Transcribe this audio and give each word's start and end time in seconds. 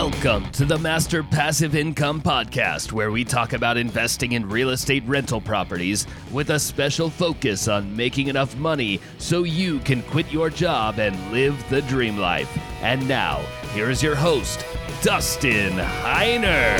Welcome 0.00 0.50
to 0.52 0.64
the 0.64 0.78
Master 0.78 1.22
Passive 1.22 1.76
Income 1.76 2.22
Podcast, 2.22 2.90
where 2.90 3.10
we 3.10 3.22
talk 3.22 3.52
about 3.52 3.76
investing 3.76 4.32
in 4.32 4.48
real 4.48 4.70
estate 4.70 5.02
rental 5.06 5.42
properties 5.42 6.06
with 6.32 6.48
a 6.48 6.58
special 6.58 7.10
focus 7.10 7.68
on 7.68 7.94
making 7.94 8.28
enough 8.28 8.56
money 8.56 8.98
so 9.18 9.42
you 9.42 9.78
can 9.80 10.00
quit 10.04 10.32
your 10.32 10.48
job 10.48 10.98
and 10.98 11.14
live 11.32 11.62
the 11.68 11.82
dream 11.82 12.16
life. 12.16 12.50
And 12.80 13.06
now, 13.06 13.44
here 13.74 13.90
is 13.90 14.02
your 14.02 14.14
host, 14.14 14.64
Dustin 15.02 15.72
Heiner. 15.72 16.78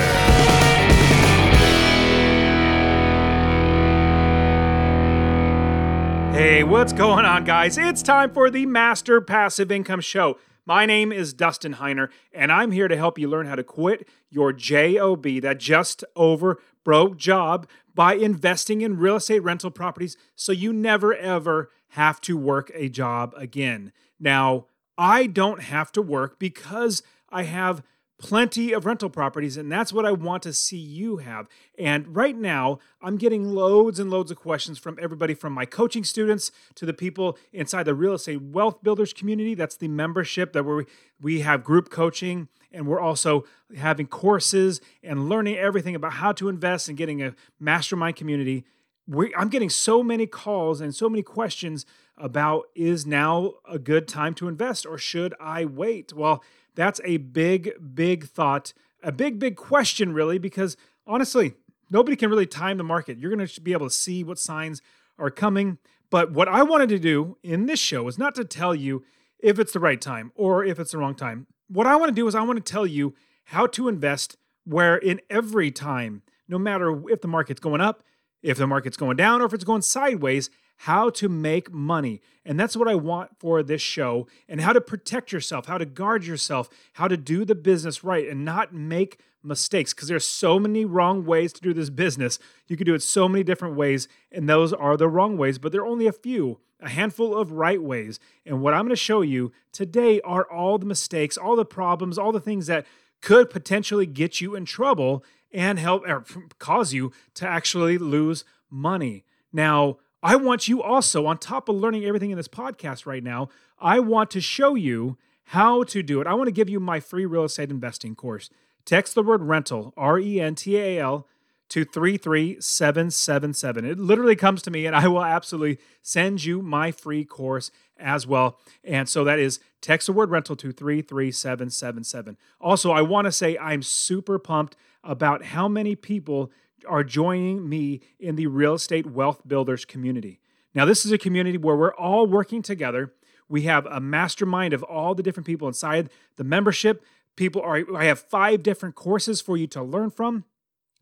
Hey, 6.33 6.65
what's 6.65 6.95
going 6.95 7.27
on, 7.27 7.45
guys? 7.45 7.77
It's 7.77 8.03
time 8.03 8.33
for 8.33 8.49
the 8.49 8.65
Master 8.65 9.21
Passive 9.21 9.71
Income 9.71 10.01
Show. 10.01 10.39
My 10.71 10.87
name 10.87 11.11
is 11.11 11.33
Dustin 11.33 11.75
Heiner, 11.75 12.11
and 12.33 12.53
I'm 12.53 12.71
here 12.71 12.87
to 12.87 12.97
help 12.97 13.19
you 13.19 13.27
learn 13.27 13.49
how 13.49 13.57
to 13.57 13.65
quit 13.65 14.07
your 14.31 14.53
JOB, 14.53 15.41
that 15.41 15.59
just 15.59 16.05
over 16.15 16.63
broke 16.85 17.17
job, 17.17 17.69
by 17.93 18.15
investing 18.15 18.81
in 18.81 18.97
real 18.97 19.17
estate 19.17 19.43
rental 19.43 19.73
properties 19.73 20.17
so 20.37 20.53
you 20.53 20.73
never 20.73 21.13
ever 21.13 21.73
have 21.89 22.21
to 22.21 22.37
work 22.37 22.71
a 22.73 22.89
job 22.89 23.35
again. 23.37 23.91
Now, 24.21 24.67
I 24.97 25.27
don't 25.27 25.61
have 25.61 25.91
to 25.91 26.03
work 26.03 26.39
because 26.39 27.03
I 27.31 27.43
have 27.43 27.83
plenty 28.21 28.73
of 28.73 28.85
rental 28.85 29.09
properties, 29.09 29.57
and 29.57 29.73
that's 29.73 29.93
what 29.93 30.05
I 30.05 30.13
want 30.13 30.43
to 30.45 30.53
see 30.53 30.77
you 30.77 31.17
have. 31.17 31.49
And 31.79 32.15
right 32.15 32.37
now, 32.37 32.79
I'm 33.03 33.17
getting 33.17 33.53
loads 33.53 33.99
and 33.99 34.11
loads 34.11 34.31
of 34.31 34.37
questions 34.37 34.79
from 34.79 34.99
everybody 35.01 35.35
from 35.35 35.55
my 35.55 35.65
coaching 35.65 36.05
students 36.05 36.53
to 36.77 36.87
the 36.87 36.93
people 36.93 37.39
inside 37.53 37.85
the 37.85 37.95
real 37.95 38.13
estate 38.13 38.43
wealth 38.43 38.83
builders 38.83 39.13
community. 39.13 39.55
That's 39.55 39.77
the 39.77 39.89
membership 39.89 40.53
that 40.53 40.65
we 40.65 40.85
we 41.21 41.41
have 41.41 41.65
group 41.65 41.91
coaching. 41.91 42.49
And 42.73 42.87
we're 42.87 43.01
also 43.01 43.45
having 43.77 44.07
courses 44.07 44.81
and 45.03 45.29
learning 45.29 45.57
everything 45.57 45.97
about 45.97 46.13
how 46.15 46.33
to 46.33 46.49
invest 46.49 46.89
and 46.89 46.97
getting 46.97 47.21
a 47.23 47.35
mastermind 47.59 48.17
community. 48.17 48.65
We, 49.09 49.35
I'm 49.35 49.49
getting 49.49 49.71
so 49.71 50.05
many 50.05 50.27
calls 50.27 50.81
and 50.81 50.95
so 50.95 51.09
many 51.09 51.23
questions 51.23 51.85
about 52.17 52.67
is 52.77 53.07
now 53.07 53.55
a 53.69 53.79
good 53.79 54.07
time 54.07 54.35
to 54.35 54.47
invest 54.47 54.87
or 54.87 54.99
should 54.99 55.35
I 55.41 55.65
wait? 55.65 56.13
Well, 56.13 56.45
that's 56.75 57.01
a 57.05 57.19
big, 57.19 57.73
big 57.95 58.27
thought, 58.27 58.73
a 59.03 59.13
big, 59.13 59.39
big 59.39 59.57
question, 59.57 60.13
really, 60.13 60.39
because 60.39 60.77
honestly, 61.07 61.55
nobody 61.91 62.17
can 62.17 62.31
really 62.31 62.47
time 62.47 62.77
the 62.77 62.85
market. 62.85 63.19
You're 63.19 63.35
going 63.35 63.47
to 63.47 63.61
be 63.61 63.73
able 63.73 63.89
to 63.89 63.95
see 63.95 64.25
what 64.25 64.39
signs 64.39 64.81
are 65.19 65.31
coming. 65.31 65.79
But 66.11 66.33
what 66.33 66.49
I 66.49 66.63
wanted 66.63 66.89
to 66.91 66.99
do 66.99 67.37
in 67.43 67.67
this 67.67 67.79
show 67.79 68.09
is 68.09 68.19
not 68.19 68.35
to 68.35 68.45
tell 68.45 68.75
you 68.75 69.05
if 69.39 69.59
it's 69.59 69.73
the 69.73 69.81
right 69.81 70.01
time 70.01 70.33
or 70.35 70.65
if 70.65 70.79
it's 70.79 70.93
the 70.93 70.99
wrong 70.99 71.15
time. 71.15 71.47
What 71.69 71.87
I 71.87 71.97
want 71.97 72.09
to 72.09 72.15
do 72.15 72.27
is 72.27 72.35
I 72.35 72.43
want 72.43 72.65
to 72.65 72.73
tell 72.73 72.87
you 72.87 73.15
how 73.45 73.67
to 73.69 73.89
invest 73.89 74.37
where 74.65 74.97
in 74.97 75.21
every 75.31 75.71
time, 75.71 76.23
no 76.49 76.59
matter 76.59 77.09
if 77.09 77.21
the 77.21 77.29
market's 77.29 77.61
going 77.61 77.81
up, 77.81 78.03
if 78.43 78.59
the 78.59 78.67
market's 78.67 78.97
going 78.97 79.17
down, 79.17 79.41
or 79.41 79.47
if 79.47 79.53
it's 79.53 79.65
going 79.65 79.83
sideways, 79.83 80.51
how 80.85 81.11
to 81.11 81.29
make 81.29 81.71
money. 81.71 82.23
And 82.43 82.59
that's 82.59 82.75
what 82.75 82.89
I 82.89 82.95
want 82.95 83.39
for 83.39 83.63
this 83.63 83.83
show 83.83 84.27
and 84.49 84.63
how 84.63 84.73
to 84.73 84.81
protect 84.81 85.31
yourself, 85.31 85.67
how 85.67 85.77
to 85.77 85.85
guard 85.85 86.25
yourself, 86.25 86.71
how 86.95 87.07
to 87.07 87.19
do 87.19 87.45
the 87.45 87.55
business 87.55 88.03
right 88.03 88.27
and 88.27 88.47
not 88.47 88.73
make 88.73 89.21
mistakes 89.43 89.93
because 89.93 90.09
there's 90.09 90.27
so 90.27 90.59
many 90.59 90.87
wrong 90.87 91.27
ways 91.27 91.53
to 91.53 91.61
do 91.61 91.75
this 91.75 91.91
business. 91.91 92.39
You 92.67 92.79
could 92.79 92.87
do 92.87 92.95
it 92.95 93.03
so 93.03 93.29
many 93.29 93.45
different 93.45 93.77
ways 93.77 94.09
and 94.33 94.49
those 94.49 94.73
are 94.73 94.97
the 94.97 95.07
wrong 95.07 95.37
ways, 95.37 95.59
but 95.59 95.71
there 95.71 95.83
are 95.83 95.87
only 95.87 96.07
a 96.07 96.13
few, 96.13 96.61
a 96.81 96.89
handful 96.89 97.37
of 97.37 97.53
right 97.53 97.83
ways. 97.83 98.19
And 98.47 98.63
what 98.63 98.73
I'm 98.73 98.85
going 98.85 98.89
to 98.89 98.97
show 98.97 99.21
you 99.21 99.53
today 99.73 100.23
are 100.23 100.51
all 100.51 100.79
the 100.79 100.87
mistakes, 100.87 101.37
all 101.37 101.57
the 101.57 101.67
problems, 101.67 102.17
all 102.17 102.33
the 102.33 102.41
things 102.41 102.69
that 102.69 102.87
could 103.21 103.51
potentially 103.51 104.07
get 104.07 104.41
you 104.41 104.55
in 104.55 104.65
trouble 104.65 105.27
and 105.53 105.79
help 105.79 106.09
or 106.09 106.25
cause 106.59 106.95
you 106.95 107.13
to 107.35 107.47
actually 107.47 107.99
lose 107.99 108.47
money. 108.71 109.27
Now, 109.53 109.99
I 110.23 110.37
want 110.37 110.69
you 110.69 110.83
also, 110.83 111.27
on 111.27 111.39
top 111.39 111.69
of 111.69 111.77
learning 111.77 112.05
everything 112.05 112.31
in 112.31 112.37
this 112.37 112.49
podcast 112.49 113.07
right 113.07 113.25
now, 113.25 113.49
I 113.79 114.01
want 114.01 114.31
to 114.33 114.41
show 114.41 114.75
you 114.75 115.17
how 115.45 115.83
to 115.85 116.03
do 116.03 116.21
it. 116.21 116.27
I 116.27 116.35
want 116.35 116.49
to 116.49 116.53
give 116.53 116.69
you 116.69 116.79
my 116.79 117.01
free 117.01 117.27
real 117.27 117.45
estate 117.45 117.71
investing 117.71 118.15
course. 118.15 118.51
Text 118.85 119.15
the 119.15 119.23
word 119.23 119.43
rental, 119.43 119.95
R 119.97 120.19
E 120.19 120.41
N 120.41 120.55
T 120.55 120.77
A 120.77 121.01
L, 121.01 121.27
to 121.71 121.85
33777. 121.85 123.85
It 123.85 123.99
literally 123.99 124.37
comes 124.37 124.63
to 124.63 124.71
me, 124.71 124.87
and 124.87 124.95
I 124.95 125.09
will 125.09 125.25
absolutely 125.25 125.79
send 126.03 126.45
you 126.45 126.63
my 126.63 126.93
free 126.93 127.25
course 127.25 127.71
as 127.99 128.27
well. 128.27 128.59
And 128.85 129.09
so 129.09 129.25
that 129.25 129.39
is 129.39 129.61
text 129.81 130.09
the 130.09 130.13
word 130.13 130.31
rental 130.31 130.57
to 130.57 130.73
33777. 130.73 132.37
Also, 132.61 132.91
I 132.91 133.01
want 133.03 133.27
to 133.27 133.33
say 133.33 133.57
I'm 133.59 133.83
super 133.83 134.39
pumped 134.39 134.77
about 135.03 135.47
how 135.47 135.69
many 135.69 135.95
people 135.95 136.51
are 136.89 137.05
joining 137.05 137.69
me 137.69 138.01
in 138.19 138.37
the 138.37 138.47
real 138.47 138.75
estate 138.75 139.07
wealth 139.07 139.47
builders 139.47 139.85
community. 139.85 140.41
Now, 140.75 140.85
this 140.85 141.05
is 141.05 141.13
a 141.13 141.19
community 141.19 141.59
where 141.59 141.77
we're 141.77 141.95
all 141.95 142.27
working 142.27 142.63
together. 142.63 143.13
We 143.49 143.63
have 143.63 143.87
a 143.87 144.01
mastermind 144.01 144.73
of 144.73 144.83
all 144.85 145.15
the 145.15 145.23
different 145.23 145.47
people 145.47 145.67
inside 145.67 146.11
the 146.37 146.45
membership. 146.45 147.05
People 147.37 147.63
are, 147.63 147.83
I 147.97 148.05
have 148.05 148.21
five 148.21 148.63
different 148.63 148.95
courses 148.95 149.41
for 149.41 149.57
you 149.57 149.67
to 149.69 149.83
learn 149.83 150.11
from. 150.11 150.45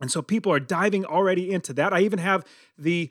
And 0.01 0.11
so 0.11 0.23
people 0.23 0.53
are 0.53 0.61
diving 0.61 1.05
already 1.05 1.51
into 1.51 1.73
that. 1.75 1.93
I 1.93 2.01
even 2.01 2.21
have 2.21 2.47
the 2.79 3.11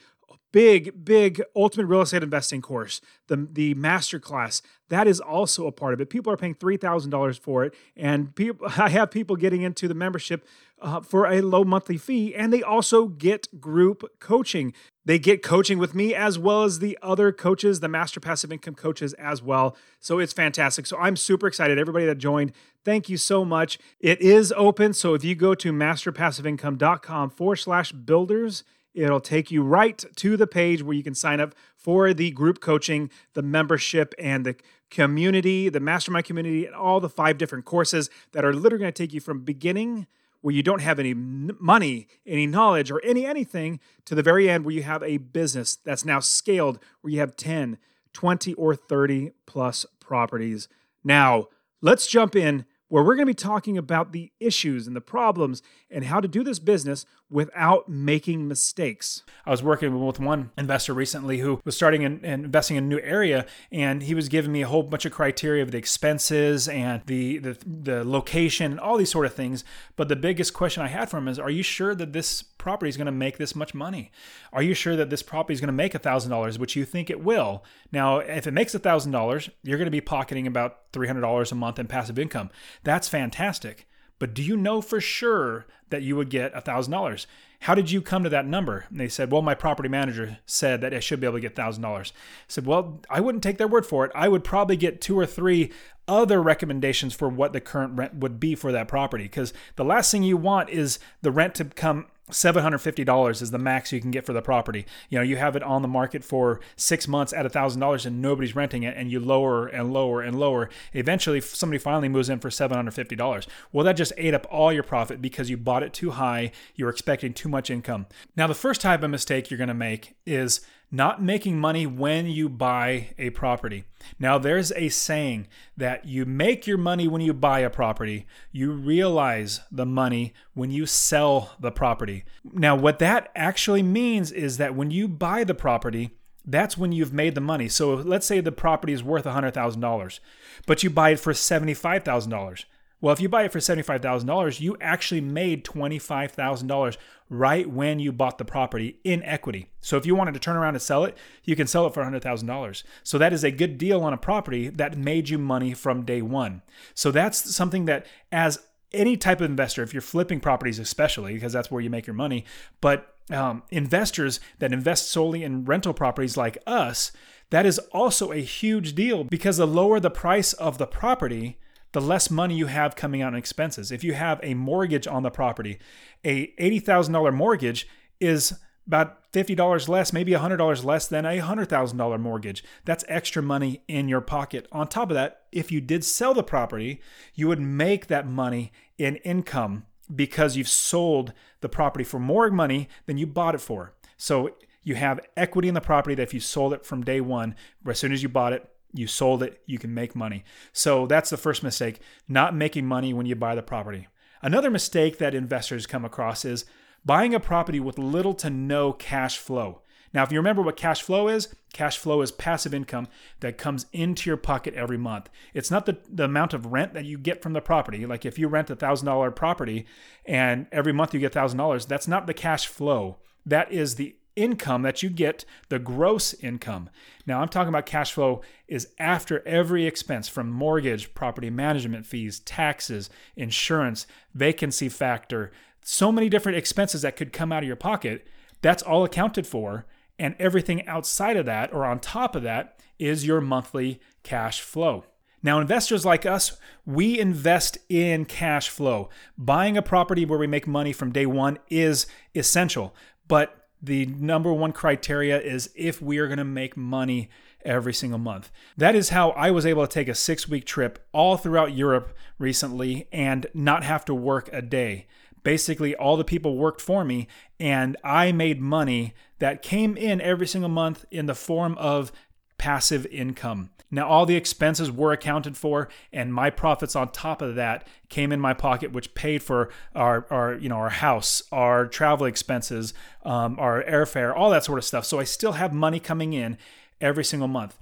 big, 0.51 1.05
big 1.05 1.41
ultimate 1.55 1.85
real 1.85 2.01
estate 2.01 2.23
investing 2.23 2.61
course, 2.61 3.01
the, 3.27 3.47
the 3.51 3.73
master 3.75 4.19
class. 4.19 4.61
That 4.89 5.07
is 5.07 5.19
also 5.19 5.67
a 5.67 5.71
part 5.71 5.93
of 5.93 6.01
it. 6.01 6.09
People 6.09 6.31
are 6.31 6.37
paying 6.37 6.55
$3,000 6.55 7.39
for 7.39 7.63
it. 7.63 7.75
And 7.95 8.35
people, 8.35 8.67
I 8.77 8.89
have 8.89 9.11
people 9.11 9.35
getting 9.35 9.61
into 9.61 9.87
the 9.87 9.93
membership 9.93 10.47
uh, 10.81 11.01
for 11.01 11.25
a 11.25 11.41
low 11.41 11.63
monthly 11.63 11.97
fee, 11.97 12.35
and 12.35 12.53
they 12.53 12.61
also 12.61 13.07
get 13.07 13.59
group 13.59 14.03
coaching. 14.19 14.73
They 15.05 15.17
get 15.17 15.41
coaching 15.41 15.79
with 15.79 15.95
me 15.95 16.13
as 16.13 16.37
well 16.37 16.63
as 16.63 16.79
the 16.79 16.97
other 17.01 17.31
coaches, 17.31 17.79
the 17.79 17.87
Master 17.87 18.19
Passive 18.19 18.51
Income 18.51 18.75
coaches 18.75 19.13
as 19.13 19.41
well. 19.41 19.75
So 19.99 20.19
it's 20.19 20.33
fantastic. 20.33 20.85
So 20.85 20.97
I'm 20.97 21.15
super 21.15 21.47
excited. 21.47 21.79
Everybody 21.79 22.05
that 22.05 22.17
joined, 22.17 22.51
thank 22.85 23.09
you 23.09 23.17
so 23.17 23.43
much. 23.43 23.79
It 23.99 24.21
is 24.21 24.53
open. 24.55 24.93
So 24.93 25.13
if 25.13 25.23
you 25.23 25.33
go 25.33 25.55
to 25.55 25.71
masterpassiveincome.com 25.71 27.31
forward 27.31 27.55
slash 27.55 27.91
builders, 27.91 28.63
it'll 28.97 29.19
take 29.19 29.51
you 29.51 29.61
right 29.61 30.03
to 30.15 30.37
the 30.37 30.47
page 30.47 30.81
where 30.81 30.95
you 30.95 31.03
can 31.03 31.15
sign 31.15 31.39
up 31.39 31.53
for 31.75 32.13
the 32.13 32.31
group 32.31 32.59
coaching, 32.59 33.09
the 33.33 33.41
membership, 33.41 34.13
and 34.17 34.45
the 34.45 34.55
community, 34.89 35.69
the 35.69 35.79
mastermind 35.79 36.25
community, 36.25 36.65
and 36.65 36.75
all 36.75 36.99
the 36.99 37.09
five 37.09 37.37
different 37.37 37.65
courses 37.65 38.09
that 38.31 38.43
are 38.43 38.53
literally 38.53 38.81
going 38.81 38.93
to 38.93 39.03
take 39.03 39.13
you 39.13 39.19
from 39.19 39.41
beginning 39.41 40.07
where 40.41 40.53
you 40.53 40.63
don't 40.63 40.81
have 40.81 40.99
any 40.99 41.13
money, 41.13 42.07
any 42.25 42.47
knowledge, 42.47 42.91
or 42.91 43.01
any 43.03 43.25
anything 43.25 43.79
to 44.05 44.15
the 44.15 44.23
very 44.23 44.49
end 44.49 44.65
where 44.65 44.73
you 44.73 44.83
have 44.83 45.03
a 45.03 45.17
business 45.17 45.75
that's 45.83 46.05
now 46.05 46.19
scaled, 46.19 46.79
where 47.01 47.11
you 47.11 47.19
have 47.19 47.35
10, 47.35 47.77
20, 48.13 48.53
or 48.53 48.75
30 48.75 49.31
plus 49.45 49.85
properties. 49.99 50.67
Now, 51.03 51.47
let's 51.81 52.07
jump 52.07 52.35
in 52.35 52.65
where 52.89 53.03
we're 53.03 53.15
going 53.15 53.27
to 53.27 53.31
be 53.31 53.33
talking 53.33 53.77
about 53.77 54.11
the 54.11 54.31
issues 54.39 54.87
and 54.87 54.95
the 54.95 55.01
problems 55.01 55.61
and 55.89 56.05
how 56.05 56.19
to 56.19 56.27
do 56.27 56.43
this 56.43 56.59
business 56.59 57.05
without 57.29 57.89
making 57.89 58.47
mistakes. 58.47 59.23
I 59.45 59.51
was 59.51 59.61
working 59.61 60.05
with 60.05 60.19
one 60.19 60.51
investor 60.57 60.93
recently 60.93 61.39
who 61.39 61.59
was 61.65 61.75
starting 61.75 62.05
and 62.05 62.23
investing 62.23 62.77
in 62.77 62.85
a 62.85 62.87
new 62.87 62.99
area, 63.01 63.45
and 63.71 64.03
he 64.03 64.15
was 64.15 64.29
giving 64.29 64.51
me 64.51 64.61
a 64.61 64.67
whole 64.67 64.83
bunch 64.83 65.05
of 65.05 65.11
criteria 65.11 65.61
of 65.61 65.71
the 65.71 65.77
expenses 65.77 66.67
and 66.67 67.01
the, 67.05 67.37
the 67.39 67.57
the 67.65 68.03
location 68.03 68.71
and 68.71 68.79
all 68.79 68.97
these 68.97 69.11
sort 69.11 69.25
of 69.25 69.33
things. 69.33 69.63
But 69.95 70.07
the 70.07 70.15
biggest 70.15 70.53
question 70.53 70.83
I 70.83 70.87
had 70.87 71.09
for 71.09 71.17
him 71.17 71.27
is, 71.27 71.37
"Are 71.37 71.49
you 71.49 71.63
sure 71.63 71.93
that 71.95 72.13
this 72.13 72.41
property 72.41 72.89
is 72.89 72.97
going 72.97 73.07
to 73.07 73.11
make 73.11 73.37
this 73.37 73.55
much 73.55 73.73
money? 73.73 74.11
Are 74.53 74.63
you 74.63 74.73
sure 74.73 74.95
that 74.95 75.09
this 75.09 75.21
property 75.23 75.53
is 75.53 75.59
going 75.61 75.67
to 75.67 75.73
make 75.73 75.95
a 75.95 75.99
thousand 75.99 76.31
dollars, 76.31 76.57
which 76.57 76.75
you 76.75 76.85
think 76.85 77.09
it 77.09 77.23
will? 77.23 77.63
Now, 77.91 78.19
if 78.19 78.47
it 78.47 78.51
makes 78.51 78.73
a 78.73 78.79
thousand 78.79 79.11
dollars, 79.11 79.49
you're 79.63 79.77
going 79.77 79.85
to 79.85 79.91
be 79.91 80.01
pocketing 80.01 80.47
about 80.47 80.79
three 80.93 81.07
hundred 81.07 81.21
dollars 81.21 81.51
a 81.51 81.55
month 81.55 81.77
in 81.77 81.87
passive 81.87 82.17
income. 82.17 82.49
That's 82.83 83.09
fantastic." 83.09 83.85
But 84.19 84.33
do 84.33 84.41
you 84.41 84.57
know 84.57 84.81
for 84.81 84.99
sure 84.99 85.65
that 85.89 86.01
you 86.01 86.15
would 86.15 86.29
get 86.29 86.53
$1,000? 86.53 87.25
How 87.61 87.75
did 87.75 87.91
you 87.91 88.01
come 88.01 88.23
to 88.23 88.29
that 88.29 88.45
number? 88.45 88.85
And 88.89 88.99
they 88.99 89.07
said, 89.07 89.31
Well, 89.31 89.41
my 89.41 89.55
property 89.55 89.89
manager 89.89 90.37
said 90.45 90.81
that 90.81 90.93
I 90.93 90.99
should 90.99 91.19
be 91.19 91.27
able 91.27 91.37
to 91.37 91.41
get 91.41 91.55
$1,000. 91.55 91.85
I 91.85 92.03
said, 92.47 92.65
Well, 92.65 93.01
I 93.09 93.19
wouldn't 93.19 93.43
take 93.43 93.57
their 93.57 93.67
word 93.67 93.85
for 93.85 94.05
it. 94.05 94.11
I 94.13 94.27
would 94.27 94.43
probably 94.43 94.77
get 94.77 95.01
two 95.01 95.17
or 95.17 95.25
three 95.25 95.71
other 96.07 96.41
recommendations 96.41 97.13
for 97.13 97.27
what 97.27 97.53
the 97.53 97.61
current 97.61 97.97
rent 97.97 98.15
would 98.15 98.39
be 98.39 98.55
for 98.55 98.71
that 98.71 98.87
property. 98.87 99.23
Because 99.23 99.53
the 99.75 99.83
last 99.85 100.11
thing 100.11 100.23
you 100.23 100.37
want 100.37 100.69
is 100.69 100.99
the 101.21 101.31
rent 101.31 101.55
to 101.55 101.65
come 101.65 102.07
$750 102.31 103.41
is 103.41 103.51
the 103.51 103.57
max 103.57 103.91
you 103.91 104.01
can 104.01 104.11
get 104.11 104.25
for 104.25 104.33
the 104.33 104.41
property. 104.41 104.85
You 105.09 105.17
know, 105.17 105.23
you 105.23 105.37
have 105.37 105.55
it 105.55 105.63
on 105.63 105.81
the 105.81 105.87
market 105.87 106.23
for 106.23 106.59
six 106.75 107.07
months 107.07 107.33
at 107.33 107.45
a 107.45 107.49
$1,000 107.49 108.05
and 108.05 108.21
nobody's 108.21 108.55
renting 108.55 108.83
it, 108.83 108.95
and 108.97 109.11
you 109.11 109.19
lower 109.19 109.67
and 109.67 109.93
lower 109.93 110.21
and 110.21 110.37
lower. 110.37 110.69
Eventually, 110.93 111.39
somebody 111.39 111.77
finally 111.77 112.09
moves 112.09 112.29
in 112.29 112.39
for 112.39 112.49
$750. 112.49 113.47
Well, 113.71 113.85
that 113.85 113.93
just 113.93 114.13
ate 114.17 114.33
up 114.33 114.45
all 114.51 114.73
your 114.73 114.83
profit 114.83 115.21
because 115.21 115.49
you 115.49 115.57
bought 115.57 115.83
it 115.83 115.93
too 115.93 116.11
high. 116.11 116.51
You 116.75 116.85
were 116.85 116.91
expecting 116.91 117.33
too 117.33 117.49
much 117.49 117.69
income. 117.69 118.07
Now, 118.35 118.47
the 118.47 118.55
first 118.55 118.81
type 118.81 119.03
of 119.03 119.09
mistake 119.09 119.49
you're 119.49 119.57
going 119.57 119.67
to 119.69 119.73
make 119.73 120.15
is 120.25 120.61
not 120.89 121.21
making 121.21 121.59
money 121.59 121.85
when 121.85 122.27
you 122.27 122.47
buy 122.47 123.09
a 123.17 123.29
property. 123.31 123.83
Now, 124.19 124.37
there's 124.37 124.71
a 124.73 124.89
saying 124.89 125.47
that 125.75 126.05
you 126.05 126.25
make 126.25 126.65
your 126.65 126.77
money 126.77 127.07
when 127.07 127.21
you 127.21 127.33
buy 127.33 127.59
a 127.59 127.69
property, 127.69 128.25
you 128.51 128.71
realize 128.71 129.61
the 129.71 129.85
money 129.85 130.33
when 130.53 130.71
you 130.71 130.85
sell 130.85 131.55
the 131.59 131.71
property. 131.71 132.23
Now, 132.53 132.75
what 132.75 132.99
that 132.99 133.31
actually 133.35 133.83
means 133.83 134.31
is 134.31 134.57
that 134.57 134.75
when 134.75 134.91
you 134.91 135.07
buy 135.07 135.43
the 135.43 135.55
property, 135.55 136.11
that's 136.45 136.77
when 136.77 136.93
you've 136.93 137.13
made 137.13 137.35
the 137.35 137.41
money. 137.41 137.67
So 137.67 137.93
let's 137.93 138.25
say 138.25 138.39
the 138.39 138.53
property 138.53 138.93
is 138.93 139.03
worth 139.03 139.25
$100,000, 139.25 140.19
but 140.65 140.83
you 140.83 140.89
buy 140.89 141.09
it 141.09 141.19
for 141.19 141.33
$75,000. 141.33 142.63
Well, 142.99 143.13
if 143.13 143.21
you 143.21 143.29
buy 143.29 143.43
it 143.43 143.51
for 143.51 143.59
$75,000, 143.59 144.59
you 144.59 144.75
actually 144.81 145.21
made 145.21 145.63
$25,000 145.63 146.97
right 147.29 147.69
when 147.69 147.99
you 147.99 148.11
bought 148.11 148.37
the 148.39 148.45
property 148.45 148.99
in 149.03 149.21
equity. 149.23 149.69
So 149.81 149.97
if 149.97 150.05
you 150.05 150.15
wanted 150.15 150.33
to 150.33 150.39
turn 150.39 150.55
around 150.55 150.73
and 150.75 150.81
sell 150.81 151.03
it, 151.03 151.15
you 151.43 151.55
can 151.55 151.67
sell 151.67 151.85
it 151.85 151.93
for 151.93 152.03
$100,000. 152.03 152.83
So 153.03 153.17
that 153.17 153.33
is 153.33 153.43
a 153.43 153.51
good 153.51 153.77
deal 153.77 154.01
on 154.01 154.13
a 154.13 154.17
property 154.17 154.69
that 154.69 154.97
made 154.97 155.29
you 155.29 155.37
money 155.37 155.73
from 155.73 156.05
day 156.05 156.23
one. 156.23 156.63
So 156.95 157.11
that's 157.11 157.55
something 157.55 157.85
that, 157.85 158.07
as 158.31 158.59
any 158.91 159.15
type 159.15 159.41
of 159.41 159.49
investor, 159.49 159.83
if 159.83 159.93
you're 159.93 160.01
flipping 160.01 160.39
properties, 160.39 160.79
especially 160.79 161.33
because 161.33 161.53
that's 161.53 161.69
where 161.69 161.81
you 161.81 161.89
make 161.89 162.07
your 162.07 162.15
money, 162.15 162.45
but 162.81 163.13
um, 163.29 163.63
investors 163.69 164.39
that 164.59 164.71
invest 164.71 165.11
solely 165.11 165.43
in 165.43 165.65
rental 165.65 165.93
properties 165.93 166.37
like 166.37 166.57
us, 166.65 167.11
that 167.49 167.65
is 167.65 167.79
also 167.91 168.31
a 168.31 168.37
huge 168.37 168.95
deal 168.95 169.23
because 169.23 169.57
the 169.57 169.67
lower 169.67 169.99
the 169.99 170.09
price 170.09 170.53
of 170.53 170.77
the 170.77 170.87
property, 170.87 171.57
the 171.97 172.01
less 172.05 172.29
money 172.29 172.53
you 172.53 172.67
have 172.67 172.95
coming 172.95 173.23
out 173.23 173.33
in 173.33 173.39
expenses. 173.39 173.91
If 173.91 174.03
you 174.03 174.13
have 174.13 174.39
a 174.43 174.53
mortgage 174.53 175.07
on 175.07 175.23
the 175.23 175.31
property, 175.31 175.79
a 176.23 176.53
$80,000 176.59 177.33
mortgage 177.33 177.87
is 178.19 178.53
about 178.85 179.31
$50 179.31 179.89
less, 179.89 180.13
maybe 180.13 180.33
$100 180.33 180.83
less 180.85 181.07
than 181.07 181.25
a 181.25 181.39
$100,000 181.39 182.19
mortgage. 182.19 182.63
That's 182.85 183.03
extra 183.07 183.41
money 183.41 183.81
in 183.87 184.07
your 184.07 184.21
pocket. 184.21 184.67
On 184.71 184.87
top 184.87 185.09
of 185.09 185.15
that, 185.15 185.45
if 185.51 185.71
you 185.71 185.81
did 185.81 186.05
sell 186.05 186.35
the 186.35 186.43
property, 186.43 187.01
you 187.33 187.47
would 187.47 187.59
make 187.59 188.05
that 188.05 188.27
money 188.27 188.71
in 188.99 189.15
income 189.17 189.87
because 190.15 190.55
you've 190.55 190.69
sold 190.69 191.33
the 191.61 191.69
property 191.69 192.03
for 192.03 192.19
more 192.19 192.47
money 192.51 192.89
than 193.07 193.17
you 193.17 193.25
bought 193.25 193.55
it 193.55 193.61
for. 193.61 193.95
So 194.17 194.51
you 194.83 194.93
have 194.93 195.19
equity 195.35 195.67
in 195.67 195.73
the 195.73 195.81
property 195.81 196.13
that 196.13 196.21
if 196.21 196.33
you 196.35 196.41
sold 196.41 196.73
it 196.73 196.85
from 196.85 197.03
day 197.03 197.21
one, 197.21 197.55
as 197.87 197.97
soon 197.97 198.11
as 198.11 198.21
you 198.21 198.29
bought 198.29 198.53
it, 198.53 198.69
you 198.97 199.07
sold 199.07 199.43
it, 199.43 199.61
you 199.65 199.77
can 199.77 199.93
make 199.93 200.15
money. 200.15 200.43
So 200.73 201.07
that's 201.07 201.29
the 201.29 201.37
first 201.37 201.63
mistake, 201.63 201.99
not 202.27 202.55
making 202.55 202.85
money 202.85 203.13
when 203.13 203.25
you 203.25 203.35
buy 203.35 203.55
the 203.55 203.63
property. 203.63 204.07
Another 204.41 204.69
mistake 204.69 205.17
that 205.17 205.35
investors 205.35 205.87
come 205.87 206.05
across 206.05 206.45
is 206.45 206.65
buying 207.05 207.33
a 207.33 207.39
property 207.39 207.79
with 207.79 207.97
little 207.97 208.33
to 208.35 208.49
no 208.49 208.93
cash 208.93 209.37
flow. 209.37 209.81
Now, 210.13 210.23
if 210.23 210.31
you 210.31 210.39
remember 210.39 210.61
what 210.61 210.77
cash 210.77 211.01
flow 211.01 211.27
is, 211.27 211.53
cash 211.73 211.97
flow 211.97 212.21
is 212.21 212.31
passive 212.31 212.73
income 212.73 213.07
that 213.41 213.57
comes 213.57 213.85
into 213.91 214.29
your 214.29 214.37
pocket 214.37 214.73
every 214.73 214.97
month. 214.97 215.29
It's 215.53 215.69
not 215.69 215.85
the, 215.85 215.97
the 216.09 216.23
amount 216.23 216.53
of 216.53 216.67
rent 216.67 216.93
that 216.93 217.05
you 217.05 217.17
get 217.17 217.41
from 217.41 217.53
the 217.53 217.61
property. 217.61 218.05
Like 218.05 218.25
if 218.25 218.39
you 218.39 218.47
rent 218.47 218.69
a 218.69 218.75
$1,000 218.75 219.35
property 219.35 219.85
and 220.25 220.67
every 220.71 220.93
month 220.93 221.13
you 221.13 221.19
get 221.19 221.33
$1,000, 221.33 221.87
that's 221.87 222.07
not 222.07 222.25
the 222.25 222.33
cash 222.33 222.67
flow. 222.67 223.17
That 223.45 223.71
is 223.71 223.95
the 223.95 224.15
income 224.37 224.83
that 224.83 225.03
you 225.03 225.09
get, 225.09 225.43
the 225.67 225.79
gross 225.79 226.33
income. 226.35 226.89
Now, 227.25 227.41
I'm 227.41 227.49
talking 227.49 227.69
about 227.69 227.85
cash 227.85 228.13
flow 228.13 228.41
is 228.67 228.89
after 228.99 229.45
every 229.45 229.85
expense 229.85 230.29
from 230.29 230.49
mortgage, 230.49 231.13
property 231.13 231.49
management 231.49 232.05
fees, 232.05 232.39
taxes, 232.39 233.09
insurance, 233.35 234.07
vacancy 234.33 234.87
factor, 234.87 235.51
so 235.83 236.11
many 236.11 236.29
different 236.29 236.57
expenses 236.57 237.01
that 237.01 237.15
could 237.15 237.33
come 237.33 237.51
out 237.51 237.63
of 237.63 237.67
your 237.67 237.75
pocket. 237.75 238.27
That's 238.61 238.83
all 238.83 239.03
accounted 239.03 239.47
for. 239.47 239.85
And 240.19 240.35
everything 240.39 240.87
outside 240.87 241.37
of 241.37 241.45
that 241.45 241.73
or 241.73 241.85
on 241.85 241.99
top 241.99 242.35
of 242.35 242.43
that 242.43 242.79
is 242.99 243.25
your 243.25 243.41
monthly 243.41 243.99
cash 244.23 244.61
flow. 244.61 245.05
Now, 245.43 245.59
investors 245.59 246.05
like 246.05 246.25
us, 246.25 246.57
we 246.85 247.19
invest 247.19 247.77
in 247.89 248.25
cash 248.25 248.69
flow. 248.69 249.09
Buying 249.37 249.77
a 249.77 249.81
property 249.81 250.25
where 250.25 250.39
we 250.39 250.47
make 250.47 250.67
money 250.67 250.91
from 250.91 251.11
day 251.11 251.25
one 251.25 251.59
is 251.69 252.07
essential. 252.33 252.95
But 253.27 253.56
the 253.81 254.05
number 254.05 254.51
one 254.51 254.71
criteria 254.71 255.39
is 255.39 255.69
if 255.75 256.01
we 256.01 256.17
are 256.17 256.27
going 256.27 256.37
to 256.37 256.43
make 256.43 256.75
money 256.75 257.29
every 257.63 257.93
single 257.93 258.19
month. 258.19 258.51
That 258.77 258.95
is 258.95 259.09
how 259.09 259.31
I 259.31 259.51
was 259.51 259.65
able 259.65 259.85
to 259.85 259.93
take 259.93 260.07
a 260.07 260.15
six 260.15 260.47
week 260.47 260.65
trip 260.65 261.05
all 261.11 261.37
throughout 261.37 261.75
Europe 261.75 262.15
recently 262.39 263.07
and 263.11 263.45
not 263.53 263.83
have 263.83 264.05
to 264.05 264.15
work 264.15 264.49
a 264.51 264.61
day. 264.61 265.07
Basically, 265.43 265.95
all 265.95 266.17
the 266.17 266.25
people 266.25 266.57
worked 266.57 266.81
for 266.81 267.05
me, 267.05 267.27
and 267.59 267.95
I 268.03 268.31
made 268.31 268.59
money 268.59 269.13
that 269.39 269.61
came 269.61 269.95
in 269.95 270.19
every 270.19 270.47
single 270.47 270.69
month 270.69 271.05
in 271.11 271.25
the 271.25 271.35
form 271.35 271.77
of 271.77 272.11
passive 272.57 273.05
income. 273.07 273.69
Now, 273.89 274.07
all 274.07 274.25
the 274.25 274.35
expenses 274.35 274.91
were 274.91 275.13
accounted 275.13 275.55
for, 275.55 275.87
and 276.11 276.33
my 276.33 276.49
profits 276.49 276.95
on 276.95 277.11
top 277.11 277.41
of 277.41 277.55
that 277.55 277.87
came 278.09 278.33
in 278.33 278.39
my 278.39 278.53
pocket, 278.53 278.91
which 278.91 279.13
paid 279.13 279.41
for 279.41 279.69
our, 279.95 280.25
our 280.29 280.55
you 280.55 280.67
know, 280.67 280.75
our 280.75 280.89
house, 280.89 281.41
our 281.53 281.87
travel 281.87 282.25
expenses, 282.25 282.93
um, 283.23 283.57
our 283.59 283.83
airfare, 283.83 284.35
all 284.35 284.49
that 284.49 284.65
sort 284.65 284.77
of 284.77 284.83
stuff. 284.83 285.05
So 285.05 285.19
I 285.19 285.23
still 285.23 285.53
have 285.53 285.73
money 285.73 286.01
coming 286.01 286.33
in 286.33 286.57
every 286.99 287.23
single 287.23 287.47
month. 287.47 287.77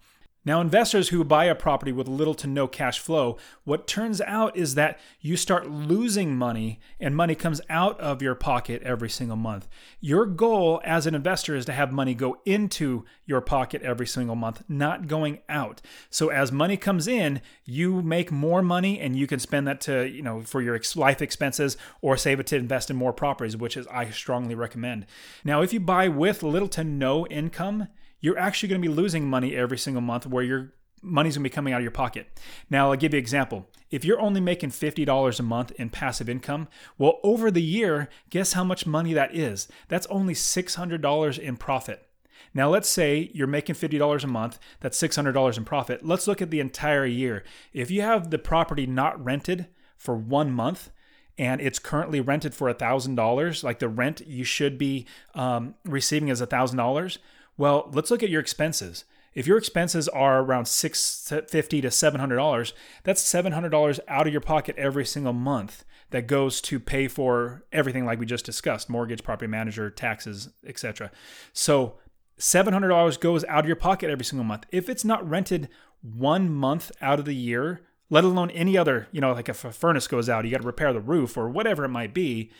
Now, 0.45 0.61
investors 0.61 1.09
who 1.09 1.23
buy 1.23 1.45
a 1.45 1.55
property 1.55 1.91
with 1.91 2.07
little 2.07 2.35
to 2.35 2.47
no 2.47 2.67
cash 2.67 2.99
flow, 2.99 3.37
what 3.63 3.87
turns 3.87 4.21
out 4.21 4.55
is 4.55 4.75
that 4.75 4.99
you 5.19 5.35
start 5.37 5.69
losing 5.69 6.35
money 6.35 6.79
and 6.99 7.15
money 7.15 7.33
comes 7.33 7.61
out 7.67 7.99
of 7.99 8.21
your 8.21 8.35
pocket 8.35 8.83
every 8.83 9.09
single 9.09 9.37
month. 9.37 9.67
Your 9.99 10.27
goal 10.27 10.81
as 10.85 11.07
an 11.07 11.15
investor 11.15 11.55
is 11.55 11.65
to 11.65 11.73
have 11.73 11.91
money 11.91 12.13
go 12.13 12.37
into 12.45 13.05
your 13.25 13.41
pocket 13.41 13.81
every 13.81 14.05
single 14.05 14.35
month, 14.35 14.61
not 14.69 15.07
going 15.07 15.39
out. 15.49 15.81
So 16.11 16.29
as 16.29 16.51
money 16.51 16.77
comes 16.77 17.07
in, 17.07 17.41
you 17.65 18.03
make 18.03 18.31
more 18.31 18.61
money 18.61 18.99
and 18.99 19.15
you 19.15 19.25
can 19.25 19.39
spend 19.39 19.67
that 19.67 19.81
to, 19.81 20.07
you 20.07 20.21
know, 20.21 20.41
for 20.41 20.61
your 20.61 20.79
life 20.95 21.23
expenses 21.23 21.75
or 22.01 22.17
save 22.17 22.39
it 22.39 22.45
to 22.47 22.55
invest 22.55 22.91
in 22.91 22.95
more 22.95 23.13
properties, 23.13 23.57
which 23.57 23.75
is 23.75 23.87
I 23.87 24.11
strongly 24.11 24.53
recommend. 24.53 25.07
Now, 25.43 25.63
if 25.63 25.73
you 25.73 25.79
buy 25.79 26.07
with 26.07 26.43
little 26.43 26.67
to 26.69 26.83
no 26.83 27.25
income, 27.27 27.87
you're 28.19 28.37
actually 28.37 28.69
going 28.69 28.81
to 28.81 28.87
be 28.87 28.93
losing 28.93 29.27
money 29.27 29.55
every 29.55 29.77
single 29.77 30.01
month 30.01 30.25
where 30.25 30.43
your 30.43 30.73
money's 31.01 31.35
going 31.35 31.43
to 31.43 31.49
be 31.49 31.53
coming 31.53 31.73
out 31.73 31.77
of 31.77 31.83
your 31.83 31.91
pocket. 31.91 32.27
Now, 32.69 32.89
I'll 32.89 32.97
give 32.97 33.13
you 33.13 33.17
an 33.17 33.23
example. 33.23 33.69
If 33.91 34.03
you're 34.03 34.19
only 34.19 34.41
making 34.41 34.71
$50 34.71 35.39
a 35.39 35.43
month 35.43 35.71
in 35.71 35.89
passive 35.89 36.27
income, 36.27 36.67
well, 36.97 37.19
over 37.23 37.51
the 37.51 37.61
year, 37.61 38.09
guess 38.29 38.53
how 38.53 38.63
much 38.63 38.87
money 38.87 39.13
that 39.13 39.35
is? 39.35 39.67
That's 39.87 40.07
only 40.07 40.33
$600 40.33 41.39
in 41.39 41.57
profit. 41.57 42.07
Now, 42.53 42.69
let's 42.69 42.89
say 42.89 43.29
you're 43.33 43.47
making 43.47 43.75
$50 43.75 44.23
a 44.23 44.27
month, 44.27 44.59
that's 44.79 45.01
$600 45.01 45.57
in 45.57 45.65
profit. 45.65 46.05
Let's 46.05 46.27
look 46.27 46.41
at 46.41 46.51
the 46.51 46.59
entire 46.59 47.05
year. 47.05 47.43
If 47.73 47.91
you 47.91 48.01
have 48.01 48.31
the 48.31 48.39
property 48.39 48.87
not 48.87 49.23
rented 49.23 49.67
for 49.97 50.15
one 50.15 50.51
month, 50.51 50.89
and 51.37 51.59
it's 51.59 51.79
currently 51.79 52.21
rented 52.21 52.55
for 52.55 52.73
$1,000, 52.73 53.63
like 53.63 53.79
the 53.79 53.89
rent 53.89 54.21
you 54.25 54.45
should 54.45 54.77
be 54.77 55.05
um, 55.33 55.75
receiving 55.83 56.29
is 56.29 56.41
$1,000, 56.41 57.17
well, 57.57 57.89
let's 57.93 58.11
look 58.11 58.23
at 58.23 58.29
your 58.29 58.41
expenses. 58.41 59.05
If 59.33 59.47
your 59.47 59.57
expenses 59.57 60.07
are 60.07 60.41
around 60.41 60.65
six 60.65 61.31
fifty 61.49 61.81
to 61.81 61.91
seven 61.91 62.19
hundred 62.19 62.37
dollars, 62.37 62.73
that's 63.03 63.21
seven 63.21 63.51
hundred 63.51 63.69
dollars 63.69 63.99
out 64.07 64.27
of 64.27 64.33
your 64.33 64.41
pocket 64.41 64.77
every 64.77 65.05
single 65.05 65.33
month 65.33 65.83
that 66.11 66.27
goes 66.27 66.61
to 66.61 66.79
pay 66.79 67.09
for 67.09 67.65
everything 67.73 68.05
like 68.05 68.17
we 68.17 68.25
just 68.25 68.45
discussed: 68.45 68.89
mortgage, 68.89 69.23
property 69.23 69.49
manager, 69.49 69.89
taxes, 69.89 70.49
etc. 70.65 71.11
So 71.51 71.95
seven 72.37 72.71
hundred 72.71 72.89
dollars 72.89 73.17
goes 73.17 73.43
out 73.45 73.65
of 73.65 73.67
your 73.67 73.75
pocket 73.75 74.09
every 74.09 74.25
single 74.25 74.45
month. 74.45 74.65
If 74.71 74.87
it's 74.87 75.03
not 75.03 75.29
rented 75.29 75.67
one 76.01 76.49
month 76.53 76.91
out 77.01 77.19
of 77.19 77.25
the 77.25 77.35
year, 77.35 77.81
let 78.09 78.23
alone 78.23 78.51
any 78.51 78.77
other, 78.77 79.07
you 79.11 79.19
know, 79.19 79.33
like 79.33 79.49
if 79.49 79.65
a 79.65 79.71
furnace 79.71 80.07
goes 80.07 80.29
out, 80.29 80.45
you 80.45 80.51
got 80.51 80.61
to 80.61 80.67
repair 80.67 80.93
the 80.93 81.01
roof 81.01 81.35
or 81.35 81.49
whatever 81.49 81.83
it 81.83 81.89
might 81.89 82.13
be. 82.13 82.51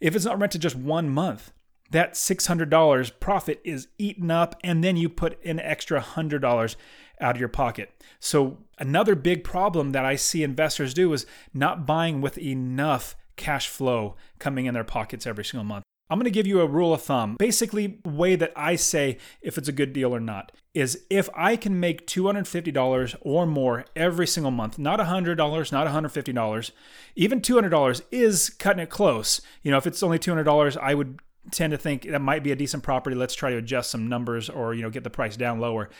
If 0.00 0.16
it's 0.16 0.24
not 0.24 0.40
rented 0.40 0.62
just 0.62 0.74
one 0.76 1.10
month, 1.10 1.52
that 1.94 2.14
$600 2.14 3.20
profit 3.20 3.60
is 3.62 3.86
eaten 3.98 4.28
up 4.28 4.56
and 4.64 4.82
then 4.82 4.96
you 4.96 5.08
put 5.08 5.38
an 5.44 5.60
extra 5.60 6.00
$100 6.00 6.76
out 7.20 7.34
of 7.36 7.40
your 7.40 7.48
pocket. 7.48 8.02
So 8.18 8.58
another 8.80 9.14
big 9.14 9.44
problem 9.44 9.92
that 9.92 10.04
I 10.04 10.16
see 10.16 10.42
investors 10.42 10.92
do 10.92 11.12
is 11.12 11.24
not 11.52 11.86
buying 11.86 12.20
with 12.20 12.36
enough 12.36 13.14
cash 13.36 13.68
flow 13.68 14.16
coming 14.40 14.66
in 14.66 14.74
their 14.74 14.82
pockets 14.82 15.24
every 15.24 15.44
single 15.44 15.64
month. 15.64 15.84
I'm 16.10 16.18
going 16.18 16.24
to 16.24 16.30
give 16.32 16.48
you 16.48 16.60
a 16.60 16.66
rule 16.66 16.92
of 16.92 17.02
thumb. 17.02 17.36
Basically, 17.38 18.00
way 18.04 18.34
that 18.34 18.52
I 18.56 18.74
say 18.74 19.16
if 19.40 19.56
it's 19.56 19.68
a 19.68 19.72
good 19.72 19.92
deal 19.92 20.12
or 20.12 20.20
not 20.20 20.50
is 20.74 21.04
if 21.08 21.30
I 21.32 21.54
can 21.54 21.78
make 21.78 22.08
$250 22.08 23.16
or 23.20 23.46
more 23.46 23.84
every 23.94 24.26
single 24.26 24.50
month, 24.50 24.80
not 24.80 24.98
$100, 24.98 25.72
not 25.72 25.86
$150, 25.86 26.70
even 27.14 27.40
$200 27.40 28.02
is 28.10 28.50
cutting 28.50 28.82
it 28.82 28.90
close. 28.90 29.40
You 29.62 29.70
know, 29.70 29.78
if 29.78 29.86
it's 29.86 30.02
only 30.02 30.18
$200, 30.18 30.76
I 30.76 30.94
would 30.94 31.20
tend 31.50 31.72
to 31.72 31.78
think 31.78 32.08
that 32.10 32.20
might 32.20 32.42
be 32.42 32.52
a 32.52 32.56
decent 32.56 32.82
property. 32.82 33.14
Let's 33.14 33.34
try 33.34 33.50
to 33.50 33.56
adjust 33.56 33.90
some 33.90 34.08
numbers 34.08 34.48
or 34.48 34.74
you 34.74 34.82
know 34.82 34.90
get 34.90 35.04
the 35.04 35.10
price 35.10 35.36
down 35.36 35.60
lower. 35.60 35.90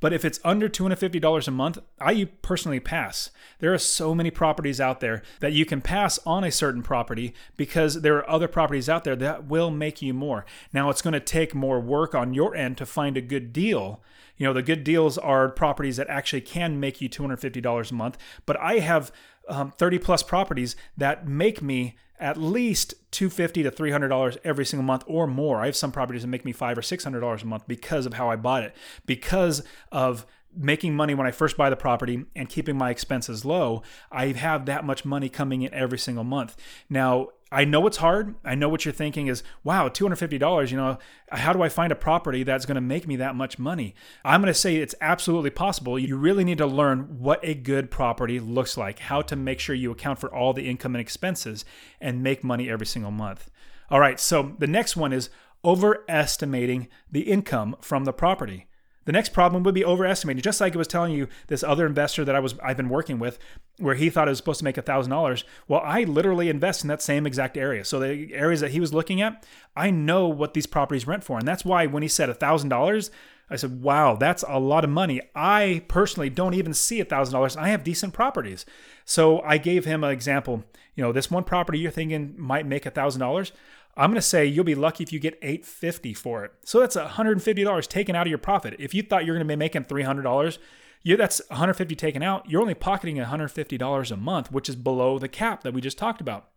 But 0.00 0.12
if 0.12 0.24
it's 0.24 0.40
under 0.44 0.68
$250 0.68 1.48
a 1.48 1.50
month, 1.50 1.78
I 2.00 2.28
personally 2.42 2.80
pass. 2.80 3.30
There 3.60 3.72
are 3.72 3.78
so 3.78 4.14
many 4.14 4.30
properties 4.30 4.80
out 4.80 5.00
there 5.00 5.22
that 5.40 5.52
you 5.52 5.64
can 5.64 5.80
pass 5.80 6.18
on 6.26 6.44
a 6.44 6.52
certain 6.52 6.82
property 6.82 7.32
because 7.56 8.02
there 8.02 8.16
are 8.16 8.28
other 8.28 8.48
properties 8.48 8.88
out 8.88 9.04
there 9.04 9.16
that 9.16 9.46
will 9.46 9.70
make 9.70 10.02
you 10.02 10.12
more. 10.12 10.44
Now 10.72 10.90
it's 10.90 11.02
going 11.02 11.14
to 11.14 11.20
take 11.20 11.54
more 11.54 11.80
work 11.80 12.14
on 12.14 12.34
your 12.34 12.54
end 12.54 12.76
to 12.78 12.86
find 12.86 13.16
a 13.16 13.22
good 13.22 13.52
deal. 13.52 14.02
You 14.36 14.46
know, 14.46 14.52
the 14.52 14.62
good 14.62 14.82
deals 14.82 15.16
are 15.16 15.48
properties 15.48 15.96
that 15.96 16.08
actually 16.08 16.40
can 16.40 16.80
make 16.80 17.00
you 17.00 17.08
$250 17.08 17.90
a 17.90 17.94
month, 17.94 18.18
but 18.46 18.58
I 18.60 18.80
have 18.80 19.12
um, 19.48 19.72
30 19.72 19.98
plus 19.98 20.22
properties 20.22 20.76
that 20.96 21.26
make 21.26 21.62
me 21.62 21.96
at 22.18 22.36
least 22.36 22.94
250 23.10 23.64
to 23.64 23.70
300 23.70 24.08
dollars 24.08 24.38
every 24.44 24.64
single 24.64 24.84
month 24.84 25.04
or 25.06 25.26
more. 25.26 25.60
I 25.60 25.66
have 25.66 25.76
some 25.76 25.92
properties 25.92 26.22
that 26.22 26.28
make 26.28 26.44
me 26.44 26.52
five 26.52 26.78
or 26.78 26.82
six 26.82 27.04
hundred 27.04 27.20
dollars 27.20 27.42
a 27.42 27.46
month 27.46 27.64
because 27.66 28.06
of 28.06 28.14
how 28.14 28.30
i 28.30 28.36
bought 28.36 28.62
it 28.62 28.74
because 29.06 29.62
of 29.90 30.26
making 30.56 30.94
money 30.94 31.14
when 31.14 31.26
i 31.26 31.32
first 31.32 31.56
buy 31.56 31.68
the 31.68 31.76
property 31.76 32.24
and 32.36 32.48
keeping 32.48 32.78
my 32.78 32.90
expenses 32.90 33.44
low. 33.44 33.82
I 34.12 34.28
have 34.28 34.66
that 34.66 34.84
much 34.84 35.04
money 35.04 35.28
coming 35.28 35.62
in 35.62 35.74
every 35.74 35.98
single 35.98 36.24
month. 36.24 36.56
Now 36.88 37.28
I 37.54 37.64
know 37.64 37.86
it's 37.86 37.98
hard. 37.98 38.34
I 38.44 38.56
know 38.56 38.68
what 38.68 38.84
you're 38.84 38.92
thinking 38.92 39.28
is, 39.28 39.44
wow, 39.62 39.88
$250, 39.88 40.70
you 40.70 40.76
know, 40.76 40.98
how 41.30 41.52
do 41.52 41.62
I 41.62 41.68
find 41.68 41.92
a 41.92 41.96
property 41.96 42.42
that's 42.42 42.66
going 42.66 42.74
to 42.74 42.80
make 42.80 43.06
me 43.06 43.14
that 43.16 43.36
much 43.36 43.60
money? 43.60 43.94
I'm 44.24 44.40
going 44.40 44.52
to 44.52 44.58
say 44.58 44.76
it's 44.76 44.96
absolutely 45.00 45.50
possible. 45.50 45.96
You 45.96 46.16
really 46.16 46.42
need 46.42 46.58
to 46.58 46.66
learn 46.66 47.20
what 47.20 47.38
a 47.44 47.54
good 47.54 47.92
property 47.92 48.40
looks 48.40 48.76
like, 48.76 48.98
how 48.98 49.22
to 49.22 49.36
make 49.36 49.60
sure 49.60 49.76
you 49.76 49.92
account 49.92 50.18
for 50.18 50.34
all 50.34 50.52
the 50.52 50.68
income 50.68 50.96
and 50.96 51.00
expenses 51.00 51.64
and 52.00 52.24
make 52.24 52.42
money 52.42 52.68
every 52.68 52.86
single 52.86 53.12
month. 53.12 53.50
All 53.88 54.00
right, 54.00 54.18
so 54.18 54.56
the 54.58 54.66
next 54.66 54.96
one 54.96 55.12
is 55.12 55.30
overestimating 55.64 56.88
the 57.10 57.22
income 57.22 57.76
from 57.80 58.04
the 58.04 58.12
property. 58.12 58.66
The 59.04 59.12
next 59.12 59.32
problem 59.32 59.62
would 59.62 59.74
be 59.74 59.84
overestimating. 59.84 60.42
Just 60.42 60.60
like 60.60 60.74
I 60.74 60.78
was 60.78 60.88
telling 60.88 61.12
you, 61.12 61.28
this 61.48 61.62
other 61.62 61.86
investor 61.86 62.24
that 62.24 62.34
I 62.34 62.40
was 62.40 62.54
I've 62.62 62.76
been 62.76 62.88
working 62.88 63.18
with, 63.18 63.38
where 63.78 63.94
he 63.94 64.10
thought 64.10 64.28
it 64.28 64.30
was 64.30 64.38
supposed 64.38 64.58
to 64.58 64.64
make 64.64 64.76
thousand 64.76 65.10
dollars. 65.10 65.44
Well, 65.68 65.82
I 65.84 66.04
literally 66.04 66.48
invest 66.48 66.82
in 66.84 66.88
that 66.88 67.02
same 67.02 67.26
exact 67.26 67.56
area. 67.56 67.84
So 67.84 68.00
the 68.00 68.34
areas 68.34 68.60
that 68.60 68.70
he 68.70 68.80
was 68.80 68.94
looking 68.94 69.20
at, 69.20 69.46
I 69.76 69.90
know 69.90 70.28
what 70.28 70.54
these 70.54 70.66
properties 70.66 71.06
rent 71.06 71.24
for, 71.24 71.38
and 71.38 71.46
that's 71.46 71.64
why 71.64 71.86
when 71.86 72.02
he 72.02 72.08
said 72.08 72.34
thousand 72.38 72.70
dollars, 72.70 73.10
I 73.50 73.56
said, 73.56 73.82
"Wow, 73.82 74.16
that's 74.16 74.44
a 74.48 74.58
lot 74.58 74.84
of 74.84 74.90
money." 74.90 75.20
I 75.34 75.82
personally 75.88 76.30
don't 76.30 76.54
even 76.54 76.72
see 76.74 77.02
thousand 77.02 77.34
dollars. 77.34 77.56
I 77.56 77.68
have 77.68 77.84
decent 77.84 78.14
properties, 78.14 78.64
so 79.04 79.40
I 79.42 79.58
gave 79.58 79.84
him 79.84 80.02
an 80.02 80.10
example. 80.10 80.64
You 80.94 81.02
know, 81.02 81.12
this 81.12 81.30
one 81.30 81.44
property 81.44 81.78
you're 81.78 81.90
thinking 81.90 82.34
might 82.38 82.66
make 82.66 82.86
thousand 82.94 83.20
dollars. 83.20 83.52
I'm 83.96 84.10
going 84.10 84.16
to 84.16 84.22
say 84.22 84.46
you'll 84.46 84.64
be 84.64 84.74
lucky 84.74 85.04
if 85.04 85.12
you 85.12 85.20
get 85.20 85.38
850 85.42 86.14
for 86.14 86.44
it. 86.44 86.52
So 86.64 86.80
that's 86.80 86.96
$150 86.96 87.88
taken 87.88 88.16
out 88.16 88.26
of 88.26 88.30
your 88.30 88.38
profit. 88.38 88.76
If 88.78 88.94
you 88.94 89.02
thought 89.02 89.24
you're 89.24 89.36
going 89.36 89.46
to 89.46 89.52
be 89.52 89.56
making 89.56 89.84
$300, 89.84 90.58
you 91.02 91.16
that's 91.16 91.40
150 91.48 91.94
taken 91.94 92.22
out. 92.22 92.48
You're 92.50 92.62
only 92.62 92.74
pocketing 92.74 93.16
$150 93.16 94.10
a 94.10 94.16
month, 94.16 94.50
which 94.50 94.68
is 94.68 94.76
below 94.76 95.18
the 95.18 95.28
cap 95.28 95.62
that 95.62 95.74
we 95.74 95.80
just 95.80 95.98
talked 95.98 96.20
about. 96.20 96.48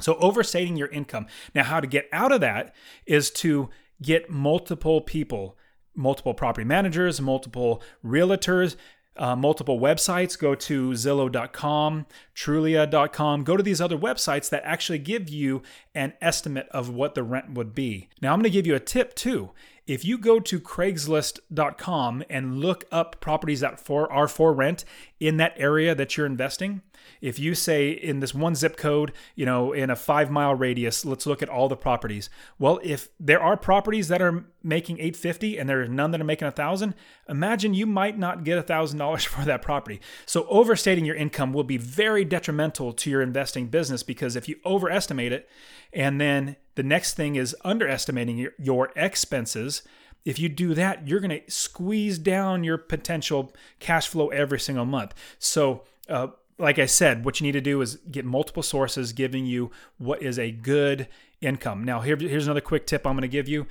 So 0.00 0.16
overstating 0.16 0.76
your 0.76 0.88
income. 0.88 1.26
Now 1.54 1.64
how 1.64 1.80
to 1.80 1.86
get 1.86 2.08
out 2.12 2.30
of 2.30 2.40
that 2.42 2.74
is 3.06 3.30
to 3.32 3.70
get 4.02 4.30
multiple 4.30 5.00
people 5.00 5.56
multiple 5.96 6.34
property 6.34 6.64
managers, 6.64 7.20
multiple 7.20 7.82
realtors, 8.04 8.76
uh, 9.18 9.36
multiple 9.36 9.78
websites. 9.78 10.38
Go 10.38 10.54
to 10.54 10.90
Zillow.com, 10.90 12.06
Trulia.com. 12.34 13.44
Go 13.44 13.56
to 13.56 13.62
these 13.62 13.80
other 13.80 13.98
websites 13.98 14.48
that 14.50 14.62
actually 14.64 14.98
give 14.98 15.28
you 15.28 15.62
an 15.94 16.14
estimate 16.20 16.68
of 16.70 16.90
what 16.90 17.14
the 17.14 17.22
rent 17.22 17.52
would 17.54 17.74
be. 17.74 18.08
Now, 18.20 18.32
I'm 18.32 18.38
going 18.38 18.44
to 18.44 18.50
give 18.50 18.66
you 18.66 18.74
a 18.74 18.80
tip 18.80 19.14
too. 19.14 19.50
If 19.86 20.04
you 20.04 20.18
go 20.18 20.40
to 20.40 20.58
Craigslist.com 20.58 22.24
and 22.28 22.58
look 22.58 22.84
up 22.90 23.20
properties 23.20 23.60
that 23.60 23.78
for, 23.78 24.12
are 24.12 24.26
for 24.26 24.52
rent 24.52 24.84
in 25.20 25.36
that 25.36 25.54
area 25.56 25.94
that 25.94 26.16
you're 26.16 26.26
investing, 26.26 26.82
if 27.20 27.38
you 27.38 27.54
say 27.54 27.90
in 27.90 28.20
this 28.20 28.34
one 28.34 28.54
zip 28.54 28.76
code, 28.76 29.12
you 29.34 29.46
know, 29.46 29.72
in 29.72 29.90
a 29.90 29.96
five 29.96 30.30
mile 30.30 30.54
radius, 30.54 31.04
let's 31.04 31.26
look 31.26 31.42
at 31.42 31.48
all 31.48 31.68
the 31.68 31.76
properties. 31.76 32.30
Well, 32.58 32.80
if 32.82 33.08
there 33.18 33.40
are 33.40 33.56
properties 33.56 34.08
that 34.08 34.22
are 34.22 34.44
making 34.62 34.98
850 34.98 35.58
and 35.58 35.68
there 35.68 35.82
are 35.82 35.88
none 35.88 36.10
that 36.10 36.20
are 36.20 36.24
making 36.24 36.48
a 36.48 36.52
thousand, 36.52 36.94
imagine 37.28 37.74
you 37.74 37.86
might 37.86 38.18
not 38.18 38.44
get 38.44 38.58
a 38.58 38.62
thousand 38.62 38.98
dollars 38.98 39.24
for 39.24 39.44
that 39.44 39.62
property. 39.62 40.00
So 40.26 40.46
overstating 40.48 41.04
your 41.04 41.16
income 41.16 41.52
will 41.52 41.64
be 41.64 41.76
very 41.76 42.24
detrimental 42.24 42.92
to 42.92 43.10
your 43.10 43.22
investing 43.22 43.68
business 43.68 44.02
because 44.02 44.36
if 44.36 44.48
you 44.48 44.56
overestimate 44.64 45.32
it, 45.32 45.48
and 45.92 46.20
then 46.20 46.56
the 46.74 46.82
next 46.82 47.14
thing 47.14 47.36
is 47.36 47.56
underestimating 47.64 48.38
your, 48.38 48.52
your 48.58 48.92
expenses. 48.96 49.82
If 50.24 50.38
you 50.38 50.48
do 50.48 50.74
that, 50.74 51.06
you're 51.06 51.20
going 51.20 51.40
to 51.40 51.50
squeeze 51.50 52.18
down 52.18 52.64
your 52.64 52.78
potential 52.78 53.54
cash 53.78 54.08
flow 54.08 54.28
every 54.28 54.60
single 54.60 54.84
month. 54.84 55.14
So, 55.38 55.84
uh, 56.08 56.28
like 56.58 56.78
I 56.78 56.86
said, 56.86 57.24
what 57.24 57.40
you 57.40 57.46
need 57.46 57.52
to 57.52 57.60
do 57.60 57.80
is 57.80 57.96
get 58.10 58.24
multiple 58.24 58.62
sources 58.62 59.12
giving 59.12 59.46
you 59.46 59.70
what 59.98 60.22
is 60.22 60.38
a 60.38 60.50
good 60.50 61.08
income. 61.40 61.84
Now, 61.84 62.00
here, 62.00 62.16
here's 62.16 62.46
another 62.46 62.60
quick 62.60 62.86
tip 62.86 63.06
I'm 63.06 63.14
going 63.14 63.22
to 63.22 63.28
give 63.28 63.48
you 63.48 63.66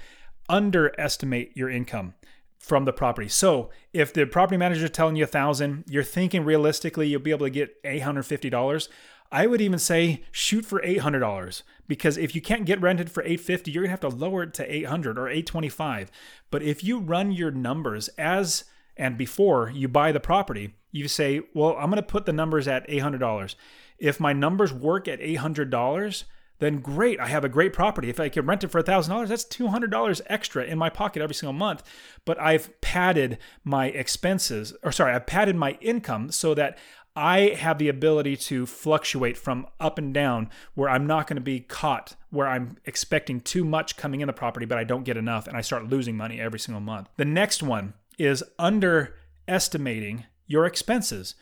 underestimate 0.47 1.57
your 1.57 1.69
income 1.69 2.13
from 2.59 2.85
the 2.85 2.93
property. 2.93 3.27
So, 3.27 3.69
if 3.93 4.13
the 4.13 4.25
property 4.25 4.57
manager 4.57 4.85
is 4.85 4.91
telling 4.91 5.15
you 5.15 5.23
a 5.23 5.27
thousand, 5.27 5.85
you're 5.87 6.03
thinking 6.03 6.43
realistically 6.43 7.07
you'll 7.07 7.21
be 7.21 7.31
able 7.31 7.47
to 7.47 7.51
get 7.51 7.81
$850. 7.83 8.87
I 9.31 9.47
would 9.47 9.61
even 9.61 9.79
say 9.79 10.23
shoot 10.31 10.65
for 10.65 10.79
$800 10.81 11.63
because 11.87 12.17
if 12.17 12.35
you 12.35 12.41
can't 12.41 12.65
get 12.65 12.81
rented 12.81 13.11
for 13.11 13.23
850, 13.23 13.71
you're 13.71 13.83
going 13.83 13.87
to 13.87 13.91
have 13.91 14.11
to 14.11 14.15
lower 14.17 14.43
it 14.43 14.53
to 14.55 14.75
800 14.75 15.17
or 15.17 15.27
825. 15.27 16.11
But 16.51 16.61
if 16.61 16.83
you 16.83 16.99
run 16.99 17.31
your 17.31 17.51
numbers 17.51 18.07
as 18.17 18.65
and 18.95 19.17
before 19.17 19.71
you 19.73 19.87
buy 19.87 20.11
the 20.11 20.19
property, 20.19 20.75
you 20.95 21.09
say, 21.09 21.41
well, 21.53 21.75
I'm 21.77 21.89
going 21.89 21.97
to 21.97 22.01
put 22.01 22.25
the 22.25 22.31
numbers 22.31 22.69
at 22.69 22.87
$800. 22.87 23.55
If 23.99 24.17
my 24.21 24.31
numbers 24.31 24.71
work 24.71 25.09
at 25.09 25.19
$800, 25.19 26.23
then 26.59 26.79
great, 26.79 27.19
I 27.19 27.27
have 27.27 27.43
a 27.43 27.49
great 27.49 27.73
property. 27.73 28.09
If 28.09 28.17
I 28.17 28.29
can 28.29 28.45
rent 28.45 28.63
it 28.63 28.69
for 28.69 28.81
$1,000, 28.81 29.27
that's 29.27 29.43
$200 29.43 30.21
extra 30.27 30.63
in 30.63 30.77
my 30.77 30.89
pocket 30.89 31.21
every 31.21 31.35
single 31.35 31.51
month. 31.51 31.83
But 32.23 32.39
I've 32.39 32.79
padded 32.79 33.39
my 33.65 33.87
expenses, 33.87 34.73
or 34.83 34.93
sorry, 34.93 35.13
I've 35.13 35.25
padded 35.25 35.57
my 35.57 35.77
income 35.81 36.31
so 36.31 36.53
that 36.53 36.77
I 37.13 37.55
have 37.57 37.77
the 37.77 37.89
ability 37.89 38.37
to 38.37 38.65
fluctuate 38.65 39.35
from 39.35 39.67
up 39.81 39.97
and 39.97 40.13
down 40.13 40.49
where 40.75 40.89
I'm 40.89 41.05
not 41.05 41.27
going 41.27 41.35
to 41.35 41.41
be 41.41 41.59
caught 41.59 42.15
where 42.29 42.47
I'm 42.47 42.77
expecting 42.85 43.41
too 43.41 43.65
much 43.65 43.97
coming 43.97 44.21
in 44.21 44.27
the 44.27 44.33
property, 44.33 44.65
but 44.65 44.77
I 44.77 44.85
don't 44.85 45.03
get 45.03 45.17
enough 45.17 45.45
and 45.47 45.57
I 45.57 45.61
start 45.61 45.89
losing 45.89 46.15
money 46.15 46.39
every 46.39 46.59
single 46.59 46.81
month. 46.81 47.09
The 47.17 47.25
next 47.25 47.61
one 47.61 47.95
is 48.17 48.45
underestimating 48.57 50.25
your 50.47 50.65
expenses. 50.65 51.35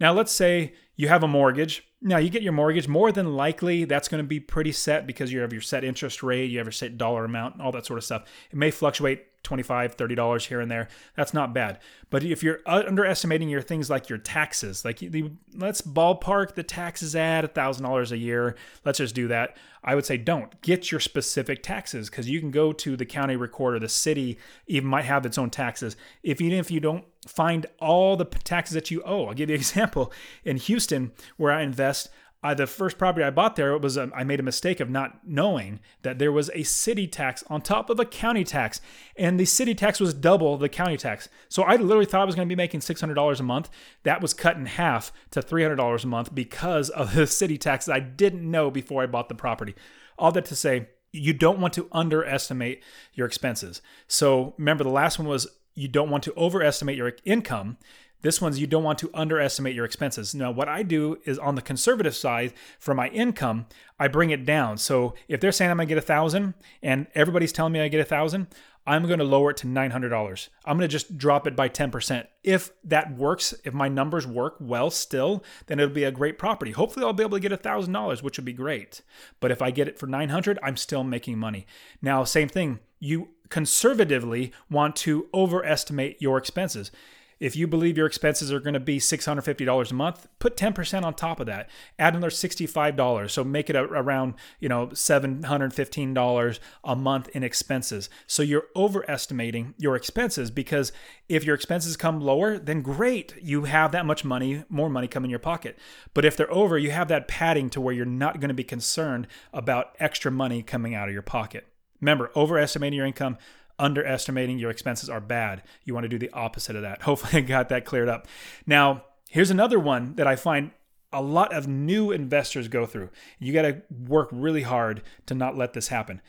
Now, 0.00 0.12
let's 0.12 0.32
say 0.32 0.74
you 0.96 1.08
have 1.08 1.22
a 1.22 1.28
mortgage. 1.28 1.86
Now, 2.02 2.16
you 2.18 2.30
get 2.30 2.42
your 2.42 2.52
mortgage, 2.52 2.88
more 2.88 3.12
than 3.12 3.34
likely 3.34 3.84
that's 3.84 4.08
going 4.08 4.22
to 4.22 4.28
be 4.28 4.40
pretty 4.40 4.72
set 4.72 5.06
because 5.06 5.32
you 5.32 5.40
have 5.40 5.52
your 5.52 5.62
set 5.62 5.84
interest 5.84 6.22
rate, 6.22 6.50
you 6.50 6.58
have 6.58 6.66
your 6.66 6.72
set 6.72 6.96
dollar 6.96 7.24
amount, 7.24 7.60
all 7.60 7.72
that 7.72 7.84
sort 7.84 7.98
of 7.98 8.04
stuff. 8.04 8.24
It 8.50 8.56
may 8.56 8.70
fluctuate 8.70 9.26
25 9.42 9.96
$30 9.96 10.46
here 10.46 10.60
and 10.60 10.70
there. 10.70 10.88
That's 11.16 11.34
not 11.34 11.54
bad. 11.54 11.78
But 12.10 12.22
if 12.22 12.42
you're 12.42 12.60
underestimating 12.66 13.48
your 13.48 13.62
things 13.62 13.88
like 13.88 14.08
your 14.08 14.18
taxes, 14.18 14.84
like 14.84 14.98
the, 14.98 15.32
let's 15.54 15.80
ballpark 15.80 16.54
the 16.54 16.62
taxes 16.62 17.16
at 17.16 17.54
$1,000 17.54 18.12
a 18.12 18.18
year, 18.18 18.56
let's 18.84 18.98
just 18.98 19.14
do 19.14 19.28
that. 19.28 19.56
I 19.82 19.94
would 19.94 20.04
say 20.04 20.18
don't 20.18 20.60
get 20.60 20.90
your 20.90 21.00
specific 21.00 21.62
taxes 21.62 22.10
because 22.10 22.28
you 22.28 22.40
can 22.40 22.50
go 22.50 22.72
to 22.72 22.96
the 22.96 23.06
county 23.06 23.36
recorder, 23.36 23.78
the 23.78 23.88
city 23.88 24.38
even 24.66 24.88
might 24.88 25.06
have 25.06 25.24
its 25.24 25.38
own 25.38 25.50
taxes. 25.50 25.96
If 26.22 26.40
even 26.40 26.58
if 26.58 26.70
you 26.70 26.80
don't 26.80 27.04
find 27.26 27.66
all 27.80 28.16
the 28.16 28.26
taxes 28.26 28.74
that 28.74 28.90
you 28.90 29.02
owe, 29.04 29.26
I'll 29.26 29.34
give 29.34 29.48
you 29.48 29.54
an 29.54 29.60
example. 29.60 30.12
In 30.44 30.58
Houston, 30.58 31.12
where 31.36 31.52
I 31.52 31.62
invest, 31.62 32.10
uh, 32.42 32.54
the 32.54 32.66
first 32.66 32.96
property 32.96 33.22
I 33.22 33.30
bought 33.30 33.56
there 33.56 33.72
it 33.74 33.82
was 33.82 33.96
a, 33.96 34.04
um, 34.04 34.12
I 34.16 34.24
made 34.24 34.40
a 34.40 34.44
mistake 34.44 34.80
of 34.80 34.88
not 34.88 35.26
knowing 35.26 35.80
that 36.02 36.18
there 36.18 36.32
was 36.32 36.50
a 36.54 36.62
city 36.62 37.06
tax 37.06 37.44
on 37.48 37.60
top 37.60 37.90
of 37.90 38.00
a 38.00 38.06
county 38.06 38.44
tax, 38.44 38.80
and 39.16 39.38
the 39.38 39.44
city 39.44 39.74
tax 39.74 40.00
was 40.00 40.14
double 40.14 40.56
the 40.56 40.68
county 40.68 40.96
tax. 40.96 41.28
So 41.48 41.62
I 41.64 41.76
literally 41.76 42.06
thought 42.06 42.22
I 42.22 42.24
was 42.24 42.34
going 42.34 42.48
to 42.48 42.52
be 42.52 42.56
making 42.56 42.80
six 42.80 43.00
hundred 43.00 43.14
dollars 43.14 43.40
a 43.40 43.44
month. 43.44 43.68
That 44.04 44.22
was 44.22 44.32
cut 44.32 44.56
in 44.56 44.66
half 44.66 45.12
to 45.32 45.42
three 45.42 45.62
hundred 45.62 45.76
dollars 45.76 46.04
a 46.04 46.08
month 46.08 46.34
because 46.34 46.88
of 46.88 47.14
the 47.14 47.26
city 47.40 47.58
tax 47.58 47.84
that 47.86 47.94
I 47.94 48.00
didn't 48.00 48.48
know 48.48 48.70
before 48.70 49.02
I 49.02 49.06
bought 49.06 49.28
the 49.28 49.34
property. 49.34 49.74
All 50.18 50.32
that 50.32 50.46
to 50.46 50.56
say, 50.56 50.88
you 51.12 51.34
don't 51.34 51.60
want 51.60 51.74
to 51.74 51.88
underestimate 51.92 52.82
your 53.12 53.26
expenses. 53.26 53.82
So 54.06 54.54
remember, 54.56 54.84
the 54.84 54.90
last 54.90 55.18
one 55.18 55.28
was 55.28 55.46
you 55.74 55.88
don't 55.88 56.10
want 56.10 56.24
to 56.24 56.34
overestimate 56.36 56.96
your 56.96 57.12
income. 57.24 57.76
This 58.22 58.40
one's 58.40 58.60
you 58.60 58.66
don't 58.66 58.84
want 58.84 58.98
to 59.00 59.10
underestimate 59.14 59.74
your 59.74 59.84
expenses. 59.84 60.34
Now, 60.34 60.50
what 60.50 60.68
I 60.68 60.82
do 60.82 61.18
is 61.24 61.38
on 61.38 61.54
the 61.54 61.62
conservative 61.62 62.14
side 62.14 62.52
for 62.78 62.94
my 62.94 63.08
income, 63.08 63.66
I 63.98 64.08
bring 64.08 64.30
it 64.30 64.44
down. 64.44 64.78
So 64.78 65.14
if 65.28 65.40
they're 65.40 65.52
saying 65.52 65.70
I'm 65.70 65.78
gonna 65.78 65.86
get 65.86 65.98
a 65.98 66.02
thousand 66.02 66.54
and 66.82 67.06
everybody's 67.14 67.52
telling 67.52 67.72
me 67.72 67.80
I 67.80 67.88
get 67.88 68.00
a 68.00 68.04
thousand, 68.04 68.48
I'm 68.86 69.06
going 69.06 69.18
to 69.18 69.24
lower 69.24 69.50
it 69.50 69.58
to 69.58 69.66
$900. 69.66 70.48
I'm 70.64 70.76
going 70.76 70.88
to 70.88 70.92
just 70.92 71.18
drop 71.18 71.46
it 71.46 71.54
by 71.54 71.68
10%. 71.68 72.26
If 72.42 72.72
that 72.84 73.14
works, 73.14 73.54
if 73.62 73.74
my 73.74 73.88
numbers 73.88 74.26
work 74.26 74.56
well 74.58 74.90
still, 74.90 75.44
then 75.66 75.78
it'll 75.78 75.94
be 75.94 76.04
a 76.04 76.10
great 76.10 76.38
property. 76.38 76.70
Hopefully 76.70 77.04
I'll 77.04 77.12
be 77.12 77.22
able 77.22 77.36
to 77.36 77.42
get 77.42 77.52
a 77.52 77.58
$1,000, 77.58 78.22
which 78.22 78.38
would 78.38 78.44
be 78.44 78.52
great. 78.52 79.02
But 79.38 79.50
if 79.50 79.60
I 79.60 79.70
get 79.70 79.86
it 79.86 79.98
for 79.98 80.06
900, 80.06 80.58
I'm 80.62 80.76
still 80.76 81.04
making 81.04 81.38
money. 81.38 81.66
Now, 82.00 82.24
same 82.24 82.48
thing, 82.48 82.80
you 82.98 83.28
conservatively 83.50 84.52
want 84.70 84.96
to 84.96 85.28
overestimate 85.34 86.20
your 86.22 86.38
expenses. 86.38 86.90
If 87.40 87.56
you 87.56 87.66
believe 87.66 87.96
your 87.96 88.06
expenses 88.06 88.52
are 88.52 88.60
going 88.60 88.74
to 88.74 88.80
be 88.80 88.98
$650 88.98 89.90
a 89.90 89.94
month, 89.94 90.28
put 90.38 90.58
10% 90.58 91.02
on 91.02 91.14
top 91.14 91.40
of 91.40 91.46
that. 91.46 91.70
Add 91.98 92.14
another 92.14 92.28
$65. 92.28 93.30
So 93.30 93.42
make 93.42 93.70
it 93.70 93.76
around, 93.76 94.34
you 94.60 94.68
know, 94.68 94.88
$715 94.88 96.58
a 96.84 96.96
month 96.96 97.28
in 97.28 97.42
expenses. 97.42 98.10
So 98.26 98.42
you're 98.42 98.66
overestimating 98.76 99.74
your 99.78 99.96
expenses 99.96 100.50
because 100.50 100.92
if 101.30 101.42
your 101.42 101.54
expenses 101.54 101.96
come 101.96 102.20
lower, 102.20 102.58
then 102.58 102.82
great. 102.82 103.34
You 103.40 103.64
have 103.64 103.92
that 103.92 104.04
much 104.04 104.22
money, 104.22 104.64
more 104.68 104.90
money 104.90 105.08
come 105.08 105.24
in 105.24 105.30
your 105.30 105.38
pocket. 105.38 105.78
But 106.12 106.26
if 106.26 106.36
they're 106.36 106.52
over, 106.52 106.76
you 106.76 106.90
have 106.90 107.08
that 107.08 107.26
padding 107.26 107.70
to 107.70 107.80
where 107.80 107.94
you're 107.94 108.04
not 108.04 108.40
going 108.40 108.48
to 108.48 108.54
be 108.54 108.64
concerned 108.64 109.26
about 109.54 109.96
extra 109.98 110.30
money 110.30 110.62
coming 110.62 110.94
out 110.94 111.08
of 111.08 111.14
your 111.14 111.22
pocket. 111.22 111.66
Remember, 112.00 112.30
overestimating 112.34 112.96
your 112.96 113.06
income 113.06 113.36
underestimating 113.80 114.58
your 114.58 114.70
expenses 114.70 115.08
are 115.08 115.20
bad. 115.20 115.62
You 115.84 115.94
want 115.94 116.04
to 116.04 116.08
do 116.08 116.18
the 116.18 116.30
opposite 116.30 116.76
of 116.76 116.82
that. 116.82 117.02
Hopefully, 117.02 117.42
I 117.42 117.46
got 117.46 117.68
that 117.70 117.84
cleared 117.84 118.08
up. 118.08 118.28
Now, 118.66 119.04
here's 119.28 119.50
another 119.50 119.80
one 119.80 120.14
that 120.14 120.26
I 120.26 120.36
find 120.36 120.70
a 121.12 121.22
lot 121.22 121.52
of 121.52 121.66
new 121.66 122.12
investors 122.12 122.68
go 122.68 122.86
through. 122.86 123.10
You 123.38 123.52
got 123.52 123.62
to 123.62 123.82
work 123.90 124.28
really 124.30 124.62
hard 124.62 125.02
to 125.26 125.34
not 125.34 125.56
let 125.56 125.72
this 125.72 125.88
happen. 125.88 126.20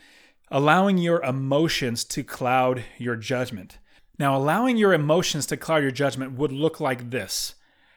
Allowing 0.50 0.98
your 0.98 1.22
emotions 1.22 2.04
to 2.04 2.24
cloud 2.24 2.84
your 2.98 3.16
judgment. 3.16 3.78
Now, 4.18 4.36
allowing 4.36 4.76
your 4.76 4.92
emotions 4.92 5.46
to 5.46 5.56
cloud 5.56 5.82
your 5.82 5.90
judgment 5.90 6.32
would 6.32 6.52
look 6.52 6.80
like 6.80 7.10
this. 7.10 7.54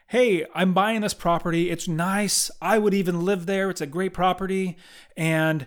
Hey, 0.08 0.46
I'm 0.54 0.72
buying 0.72 1.00
this 1.00 1.14
property. 1.14 1.70
It's 1.70 1.88
nice. 1.88 2.50
I 2.62 2.78
would 2.78 2.94
even 2.94 3.24
live 3.24 3.46
there. 3.46 3.70
It's 3.70 3.80
a 3.80 3.86
great 3.86 4.14
property. 4.14 4.76
And 5.16 5.66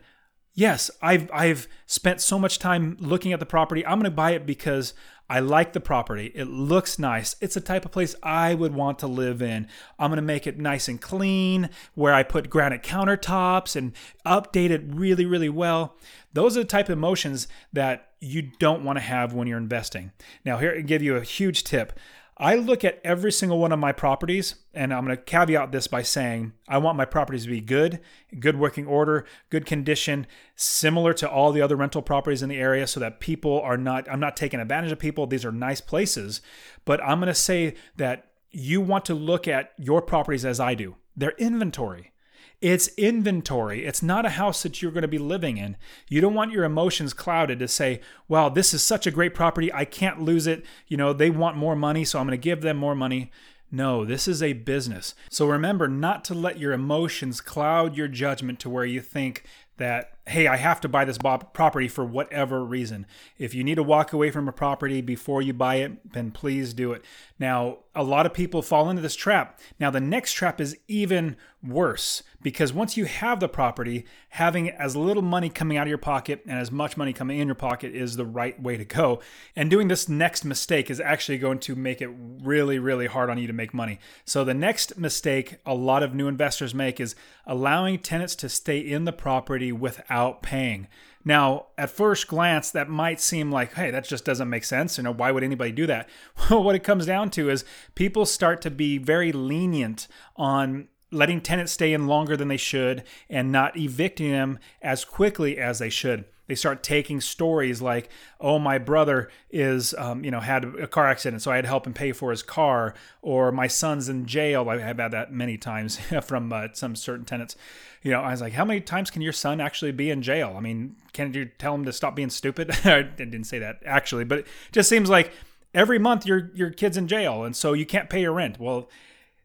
yes, 0.59 0.91
I've 1.01 1.29
I've 1.31 1.67
spent 1.85 2.21
so 2.21 2.37
much 2.37 2.59
time 2.59 2.97
looking 2.99 3.33
at 3.33 3.39
the 3.39 3.45
property. 3.45 3.85
I'm 3.85 3.97
going 3.97 4.11
to 4.11 4.11
buy 4.11 4.31
it 4.31 4.45
because 4.45 4.93
I 5.29 5.39
like 5.39 5.73
the 5.73 5.79
property. 5.79 6.31
It 6.35 6.45
looks 6.45 6.99
nice. 6.99 7.35
It's 7.39 7.53
the 7.53 7.61
type 7.61 7.85
of 7.85 7.91
place 7.91 8.15
I 8.21 8.55
would 8.55 8.73
want 8.73 8.99
to 8.99 9.07
live 9.07 9.41
in. 9.41 9.67
I'm 9.97 10.09
going 10.09 10.17
to 10.17 10.23
make 10.23 10.47
it 10.47 10.57
nice 10.59 10.87
and 10.87 10.99
clean 10.99 11.69
where 11.93 12.13
I 12.13 12.23
put 12.23 12.49
granite 12.49 12.83
countertops 12.83 13.75
and 13.75 13.93
update 14.25 14.69
it 14.69 14.81
really 14.85 15.25
really 15.25 15.49
well. 15.49 15.95
Those 16.33 16.57
are 16.57 16.61
the 16.61 16.67
type 16.67 16.89
of 16.89 16.93
emotions 16.93 17.47
that 17.73 18.09
you 18.19 18.51
don't 18.59 18.83
want 18.83 18.97
to 18.97 19.01
have 19.01 19.33
when 19.33 19.47
you're 19.47 19.57
investing. 19.57 20.11
Now, 20.43 20.57
here 20.57 20.75
I 20.77 20.81
give 20.81 21.01
you 21.01 21.15
a 21.15 21.21
huge 21.21 21.63
tip. 21.63 21.97
I 22.41 22.55
look 22.55 22.85
at 22.85 23.01
every 23.03 23.33
single 23.33 23.59
one 23.59 23.73
of 23.73 23.79
my 23.79 23.91
properties, 23.91 24.55
and 24.73 24.93
I'm 24.93 25.03
going 25.03 25.17
to 25.17 25.21
caveat 25.21 25.73
this 25.73 25.87
by 25.87 26.03
saying 26.03 26.53
I 26.69 26.77
want 26.77 26.97
my 26.97 27.03
properties 27.03 27.43
to 27.43 27.49
be 27.49 27.59
good, 27.59 27.99
good 28.39 28.57
working 28.57 28.87
order, 28.87 29.25
good 29.49 29.65
condition, 29.65 30.25
similar 30.55 31.11
to 31.15 31.29
all 31.29 31.51
the 31.51 31.61
other 31.61 31.75
rental 31.75 32.01
properties 32.01 32.41
in 32.41 32.47
the 32.47 32.57
area, 32.57 32.87
so 32.87 33.01
that 33.01 33.19
people 33.19 33.59
are 33.59 33.77
not, 33.77 34.09
I'm 34.09 34.21
not 34.21 34.37
taking 34.37 34.61
advantage 34.61 34.93
of 34.93 34.99
people. 34.99 35.27
These 35.27 35.43
are 35.43 35.51
nice 35.51 35.81
places. 35.81 36.39
But 36.85 37.03
I'm 37.03 37.19
going 37.19 37.27
to 37.27 37.35
say 37.35 37.75
that 37.97 38.27
you 38.51 38.79
want 38.79 39.03
to 39.05 39.13
look 39.13 39.45
at 39.45 39.73
your 39.77 40.01
properties 40.01 40.45
as 40.45 40.61
I 40.61 40.75
do, 40.75 40.95
their 41.17 41.33
inventory. 41.37 42.13
It's 42.61 42.89
inventory. 42.97 43.85
It's 43.85 44.03
not 44.03 44.25
a 44.25 44.31
house 44.31 44.63
that 44.63 44.81
you're 44.81 44.91
going 44.91 45.03
to 45.03 45.07
be 45.07 45.17
living 45.17 45.57
in. 45.57 45.77
You 46.09 46.19
don't 46.19 46.33
want 46.33 46.51
your 46.51 46.65
emotions 46.65 47.13
clouded 47.13 47.59
to 47.59 47.67
say, 47.67 48.01
"Well, 48.27 48.49
this 48.49 48.73
is 48.73 48.83
such 48.83 49.07
a 49.07 49.11
great 49.11 49.33
property. 49.33 49.71
I 49.73 49.85
can't 49.85 50.21
lose 50.21 50.45
it. 50.45 50.65
You 50.87 50.97
know, 50.97 51.13
they 51.13 51.29
want 51.29 51.55
more 51.55 51.75
money, 51.75 52.03
so 52.03 52.19
I'm 52.19 52.27
going 52.27 52.37
to 52.37 52.43
give 52.43 52.61
them 52.61 52.77
more 52.77 52.95
money." 52.95 53.31
No, 53.71 54.03
this 54.03 54.27
is 54.27 54.41
a 54.41 54.53
business. 54.53 55.13
So 55.29 55.47
remember 55.47 55.87
not 55.87 56.25
to 56.25 56.33
let 56.33 56.57
your 56.57 56.73
emotions 56.73 57.39
cloud 57.39 57.95
your 57.95 58.07
judgment 58.07 58.59
to 58.61 58.69
where 58.69 58.85
you 58.85 58.99
think 58.99 59.43
that, 59.77 60.17
hey, 60.27 60.47
I 60.47 60.57
have 60.57 60.79
to 60.81 60.87
buy 60.87 61.05
this 61.05 61.17
property 61.17 61.87
for 61.87 62.05
whatever 62.05 62.63
reason. 62.63 63.07
If 63.37 63.55
you 63.55 63.63
need 63.63 63.75
to 63.75 63.83
walk 63.83 64.13
away 64.13 64.29
from 64.29 64.47
a 64.47 64.53
property 64.53 65.01
before 65.01 65.41
you 65.41 65.53
buy 65.53 65.75
it, 65.75 66.13
then 66.13 66.31
please 66.31 66.73
do 66.73 66.91
it. 66.91 67.03
Now, 67.39 67.79
a 67.95 68.03
lot 68.03 68.25
of 68.25 68.33
people 68.33 68.61
fall 68.61 68.89
into 68.89 69.01
this 69.01 69.15
trap. 69.15 69.59
Now, 69.79 69.89
the 69.89 69.99
next 69.99 70.33
trap 70.33 70.61
is 70.61 70.77
even 70.87 71.35
worse 71.61 72.23
because 72.41 72.71
once 72.71 72.95
you 72.95 73.05
have 73.05 73.39
the 73.39 73.49
property, 73.49 74.05
having 74.29 74.69
as 74.69 74.95
little 74.95 75.23
money 75.23 75.49
coming 75.49 75.77
out 75.77 75.83
of 75.83 75.89
your 75.89 75.97
pocket 75.97 76.41
and 76.47 76.59
as 76.59 76.71
much 76.71 76.95
money 76.95 77.11
coming 77.11 77.39
in 77.39 77.47
your 77.47 77.55
pocket 77.55 77.93
is 77.93 78.15
the 78.15 78.25
right 78.25 78.61
way 78.61 78.77
to 78.77 78.85
go. 78.85 79.19
And 79.55 79.69
doing 79.69 79.87
this 79.87 80.07
next 80.07 80.45
mistake 80.45 80.89
is 80.89 81.01
actually 81.01 81.39
going 81.39 81.59
to 81.59 81.75
make 81.75 82.01
it 82.01 82.09
really, 82.41 82.79
really 82.79 83.07
hard 83.07 83.29
on 83.29 83.37
you 83.37 83.47
to 83.47 83.53
make 83.53 83.73
money. 83.73 83.99
So, 84.25 84.43
the 84.43 84.53
next 84.53 84.97
mistake 84.97 85.57
a 85.65 85.73
lot 85.73 86.03
of 86.03 86.13
new 86.13 86.27
investors 86.27 86.75
make 86.75 86.99
is 86.99 87.15
allowing 87.45 87.99
tenants 87.99 88.35
to 88.35 88.49
stay 88.49 88.79
in 88.79 89.05
the 89.05 89.11
property 89.11 89.71
without 89.71 90.18
paying. 90.41 90.87
Now, 91.25 91.67
at 91.77 91.89
first 91.89 92.27
glance, 92.27 92.71
that 92.71 92.89
might 92.89 93.19
seem 93.19 93.51
like, 93.51 93.73
hey, 93.73 93.91
that 93.91 94.05
just 94.05 94.25
doesn't 94.25 94.49
make 94.49 94.63
sense. 94.63 94.97
You 94.97 95.03
know, 95.03 95.13
why 95.13 95.31
would 95.31 95.43
anybody 95.43 95.71
do 95.71 95.85
that? 95.87 96.09
Well, 96.49 96.63
what 96.63 96.75
it 96.75 96.83
comes 96.83 97.05
down 97.05 97.29
to 97.31 97.49
is 97.49 97.65
people 97.93 98.25
start 98.25 98.61
to 98.61 98.71
be 98.71 98.97
very 98.97 99.31
lenient 99.31 100.07
on 100.35 100.87
letting 101.11 101.41
tenants 101.41 101.71
stay 101.73 101.93
in 101.93 102.07
longer 102.07 102.37
than 102.37 102.47
they 102.47 102.57
should 102.57 103.03
and 103.29 103.51
not 103.51 103.77
evicting 103.77 104.31
them 104.31 104.59
as 104.81 105.05
quickly 105.05 105.57
as 105.57 105.79
they 105.79 105.89
should. 105.89 106.25
They 106.49 106.55
start 106.55 106.83
taking 106.83 107.21
stories 107.21 107.81
like, 107.81 108.09
"Oh, 108.41 108.59
my 108.59 108.77
brother 108.77 109.29
is, 109.49 109.93
um, 109.93 110.25
you 110.25 110.31
know, 110.31 110.41
had 110.41 110.65
a 110.65 110.87
car 110.87 111.07
accident, 111.07 111.41
so 111.41 111.51
I 111.51 111.55
had 111.55 111.61
to 111.61 111.69
help 111.69 111.87
him 111.87 111.93
pay 111.93 112.11
for 112.11 112.31
his 112.31 112.43
car," 112.43 112.93
or 113.21 113.53
"My 113.53 113.67
son's 113.67 114.09
in 114.09 114.25
jail." 114.25 114.67
I've 114.67 114.81
had 114.81 114.97
that 114.97 115.31
many 115.31 115.57
times 115.57 115.97
from 116.23 116.51
uh, 116.51 116.67
some 116.73 116.97
certain 116.97 117.23
tenants. 117.23 117.55
You 118.03 118.11
know, 118.11 118.19
I 118.19 118.31
was 118.31 118.41
like, 118.41 118.53
"How 118.53 118.65
many 118.65 118.81
times 118.81 119.11
can 119.11 119.21
your 119.21 119.31
son 119.31 119.61
actually 119.61 119.93
be 119.93 120.09
in 120.09 120.21
jail?" 120.21 120.55
I 120.57 120.59
mean, 120.59 120.97
can't 121.13 121.33
you 121.33 121.45
tell 121.45 121.75
him 121.75 121.85
to 121.85 121.93
stop 121.93 122.15
being 122.15 122.29
stupid? 122.29 122.71
I 122.85 123.03
didn't 123.03 123.45
say 123.45 123.59
that 123.59 123.83
actually, 123.85 124.25
but 124.25 124.39
it 124.39 124.47
just 124.73 124.89
seems 124.89 125.09
like 125.09 125.31
every 125.73 125.99
month 125.99 126.25
your 126.25 126.51
your 126.53 126.71
kid's 126.71 126.97
in 126.97 127.07
jail, 127.07 127.45
and 127.45 127.55
so 127.55 127.71
you 127.71 127.85
can't 127.85 128.09
pay 128.09 128.21
your 128.21 128.33
rent. 128.33 128.59
Well 128.59 128.89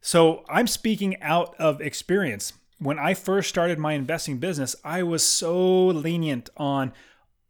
so 0.06 0.44
I'm 0.50 0.66
speaking 0.66 1.20
out 1.22 1.54
of 1.58 1.80
experience. 1.80 2.52
When 2.84 2.98
I 2.98 3.14
first 3.14 3.48
started 3.48 3.78
my 3.78 3.94
investing 3.94 4.36
business, 4.36 4.76
I 4.84 5.02
was 5.02 5.26
so 5.26 5.86
lenient 5.86 6.50
on 6.58 6.92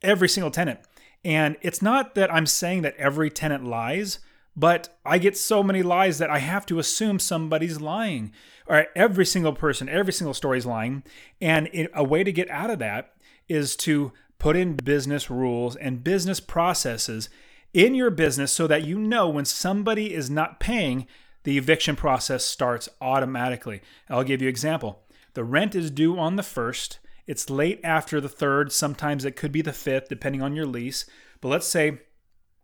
every 0.00 0.28
single 0.28 0.52
tenant. 0.52 0.78
And 1.24 1.56
it's 1.60 1.82
not 1.82 2.14
that 2.14 2.32
I'm 2.32 2.46
saying 2.46 2.82
that 2.82 2.94
every 2.98 3.30
tenant 3.30 3.64
lies, 3.64 4.20
but 4.54 4.96
I 5.04 5.18
get 5.18 5.36
so 5.36 5.64
many 5.64 5.82
lies 5.82 6.18
that 6.18 6.30
I 6.30 6.38
have 6.38 6.64
to 6.66 6.78
assume 6.78 7.18
somebody's 7.18 7.80
lying. 7.80 8.30
Or 8.68 8.86
every 8.94 9.26
single 9.26 9.52
person, 9.52 9.88
every 9.88 10.12
single 10.12 10.34
story 10.34 10.58
is 10.58 10.66
lying. 10.66 11.02
And 11.40 11.68
a 11.92 12.04
way 12.04 12.22
to 12.22 12.30
get 12.30 12.48
out 12.48 12.70
of 12.70 12.78
that 12.78 13.14
is 13.48 13.74
to 13.78 14.12
put 14.38 14.54
in 14.54 14.76
business 14.76 15.30
rules 15.30 15.74
and 15.74 16.04
business 16.04 16.38
processes 16.38 17.28
in 17.72 17.96
your 17.96 18.10
business 18.10 18.52
so 18.52 18.68
that 18.68 18.84
you 18.84 19.00
know 19.00 19.28
when 19.28 19.46
somebody 19.46 20.14
is 20.14 20.30
not 20.30 20.60
paying, 20.60 21.08
the 21.42 21.58
eviction 21.58 21.96
process 21.96 22.44
starts 22.44 22.88
automatically. 23.00 23.82
I'll 24.08 24.22
give 24.22 24.40
you 24.40 24.46
an 24.46 24.52
example. 24.52 25.00
The 25.34 25.44
rent 25.44 25.74
is 25.74 25.90
due 25.90 26.18
on 26.18 26.36
the 26.36 26.42
1st. 26.42 26.98
It's 27.26 27.50
late 27.50 27.80
after 27.84 28.20
the 28.20 28.28
3rd. 28.28 28.72
Sometimes 28.72 29.24
it 29.24 29.36
could 29.36 29.52
be 29.52 29.62
the 29.62 29.72
5th, 29.72 30.08
depending 30.08 30.42
on 30.42 30.54
your 30.54 30.66
lease. 30.66 31.06
But 31.40 31.48
let's 31.48 31.66
say 31.66 31.98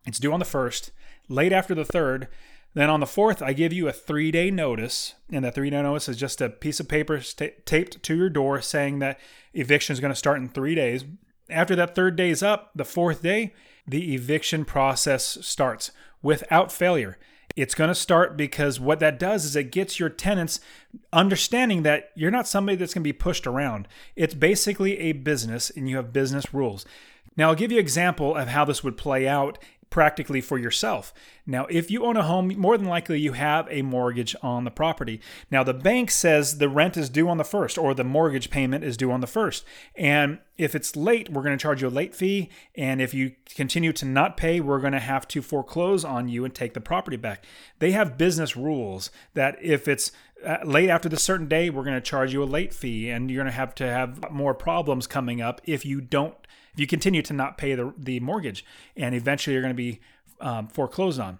it's 0.06 0.18
due 0.18 0.32
on 0.32 0.38
the 0.38 0.46
1st, 0.46 0.90
late 1.28 1.52
after 1.52 1.74
the 1.74 1.84
3rd. 1.84 2.28
Then 2.74 2.88
on 2.88 3.00
the 3.00 3.06
4th, 3.06 3.42
I 3.42 3.52
give 3.52 3.72
you 3.72 3.88
a 3.88 3.92
three 3.92 4.30
day 4.30 4.50
notice. 4.50 5.14
And 5.30 5.44
that 5.44 5.54
three 5.54 5.70
day 5.70 5.82
notice 5.82 6.08
is 6.08 6.16
just 6.16 6.40
a 6.40 6.48
piece 6.48 6.78
of 6.78 6.88
paper 6.88 7.20
taped 7.20 8.02
to 8.02 8.16
your 8.16 8.30
door 8.30 8.60
saying 8.60 9.00
that 9.00 9.18
eviction 9.52 9.92
is 9.92 10.00
going 10.00 10.12
to 10.12 10.16
start 10.16 10.38
in 10.38 10.48
three 10.48 10.74
days. 10.76 11.04
After 11.48 11.74
that 11.74 11.96
third 11.96 12.14
day 12.14 12.30
is 12.30 12.44
up, 12.44 12.70
the 12.76 12.84
fourth 12.84 13.22
day, 13.22 13.52
the 13.86 14.14
eviction 14.14 14.64
process 14.64 15.38
starts 15.40 15.90
without 16.22 16.70
failure. 16.70 17.18
It's 17.60 17.74
going 17.74 17.88
to 17.88 17.94
start 17.94 18.38
because 18.38 18.80
what 18.80 19.00
that 19.00 19.18
does 19.18 19.44
is 19.44 19.54
it 19.54 19.70
gets 19.70 20.00
your 20.00 20.08
tenants 20.08 20.60
understanding 21.12 21.82
that 21.82 22.10
you're 22.14 22.30
not 22.30 22.48
somebody 22.48 22.76
that's 22.76 22.94
going 22.94 23.02
to 23.02 23.08
be 23.08 23.12
pushed 23.12 23.46
around. 23.46 23.86
It's 24.16 24.32
basically 24.32 24.98
a 24.98 25.12
business 25.12 25.68
and 25.68 25.86
you 25.86 25.96
have 25.96 26.10
business 26.10 26.54
rules. 26.54 26.86
Now, 27.36 27.50
I'll 27.50 27.54
give 27.54 27.70
you 27.70 27.76
an 27.76 27.84
example 27.84 28.34
of 28.34 28.48
how 28.48 28.64
this 28.64 28.82
would 28.82 28.96
play 28.96 29.28
out 29.28 29.58
practically 29.90 30.40
for 30.40 30.56
yourself. 30.56 31.12
Now, 31.46 31.66
if 31.66 31.90
you 31.90 32.04
own 32.04 32.16
a 32.16 32.22
home, 32.22 32.54
more 32.56 32.78
than 32.78 32.86
likely 32.86 33.18
you 33.18 33.32
have 33.32 33.66
a 33.68 33.82
mortgage 33.82 34.36
on 34.40 34.64
the 34.64 34.70
property. 34.70 35.20
Now, 35.50 35.64
the 35.64 35.74
bank 35.74 36.12
says 36.12 36.58
the 36.58 36.68
rent 36.68 36.96
is 36.96 37.10
due 37.10 37.28
on 37.28 37.38
the 37.38 37.44
first 37.44 37.76
or 37.76 37.92
the 37.92 38.04
mortgage 38.04 38.50
payment 38.50 38.84
is 38.84 38.96
due 38.96 39.10
on 39.10 39.20
the 39.20 39.26
first. 39.26 39.64
And 39.96 40.38
if 40.56 40.76
it's 40.76 40.94
late, 40.94 41.28
we're 41.28 41.42
going 41.42 41.58
to 41.58 41.62
charge 41.62 41.82
you 41.82 41.88
a 41.88 41.90
late 41.90 42.14
fee. 42.14 42.50
And 42.76 43.02
if 43.02 43.12
you 43.12 43.32
continue 43.54 43.92
to 43.94 44.04
not 44.04 44.36
pay, 44.36 44.60
we're 44.60 44.78
going 44.78 44.92
to 44.92 45.00
have 45.00 45.26
to 45.28 45.42
foreclose 45.42 46.04
on 46.04 46.28
you 46.28 46.44
and 46.44 46.54
take 46.54 46.74
the 46.74 46.80
property 46.80 47.16
back. 47.16 47.44
They 47.80 47.90
have 47.90 48.16
business 48.16 48.56
rules 48.56 49.10
that 49.34 49.56
if 49.60 49.88
it's 49.88 50.12
uh, 50.46 50.58
late 50.64 50.88
after 50.88 51.08
the 51.08 51.18
certain 51.18 51.48
day, 51.48 51.68
we're 51.68 51.84
going 51.84 51.96
to 51.96 52.00
charge 52.00 52.32
you 52.32 52.42
a 52.42 52.44
late 52.44 52.72
fee 52.72 53.10
and 53.10 53.30
you're 53.30 53.42
going 53.42 53.52
to 53.52 53.56
have 53.56 53.74
to 53.76 53.86
have 53.86 54.30
more 54.30 54.54
problems 54.54 55.06
coming 55.06 55.40
up 55.40 55.60
if 55.64 55.84
you 55.84 56.00
don't 56.00 56.39
if 56.72 56.80
you 56.80 56.86
continue 56.86 57.22
to 57.22 57.32
not 57.32 57.58
pay 57.58 57.74
the, 57.74 57.92
the 57.96 58.20
mortgage 58.20 58.64
and 58.96 59.14
eventually 59.14 59.54
you're 59.54 59.62
going 59.62 59.74
to 59.74 59.76
be 59.76 60.00
um, 60.40 60.68
foreclosed 60.68 61.20
on. 61.20 61.38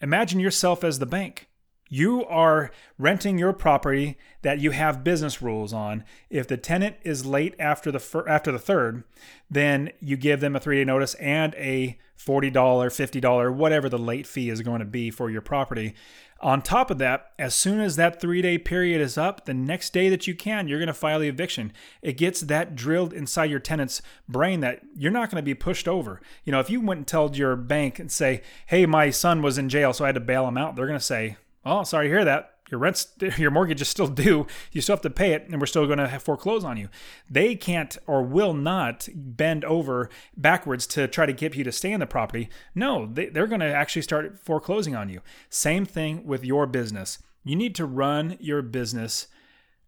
Imagine 0.00 0.40
yourself 0.40 0.82
as 0.84 0.98
the 0.98 1.06
bank. 1.06 1.48
You 1.92 2.24
are 2.26 2.70
renting 2.98 3.36
your 3.36 3.52
property 3.52 4.16
that 4.42 4.60
you 4.60 4.70
have 4.70 5.02
business 5.02 5.42
rules 5.42 5.72
on. 5.72 6.04
If 6.30 6.46
the 6.46 6.56
tenant 6.56 6.96
is 7.02 7.26
late 7.26 7.56
after 7.58 7.90
the 7.90 7.98
fir- 7.98 8.28
after 8.28 8.52
the 8.52 8.60
third, 8.60 9.02
then 9.50 9.90
you 9.98 10.16
give 10.16 10.38
them 10.40 10.54
a 10.54 10.60
3-day 10.60 10.84
notice 10.84 11.14
and 11.14 11.52
a 11.56 11.98
$40, 12.16 12.52
$50, 12.52 13.52
whatever 13.52 13.88
the 13.88 13.98
late 13.98 14.26
fee 14.26 14.50
is 14.50 14.62
going 14.62 14.78
to 14.78 14.84
be 14.84 15.10
for 15.10 15.30
your 15.30 15.40
property. 15.40 15.94
On 16.42 16.62
top 16.62 16.90
of 16.90 16.98
that, 16.98 17.32
as 17.38 17.54
soon 17.54 17.80
as 17.80 17.96
that 17.96 18.20
3-day 18.20 18.58
period 18.58 19.00
is 19.00 19.18
up, 19.18 19.44
the 19.44 19.52
next 19.52 19.92
day 19.92 20.08
that 20.08 20.26
you 20.26 20.34
can, 20.34 20.68
you're 20.68 20.78
going 20.78 20.86
to 20.86 20.94
file 20.94 21.20
the 21.20 21.28
eviction. 21.28 21.72
It 22.00 22.16
gets 22.16 22.40
that 22.40 22.74
drilled 22.74 23.12
inside 23.12 23.50
your 23.50 23.60
tenant's 23.60 24.00
brain 24.28 24.60
that 24.60 24.80
you're 24.94 25.12
not 25.12 25.30
going 25.30 25.42
to 25.42 25.44
be 25.44 25.54
pushed 25.54 25.86
over. 25.86 26.20
You 26.44 26.52
know, 26.52 26.60
if 26.60 26.70
you 26.70 26.80
went 26.80 26.98
and 26.98 27.06
told 27.06 27.36
your 27.36 27.56
bank 27.56 27.98
and 27.98 28.10
say, 28.10 28.42
"Hey, 28.66 28.86
my 28.86 29.10
son 29.10 29.42
was 29.42 29.58
in 29.58 29.68
jail, 29.68 29.92
so 29.92 30.04
I 30.04 30.08
had 30.08 30.14
to 30.14 30.20
bail 30.20 30.48
him 30.48 30.56
out." 30.56 30.76
They're 30.76 30.86
going 30.86 30.98
to 30.98 31.04
say, 31.04 31.36
Oh, 31.64 31.82
sorry 31.82 32.06
to 32.06 32.14
hear 32.14 32.24
that. 32.24 32.54
Your 32.70 32.80
rent's, 32.80 33.08
your 33.38 33.50
mortgage 33.50 33.80
is 33.80 33.88
still 33.88 34.06
due. 34.06 34.46
You 34.72 34.80
still 34.80 34.94
have 34.94 35.02
to 35.02 35.10
pay 35.10 35.32
it, 35.32 35.48
and 35.48 35.60
we're 35.60 35.66
still 35.66 35.86
going 35.86 35.98
to 35.98 36.18
foreclose 36.18 36.64
on 36.64 36.76
you. 36.76 36.88
They 37.28 37.56
can't 37.56 37.96
or 38.06 38.22
will 38.22 38.54
not 38.54 39.08
bend 39.14 39.64
over 39.64 40.08
backwards 40.36 40.86
to 40.88 41.08
try 41.08 41.26
to 41.26 41.32
get 41.32 41.56
you 41.56 41.64
to 41.64 41.72
stay 41.72 41.92
in 41.92 42.00
the 42.00 42.06
property. 42.06 42.48
No, 42.74 43.06
they, 43.06 43.26
they're 43.26 43.46
going 43.46 43.60
to 43.60 43.66
actually 43.66 44.02
start 44.02 44.38
foreclosing 44.38 44.94
on 44.94 45.08
you. 45.08 45.20
Same 45.48 45.84
thing 45.84 46.26
with 46.26 46.44
your 46.44 46.66
business. 46.66 47.18
You 47.44 47.56
need 47.56 47.74
to 47.76 47.86
run 47.86 48.36
your 48.40 48.62
business 48.62 49.26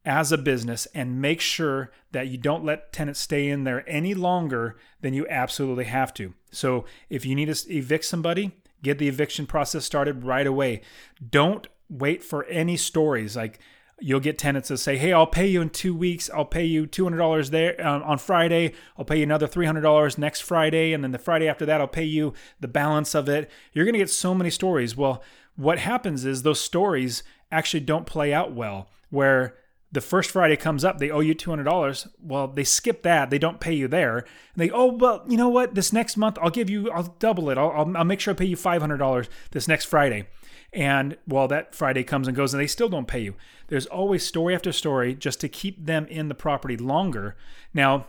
as 0.05 0.33
a 0.33 0.39
business 0.39 0.87
and 0.95 1.23
make 1.23 1.41
sure 1.41 1.93
that 2.11 2.27
you 2.27 2.37
don't 2.37 2.65
let 2.65 2.93
tenants 2.93 3.21
stay 3.21 3.49
in 3.49 3.63
there 3.63 3.89
any 3.89 4.15
longer 4.15 4.77
than 5.01 5.15
you 5.15 5.27
absolutely 5.29 5.85
have 5.85 6.13
to. 6.15 6.35
So 6.51 6.87
if 7.09 7.25
you 7.25 7.37
need 7.37 7.55
to 7.55 7.73
evict 7.73 8.05
somebody, 8.05 8.51
Get 8.83 8.99
the 8.99 9.09
eviction 9.09 9.47
process 9.47 9.85
started 9.85 10.25
right 10.25 10.47
away. 10.47 10.83
Don't 11.31 11.69
wait 11.93 12.23
for 12.25 12.45
any 12.45 12.77
stories 12.77 13.37
like 13.37 13.59
you'll 14.01 14.21
get 14.21 14.39
tenants 14.39 14.69
that 14.69 14.79
say, 14.79 14.97
"Hey, 14.97 15.13
I'll 15.13 15.27
pay 15.27 15.47
you 15.47 15.61
in 15.61 15.71
2 15.71 15.95
weeks. 15.95 16.29
I'll 16.31 16.45
pay 16.45 16.65
you 16.65 16.87
$200 16.87 17.51
there 17.51 17.81
uh, 17.81 18.01
on 18.01 18.19
Friday. 18.19 18.73
I'll 18.99 19.05
pay 19.05 19.19
you 19.19 19.23
another 19.23 19.47
$300 19.47 20.19
next 20.19 20.41
Friday 20.41 20.93
and 20.93 21.05
then 21.05 21.13
the 21.13 21.19
Friday 21.19 21.49
after 21.49 21.67
that 21.67 21.81
I'll 21.81 21.89
pay 21.89 22.05
you 22.05 22.33
the 22.61 22.69
balance 22.69 23.15
of 23.15 23.29
it." 23.29 23.51
You're 23.73 23.85
going 23.85 23.95
to 23.95 23.99
get 23.99 24.11
so 24.11 24.35
many 24.35 24.51
stories. 24.51 24.97
Well, 24.97 25.23
what 25.57 25.79
happens 25.79 26.25
is 26.25 26.43
those 26.43 26.61
stories 26.61 27.23
actually 27.51 27.81
don't 27.81 28.07
play 28.07 28.33
out 28.33 28.53
well 28.53 28.89
where 29.11 29.55
the 29.93 30.01
first 30.01 30.31
Friday 30.31 30.57
comes 30.57 30.85
up, 30.85 30.99
they 30.99 31.11
owe 31.11 31.21
you 31.21 31.35
$200. 31.35 32.09
Well, 32.19 32.49
they 32.49 32.65
skip 32.65 33.03
that. 33.03 33.29
They 33.29 33.39
don't 33.39 33.61
pay 33.61 33.75
you 33.75 33.89
there. 33.89 34.19
And 34.19 34.27
they, 34.57 34.71
oh, 34.71 34.87
well, 34.87 35.23
you 35.29 35.37
know 35.37 35.51
what? 35.51 35.75
This 35.75 35.93
next 35.93 36.17
month, 36.17 36.39
I'll 36.41 36.51
give 36.51 36.71
you, 36.71 36.91
I'll 36.91 37.15
double 37.19 37.51
it. 37.51 37.59
I'll, 37.59 37.71
I'll, 37.71 37.97
I'll 37.99 38.05
make 38.05 38.19
sure 38.19 38.33
I 38.33 38.37
pay 38.37 38.47
you 38.47 38.57
$500 38.57 39.29
this 39.51 39.69
next 39.69 39.85
Friday. 39.85 40.27
And 40.73 41.19
well, 41.27 41.49
that 41.49 41.75
Friday 41.75 42.03
comes 42.03 42.27
and 42.27 42.37
goes 42.37 42.55
and 42.55 42.61
they 42.63 42.67
still 42.67 42.89
don't 42.89 43.09
pay 43.09 43.21
you. 43.21 43.35
There's 43.69 43.87
always 43.87 44.25
story 44.25 44.55
after 44.55 44.73
story 44.73 45.15
just 45.15 45.41
to 45.41 45.49
keep 45.49 45.85
them 45.85 46.07
in 46.07 46.29
the 46.29 46.35
property 46.35 46.77
longer. 46.77 47.37
Now, 47.75 48.07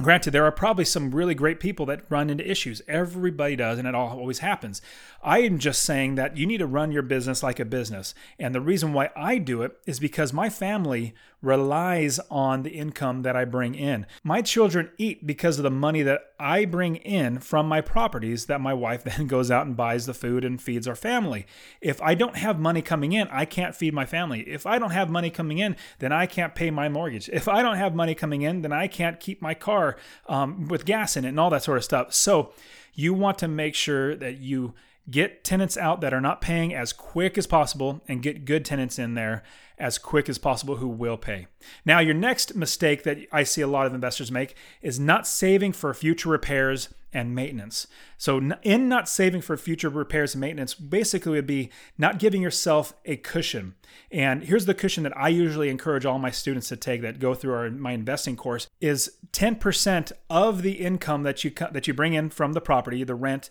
Granted, 0.00 0.32
there 0.32 0.44
are 0.44 0.52
probably 0.52 0.86
some 0.86 1.14
really 1.14 1.34
great 1.34 1.60
people 1.60 1.86
that 1.86 2.04
run 2.08 2.30
into 2.30 2.50
issues. 2.50 2.82
Everybody 2.88 3.56
does, 3.56 3.78
and 3.78 3.86
it 3.86 3.94
always 3.94 4.38
happens. 4.38 4.80
I 5.22 5.40
am 5.40 5.58
just 5.58 5.82
saying 5.82 6.14
that 6.16 6.36
you 6.36 6.46
need 6.46 6.58
to 6.58 6.66
run 6.66 6.92
your 6.92 7.02
business 7.02 7.42
like 7.42 7.60
a 7.60 7.64
business. 7.64 8.14
And 8.38 8.54
the 8.54 8.60
reason 8.60 8.94
why 8.94 9.10
I 9.14 9.38
do 9.38 9.62
it 9.62 9.76
is 9.86 10.00
because 10.00 10.32
my 10.32 10.48
family 10.48 11.14
relies 11.42 12.20
on 12.30 12.62
the 12.62 12.70
income 12.70 13.22
that 13.22 13.36
I 13.36 13.44
bring 13.44 13.74
in. 13.74 14.06
My 14.22 14.40
children 14.40 14.90
eat 14.96 15.26
because 15.26 15.58
of 15.58 15.64
the 15.64 15.70
money 15.70 16.02
that 16.02 16.22
I 16.38 16.64
bring 16.64 16.96
in 16.96 17.40
from 17.40 17.66
my 17.66 17.80
properties 17.80 18.46
that 18.46 18.60
my 18.60 18.72
wife 18.72 19.04
then 19.04 19.26
goes 19.26 19.50
out 19.50 19.66
and 19.66 19.76
buys 19.76 20.06
the 20.06 20.14
food 20.14 20.44
and 20.44 20.62
feeds 20.62 20.86
our 20.86 20.94
family. 20.94 21.46
If 21.80 22.00
I 22.00 22.14
don't 22.14 22.36
have 22.36 22.58
money 22.58 22.80
coming 22.80 23.12
in, 23.12 23.28
I 23.28 23.44
can't 23.44 23.74
feed 23.74 23.92
my 23.92 24.06
family. 24.06 24.40
If 24.42 24.64
I 24.64 24.78
don't 24.78 24.90
have 24.92 25.10
money 25.10 25.30
coming 25.30 25.58
in, 25.58 25.76
then 25.98 26.12
I 26.12 26.26
can't 26.26 26.54
pay 26.54 26.70
my 26.70 26.88
mortgage. 26.88 27.28
If 27.28 27.48
I 27.48 27.62
don't 27.62 27.76
have 27.76 27.94
money 27.94 28.14
coming 28.14 28.42
in, 28.42 28.62
then 28.62 28.72
I 28.72 28.86
can't 28.86 29.18
keep 29.18 29.42
my 29.42 29.54
car 29.54 29.96
um, 30.28 30.68
with 30.68 30.84
gas 30.84 31.16
in 31.16 31.24
it 31.24 31.28
and 31.28 31.40
all 31.40 31.50
that 31.50 31.64
sort 31.64 31.78
of 31.78 31.84
stuff. 31.84 32.14
So 32.14 32.52
you 32.94 33.14
want 33.14 33.38
to 33.38 33.48
make 33.48 33.74
sure 33.74 34.14
that 34.16 34.38
you 34.38 34.74
get 35.10 35.44
tenants 35.44 35.76
out 35.76 36.00
that 36.00 36.14
are 36.14 36.20
not 36.20 36.40
paying 36.40 36.74
as 36.74 36.92
quick 36.92 37.36
as 37.36 37.46
possible 37.46 38.02
and 38.08 38.22
get 38.22 38.44
good 38.44 38.64
tenants 38.64 38.98
in 38.98 39.14
there 39.14 39.42
as 39.78 39.98
quick 39.98 40.28
as 40.28 40.38
possible 40.38 40.76
who 40.76 40.88
will 40.88 41.16
pay. 41.16 41.48
Now, 41.84 41.98
your 41.98 42.14
next 42.14 42.54
mistake 42.54 43.02
that 43.02 43.18
I 43.32 43.42
see 43.42 43.62
a 43.62 43.66
lot 43.66 43.86
of 43.86 43.94
investors 43.94 44.30
make 44.30 44.54
is 44.80 45.00
not 45.00 45.26
saving 45.26 45.72
for 45.72 45.92
future 45.92 46.28
repairs 46.28 46.88
and 47.12 47.34
maintenance. 47.34 47.86
So, 48.16 48.40
in 48.62 48.88
not 48.88 49.08
saving 49.08 49.42
for 49.42 49.56
future 49.56 49.88
repairs 49.88 50.34
and 50.34 50.40
maintenance, 50.40 50.74
basically 50.74 51.32
would 51.32 51.46
be 51.46 51.70
not 51.98 52.18
giving 52.18 52.40
yourself 52.40 52.94
a 53.04 53.16
cushion. 53.16 53.74
And 54.10 54.44
here's 54.44 54.66
the 54.66 54.74
cushion 54.74 55.02
that 55.02 55.16
I 55.16 55.28
usually 55.28 55.68
encourage 55.68 56.06
all 56.06 56.18
my 56.18 56.30
students 56.30 56.68
to 56.68 56.76
take 56.76 57.02
that 57.02 57.18
go 57.18 57.34
through 57.34 57.54
our 57.54 57.70
my 57.70 57.92
investing 57.92 58.36
course 58.36 58.68
is 58.80 59.18
10% 59.32 60.12
of 60.30 60.62
the 60.62 60.72
income 60.72 61.22
that 61.24 61.44
you 61.44 61.50
that 61.50 61.86
you 61.86 61.92
bring 61.92 62.14
in 62.14 62.30
from 62.30 62.52
the 62.52 62.60
property, 62.60 63.04
the 63.04 63.14
rent 63.14 63.50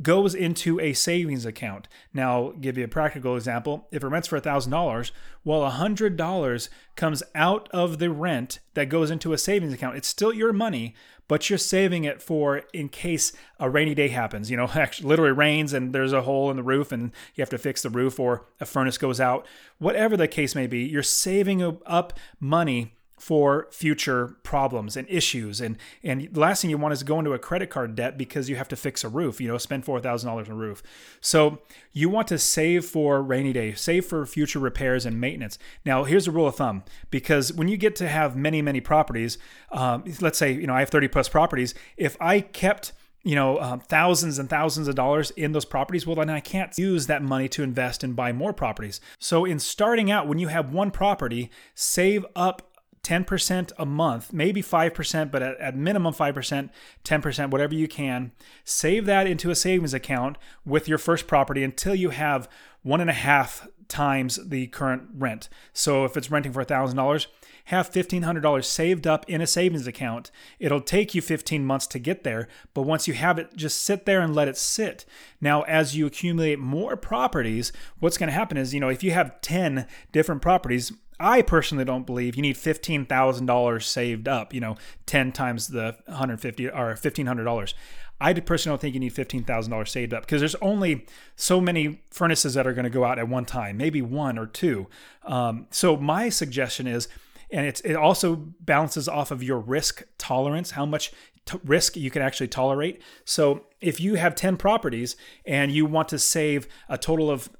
goes 0.00 0.34
into 0.34 0.80
a 0.80 0.94
savings 0.94 1.44
account. 1.44 1.86
Now, 2.14 2.54
give 2.60 2.78
you 2.78 2.84
a 2.84 2.88
practical 2.88 3.36
example. 3.36 3.88
If 3.90 4.02
it 4.02 4.08
rents 4.08 4.28
for 4.28 4.40
$1,000, 4.40 5.10
well, 5.44 5.70
$100 5.70 6.68
comes 6.96 7.22
out 7.34 7.68
of 7.72 7.98
the 7.98 8.10
rent 8.10 8.60
that 8.74 8.88
goes 8.88 9.10
into 9.10 9.32
a 9.32 9.38
savings 9.38 9.74
account. 9.74 9.96
It's 9.96 10.08
still 10.08 10.32
your 10.32 10.52
money, 10.52 10.94
but 11.28 11.50
you're 11.50 11.58
saving 11.58 12.04
it 12.04 12.22
for 12.22 12.62
in 12.72 12.88
case 12.88 13.32
a 13.60 13.68
rainy 13.68 13.94
day 13.94 14.08
happens. 14.08 14.50
You 14.50 14.56
know, 14.56 14.70
actually 14.74 15.08
literally 15.08 15.32
rains 15.32 15.74
and 15.74 15.92
there's 15.92 16.12
a 16.12 16.22
hole 16.22 16.50
in 16.50 16.56
the 16.56 16.62
roof 16.62 16.90
and 16.90 17.12
you 17.34 17.42
have 17.42 17.50
to 17.50 17.58
fix 17.58 17.82
the 17.82 17.90
roof 17.90 18.18
or 18.18 18.46
a 18.60 18.64
furnace 18.64 18.98
goes 18.98 19.20
out. 19.20 19.46
Whatever 19.78 20.16
the 20.16 20.28
case 20.28 20.54
may 20.54 20.66
be, 20.66 20.84
you're 20.84 21.02
saving 21.02 21.62
up 21.84 22.18
money 22.40 22.94
for 23.22 23.68
future 23.70 24.34
problems 24.42 24.96
and 24.96 25.08
issues. 25.08 25.60
And 25.60 25.78
and 26.02 26.28
the 26.32 26.40
last 26.40 26.60
thing 26.60 26.70
you 26.70 26.76
want 26.76 26.92
is 26.92 26.98
to 26.98 27.04
go 27.04 27.20
into 27.20 27.34
a 27.34 27.38
credit 27.38 27.70
card 27.70 27.94
debt 27.94 28.18
because 28.18 28.48
you 28.50 28.56
have 28.56 28.66
to 28.66 28.74
fix 28.74 29.04
a 29.04 29.08
roof, 29.08 29.40
you 29.40 29.46
know, 29.46 29.58
spend 29.58 29.84
four 29.84 30.00
thousand 30.00 30.28
dollars 30.28 30.48
on 30.48 30.54
a 30.54 30.58
roof. 30.58 30.82
So 31.20 31.60
you 31.92 32.08
want 32.08 32.26
to 32.28 32.38
save 32.38 32.84
for 32.84 33.22
rainy 33.22 33.52
day, 33.52 33.74
save 33.74 34.06
for 34.06 34.26
future 34.26 34.58
repairs 34.58 35.06
and 35.06 35.20
maintenance. 35.20 35.56
Now 35.84 36.02
here's 36.02 36.26
a 36.26 36.32
rule 36.32 36.48
of 36.48 36.56
thumb 36.56 36.82
because 37.12 37.52
when 37.52 37.68
you 37.68 37.76
get 37.76 37.94
to 37.96 38.08
have 38.08 38.34
many, 38.34 38.60
many 38.60 38.80
properties, 38.80 39.38
um, 39.70 40.02
let's 40.20 40.36
say, 40.36 40.50
you 40.50 40.66
know, 40.66 40.74
I 40.74 40.80
have 40.80 40.90
30 40.90 41.06
plus 41.06 41.28
properties, 41.28 41.74
if 41.96 42.16
I 42.20 42.40
kept 42.40 42.92
you 43.22 43.36
know, 43.36 43.60
um, 43.60 43.78
thousands 43.78 44.40
and 44.40 44.50
thousands 44.50 44.88
of 44.88 44.96
dollars 44.96 45.30
in 45.30 45.52
those 45.52 45.64
properties, 45.64 46.04
well, 46.04 46.16
then 46.16 46.28
I 46.28 46.40
can't 46.40 46.76
use 46.76 47.06
that 47.06 47.22
money 47.22 47.48
to 47.50 47.62
invest 47.62 48.02
and 48.02 48.16
buy 48.16 48.32
more 48.32 48.52
properties. 48.52 49.00
So, 49.20 49.44
in 49.44 49.60
starting 49.60 50.10
out, 50.10 50.26
when 50.26 50.40
you 50.40 50.48
have 50.48 50.74
one 50.74 50.90
property, 50.90 51.48
save 51.76 52.26
up 52.34 52.71
10% 53.02 53.72
a 53.78 53.86
month, 53.86 54.32
maybe 54.32 54.62
5%, 54.62 55.30
but 55.30 55.42
at, 55.42 55.58
at, 55.58 55.76
minimum 55.76 56.14
5%, 56.14 56.70
10%, 57.04 57.50
whatever 57.50 57.74
you 57.74 57.88
can. 57.88 58.32
Save 58.64 59.06
that 59.06 59.26
into 59.26 59.50
a 59.50 59.56
savings 59.56 59.92
account 59.92 60.38
with 60.64 60.86
your 60.86 60.98
first 60.98 61.26
property 61.26 61.64
until 61.64 61.94
you 61.94 62.10
have 62.10 62.48
one 62.82 63.00
and 63.00 63.10
a 63.10 63.14
half 63.14 63.66
times 63.88 64.38
the 64.46 64.68
current 64.68 65.02
rent. 65.14 65.48
So 65.72 66.04
if 66.04 66.16
it's 66.16 66.30
renting 66.30 66.52
for 66.52 66.64
$1,000, 66.64 67.26
have 67.66 67.90
$1,500 67.90 68.64
saved 68.64 69.06
up 69.06 69.28
in 69.28 69.40
a 69.40 69.46
savings 69.46 69.86
account. 69.86 70.30
It'll 70.58 70.80
take 70.80 71.14
you 71.14 71.22
15 71.22 71.64
months 71.64 71.86
to 71.88 71.98
get 71.98 72.24
there, 72.24 72.48
but 72.74 72.82
once 72.82 73.06
you 73.06 73.14
have 73.14 73.38
it, 73.38 73.56
just 73.56 73.82
sit 73.82 74.06
there 74.06 74.20
and 74.20 74.34
let 74.34 74.48
it 74.48 74.56
sit. 74.56 75.04
Now, 75.40 75.62
as 75.62 75.96
you 75.96 76.06
accumulate 76.06 76.58
more 76.58 76.96
properties, 76.96 77.72
what's 77.98 78.18
going 78.18 78.28
to 78.28 78.34
happen 78.34 78.56
is, 78.56 78.74
you 78.74 78.80
know, 78.80 78.88
if 78.88 79.02
you 79.02 79.12
have 79.12 79.40
10 79.40 79.86
different 80.10 80.42
properties, 80.42 80.92
I 81.20 81.42
personally 81.42 81.84
don't 81.84 82.06
believe 82.06 82.36
you 82.36 82.42
need 82.42 82.56
fifteen 82.56 83.06
thousand 83.06 83.46
dollars 83.46 83.86
saved 83.86 84.28
up. 84.28 84.52
You 84.52 84.60
know, 84.60 84.76
ten 85.06 85.32
times 85.32 85.68
the 85.68 85.96
hundred 86.08 86.40
fifty 86.40 86.68
or 86.68 86.96
fifteen 86.96 87.26
hundred 87.26 87.44
dollars. 87.44 87.74
I 88.20 88.32
personally 88.34 88.74
don't 88.74 88.80
think 88.80 88.94
you 88.94 89.00
need 89.00 89.12
fifteen 89.12 89.42
thousand 89.42 89.72
dollars 89.72 89.90
saved 89.90 90.14
up 90.14 90.22
because 90.22 90.40
there's 90.40 90.54
only 90.56 91.06
so 91.34 91.60
many 91.60 92.02
furnaces 92.10 92.54
that 92.54 92.66
are 92.66 92.72
going 92.72 92.84
to 92.84 92.90
go 92.90 93.04
out 93.04 93.18
at 93.18 93.28
one 93.28 93.44
time, 93.44 93.76
maybe 93.76 94.00
one 94.00 94.38
or 94.38 94.46
two. 94.46 94.86
Um, 95.24 95.66
so 95.70 95.96
my 95.96 96.28
suggestion 96.28 96.86
is, 96.86 97.08
and 97.50 97.66
it's 97.66 97.80
it 97.80 97.94
also 97.94 98.36
balances 98.60 99.08
off 99.08 99.30
of 99.32 99.42
your 99.42 99.58
risk 99.58 100.04
tolerance, 100.18 100.72
how 100.72 100.86
much 100.86 101.12
t- 101.46 101.58
risk 101.64 101.96
you 101.96 102.10
can 102.10 102.22
actually 102.22 102.48
tolerate. 102.48 103.02
So 103.24 103.66
if 103.80 104.00
you 104.00 104.14
have 104.14 104.34
ten 104.34 104.56
properties 104.56 105.16
and 105.44 105.72
you 105.72 105.84
want 105.84 106.08
to 106.10 106.18
save 106.18 106.68
a 106.88 106.96
total 106.96 107.30
of 107.30 107.50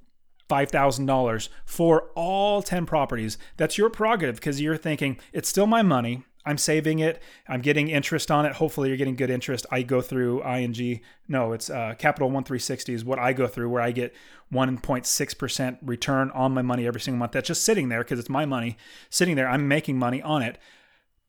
$5,000 0.53 1.49
for 1.65 2.11
all 2.15 2.63
10 2.63 2.85
properties. 2.85 3.39
That's 3.57 3.79
your 3.79 3.89
prerogative 3.89 4.37
because 4.37 4.61
you're 4.61 4.77
thinking, 4.77 5.19
it's 5.33 5.49
still 5.49 5.67
my 5.67 5.81
money. 5.81 6.25
I'm 6.45 6.59
saving 6.59 6.99
it. 6.99 7.23
I'm 7.49 7.61
getting 7.61 7.89
interest 7.89 8.31
on 8.31 8.45
it. 8.45 8.55
Hopefully, 8.55 8.89
you're 8.89 8.99
getting 8.99 9.15
good 9.15 9.31
interest. 9.31 9.65
I 9.71 9.83
go 9.83 10.01
through 10.01 10.43
ING. 10.43 11.01
No, 11.29 11.53
it's 11.53 11.71
uh, 11.71 11.95
Capital 11.99 12.31
One 12.31 12.43
360 12.43 12.93
is 12.93 13.05
what 13.05 13.19
I 13.19 13.33
go 13.33 13.47
through, 13.47 13.69
where 13.71 13.81
I 13.81 13.93
get 13.93 14.13
1.6% 14.53 15.79
return 15.83 16.31
on 16.33 16.53
my 16.53 16.63
money 16.63 16.87
every 16.87 17.01
single 17.01 17.19
month. 17.19 17.33
That's 17.33 17.47
just 17.47 17.65
sitting 17.65 17.89
there 17.91 18.01
because 18.01 18.19
it's 18.19 18.29
my 18.29 18.45
money 18.45 18.77
sitting 19.09 19.37
there. 19.37 19.49
I'm 19.49 19.69
making 19.69 19.99
money 19.99 20.21
on 20.21 20.43
it. 20.43 20.59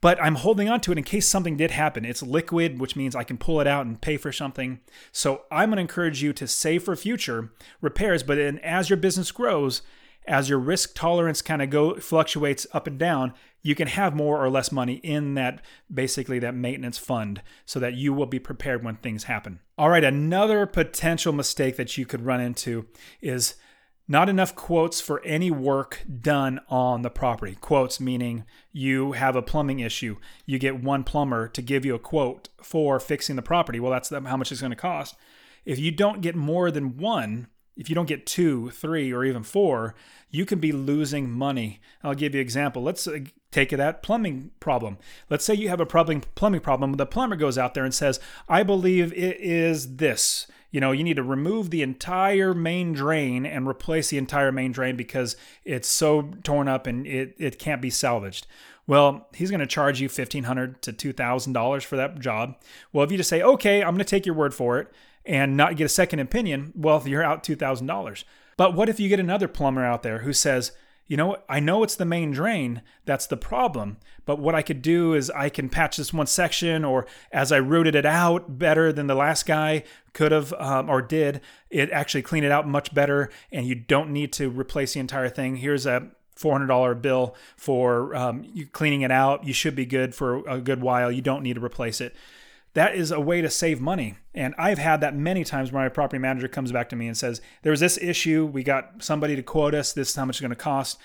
But 0.03 0.21
I'm 0.21 0.35
holding 0.35 0.67
on 0.67 0.81
to 0.81 0.91
it 0.91 0.97
in 0.97 1.05
case 1.05 1.29
something 1.29 1.55
did 1.55 1.71
happen. 1.71 2.03
It's 2.03 2.21
liquid, 2.21 2.77
which 2.77 2.97
means 2.97 3.15
I 3.15 3.23
can 3.23 3.37
pull 3.37 3.61
it 3.61 3.67
out 3.67 3.85
and 3.85 4.01
pay 4.01 4.17
for 4.17 4.33
something. 4.33 4.81
So 5.13 5.43
I'm 5.49 5.69
going 5.69 5.77
to 5.77 5.81
encourage 5.81 6.21
you 6.21 6.33
to 6.33 6.45
save 6.45 6.83
for 6.83 6.93
future 6.97 7.53
repairs, 7.79 8.21
but 8.21 8.35
then 8.35 8.59
as 8.59 8.89
your 8.89 8.97
business 8.97 9.31
grows, 9.31 9.81
as 10.27 10.49
your 10.49 10.59
risk 10.59 10.93
tolerance 10.93 11.41
kind 11.41 11.61
of 11.61 11.69
go 11.69 11.95
fluctuates 11.95 12.67
up 12.73 12.85
and 12.85 12.99
down, 12.99 13.33
you 13.61 13.75
can 13.75 13.87
have 13.87 14.13
more 14.13 14.43
or 14.43 14.49
less 14.49 14.73
money 14.73 14.95
in 14.95 15.35
that 15.35 15.61
basically 15.91 16.37
that 16.39 16.53
maintenance 16.53 16.97
fund 16.97 17.41
so 17.65 17.79
that 17.79 17.93
you 17.93 18.11
will 18.11 18.25
be 18.25 18.39
prepared 18.39 18.83
when 18.83 18.97
things 18.97 19.23
happen. 19.23 19.61
All 19.77 19.87
right, 19.87 20.03
another 20.03 20.65
potential 20.65 21.31
mistake 21.31 21.77
that 21.77 21.97
you 21.97 22.05
could 22.05 22.25
run 22.25 22.41
into 22.41 22.87
is 23.21 23.55
not 24.07 24.29
enough 24.29 24.55
quotes 24.55 24.99
for 24.99 25.23
any 25.23 25.49
work 25.49 26.03
done 26.21 26.59
on 26.67 27.01
the 27.01 27.09
property. 27.09 27.55
Quotes 27.59 27.99
meaning 27.99 28.45
you 28.71 29.13
have 29.13 29.35
a 29.35 29.41
plumbing 29.41 29.79
issue, 29.79 30.17
you 30.45 30.59
get 30.59 30.83
one 30.83 31.03
plumber 31.03 31.47
to 31.47 31.61
give 31.61 31.85
you 31.85 31.95
a 31.95 31.99
quote 31.99 32.49
for 32.61 32.99
fixing 32.99 33.35
the 33.35 33.41
property. 33.41 33.79
Well, 33.79 33.91
that's 33.91 34.09
how 34.09 34.37
much 34.37 34.51
it's 34.51 34.61
going 34.61 34.71
to 34.71 34.77
cost. 34.77 35.15
If 35.65 35.79
you 35.79 35.91
don't 35.91 36.21
get 36.21 36.35
more 36.35 36.71
than 36.71 36.97
one, 36.97 37.47
if 37.75 37.89
you 37.89 37.95
don't 37.95 38.07
get 38.07 38.25
two, 38.25 38.69
three, 38.71 39.11
or 39.11 39.23
even 39.23 39.43
four, 39.43 39.95
you 40.29 40.45
can 40.45 40.59
be 40.59 40.71
losing 40.71 41.29
money. 41.31 41.79
I'll 42.03 42.13
give 42.13 42.35
you 42.35 42.41
an 42.41 42.45
example. 42.45 42.83
Let's 42.83 43.07
uh, 43.07 43.19
take 43.51 43.69
that 43.69 44.03
plumbing 44.03 44.51
problem. 44.59 44.97
Let's 45.29 45.45
say 45.45 45.53
you 45.53 45.69
have 45.69 45.79
a 45.79 45.85
plumbing 45.85 46.23
plumbing 46.35 46.61
problem. 46.61 46.93
The 46.93 47.05
plumber 47.05 47.35
goes 47.35 47.57
out 47.57 47.73
there 47.73 47.85
and 47.85 47.93
says, 47.93 48.19
"I 48.47 48.63
believe 48.63 49.13
it 49.13 49.39
is 49.39 49.95
this." 49.95 50.47
You 50.73 50.81
know, 50.81 50.91
you 50.91 51.03
need 51.03 51.17
to 51.17 51.23
remove 51.23 51.69
the 51.69 51.83
entire 51.83 52.55
main 52.55 52.93
drain 52.93 53.45
and 53.45 53.67
replace 53.67 54.09
the 54.09 54.17
entire 54.17 54.51
main 54.51 54.71
drain 54.71 54.95
because 54.95 55.37
it's 55.63 55.87
so 55.87 56.31
torn 56.43 56.67
up 56.67 56.87
and 56.87 57.05
it, 57.05 57.35
it 57.37 57.59
can't 57.59 57.81
be 57.81 57.91
salvaged. 57.91 58.47
Well, 58.87 59.27
he's 59.35 59.51
going 59.51 59.59
to 59.59 59.67
charge 59.67 60.01
you 60.01 60.07
1,500 60.07 60.81
to 60.81 60.91
$2,000 60.91 61.83
for 61.85 61.95
that 61.95 62.19
job. 62.19 62.55
Well, 62.91 63.05
if 63.05 63.11
you 63.11 63.17
just 63.17 63.29
say, 63.29 63.43
okay, 63.43 63.83
I'm 63.83 63.91
going 63.91 63.99
to 63.99 64.03
take 64.03 64.25
your 64.25 64.35
word 64.35 64.55
for 64.55 64.79
it, 64.79 64.91
and 65.25 65.55
not 65.55 65.77
get 65.77 65.85
a 65.85 65.89
second 65.89 66.19
opinion, 66.19 66.73
well, 66.75 67.01
you're 67.05 67.23
out 67.23 67.43
$2,000. 67.43 68.23
But 68.57 68.73
what 68.73 68.89
if 68.89 68.99
you 68.99 69.09
get 69.09 69.19
another 69.19 69.47
plumber 69.47 69.85
out 69.85 70.03
there 70.03 70.19
who 70.19 70.33
says, 70.33 70.71
you 71.07 71.17
know, 71.17 71.37
I 71.49 71.59
know 71.59 71.83
it's 71.83 71.95
the 71.95 72.05
main 72.05 72.31
drain 72.31 72.81
that's 73.05 73.27
the 73.27 73.37
problem, 73.37 73.97
but 74.25 74.39
what 74.39 74.55
I 74.55 74.61
could 74.61 74.81
do 74.81 75.13
is 75.13 75.29
I 75.29 75.49
can 75.49 75.69
patch 75.69 75.97
this 75.97 76.13
one 76.13 76.27
section, 76.27 76.85
or 76.85 77.05
as 77.31 77.51
I 77.51 77.57
rooted 77.57 77.95
it 77.95 78.05
out 78.05 78.57
better 78.57 78.93
than 78.93 79.07
the 79.07 79.15
last 79.15 79.45
guy 79.45 79.83
could 80.13 80.31
have 80.31 80.53
um, 80.53 80.89
or 80.89 81.01
did, 81.01 81.41
it 81.69 81.91
actually 81.91 82.21
clean 82.21 82.43
it 82.43 82.51
out 82.51 82.67
much 82.67 82.93
better, 82.93 83.29
and 83.51 83.67
you 83.67 83.75
don't 83.75 84.11
need 84.11 84.31
to 84.33 84.49
replace 84.49 84.93
the 84.93 85.01
entire 85.01 85.29
thing. 85.29 85.57
Here's 85.57 85.85
a 85.85 86.09
$400 86.37 87.01
bill 87.01 87.35
for 87.57 88.15
um, 88.15 88.45
cleaning 88.71 89.01
it 89.01 89.11
out. 89.11 89.45
You 89.45 89.53
should 89.53 89.75
be 89.75 89.85
good 89.85 90.15
for 90.15 90.47
a 90.47 90.59
good 90.59 90.81
while. 90.81 91.11
You 91.11 91.21
don't 91.21 91.43
need 91.43 91.55
to 91.55 91.63
replace 91.63 91.99
it 91.99 92.15
that 92.73 92.95
is 92.95 93.11
a 93.11 93.19
way 93.19 93.41
to 93.41 93.49
save 93.49 93.79
money. 93.79 94.17
And 94.33 94.55
I've 94.57 94.79
had 94.79 95.01
that 95.01 95.15
many 95.15 95.43
times 95.43 95.71
where 95.71 95.83
my 95.83 95.89
property 95.89 96.19
manager 96.19 96.47
comes 96.47 96.71
back 96.71 96.89
to 96.89 96.95
me 96.95 97.07
and 97.07 97.15
says, 97.15 97.41
There 97.61 97.71
was 97.71 97.79
this 97.79 97.97
issue. 97.99 98.45
We 98.45 98.63
got 98.63 99.03
somebody 99.03 99.35
to 99.35 99.43
quote 99.43 99.75
us. 99.75 99.93
This 99.93 100.09
is 100.09 100.15
how 100.15 100.25
much 100.25 100.37
it's 100.37 100.41
going 100.41 100.49
to 100.49 100.55
cost. 100.55 100.97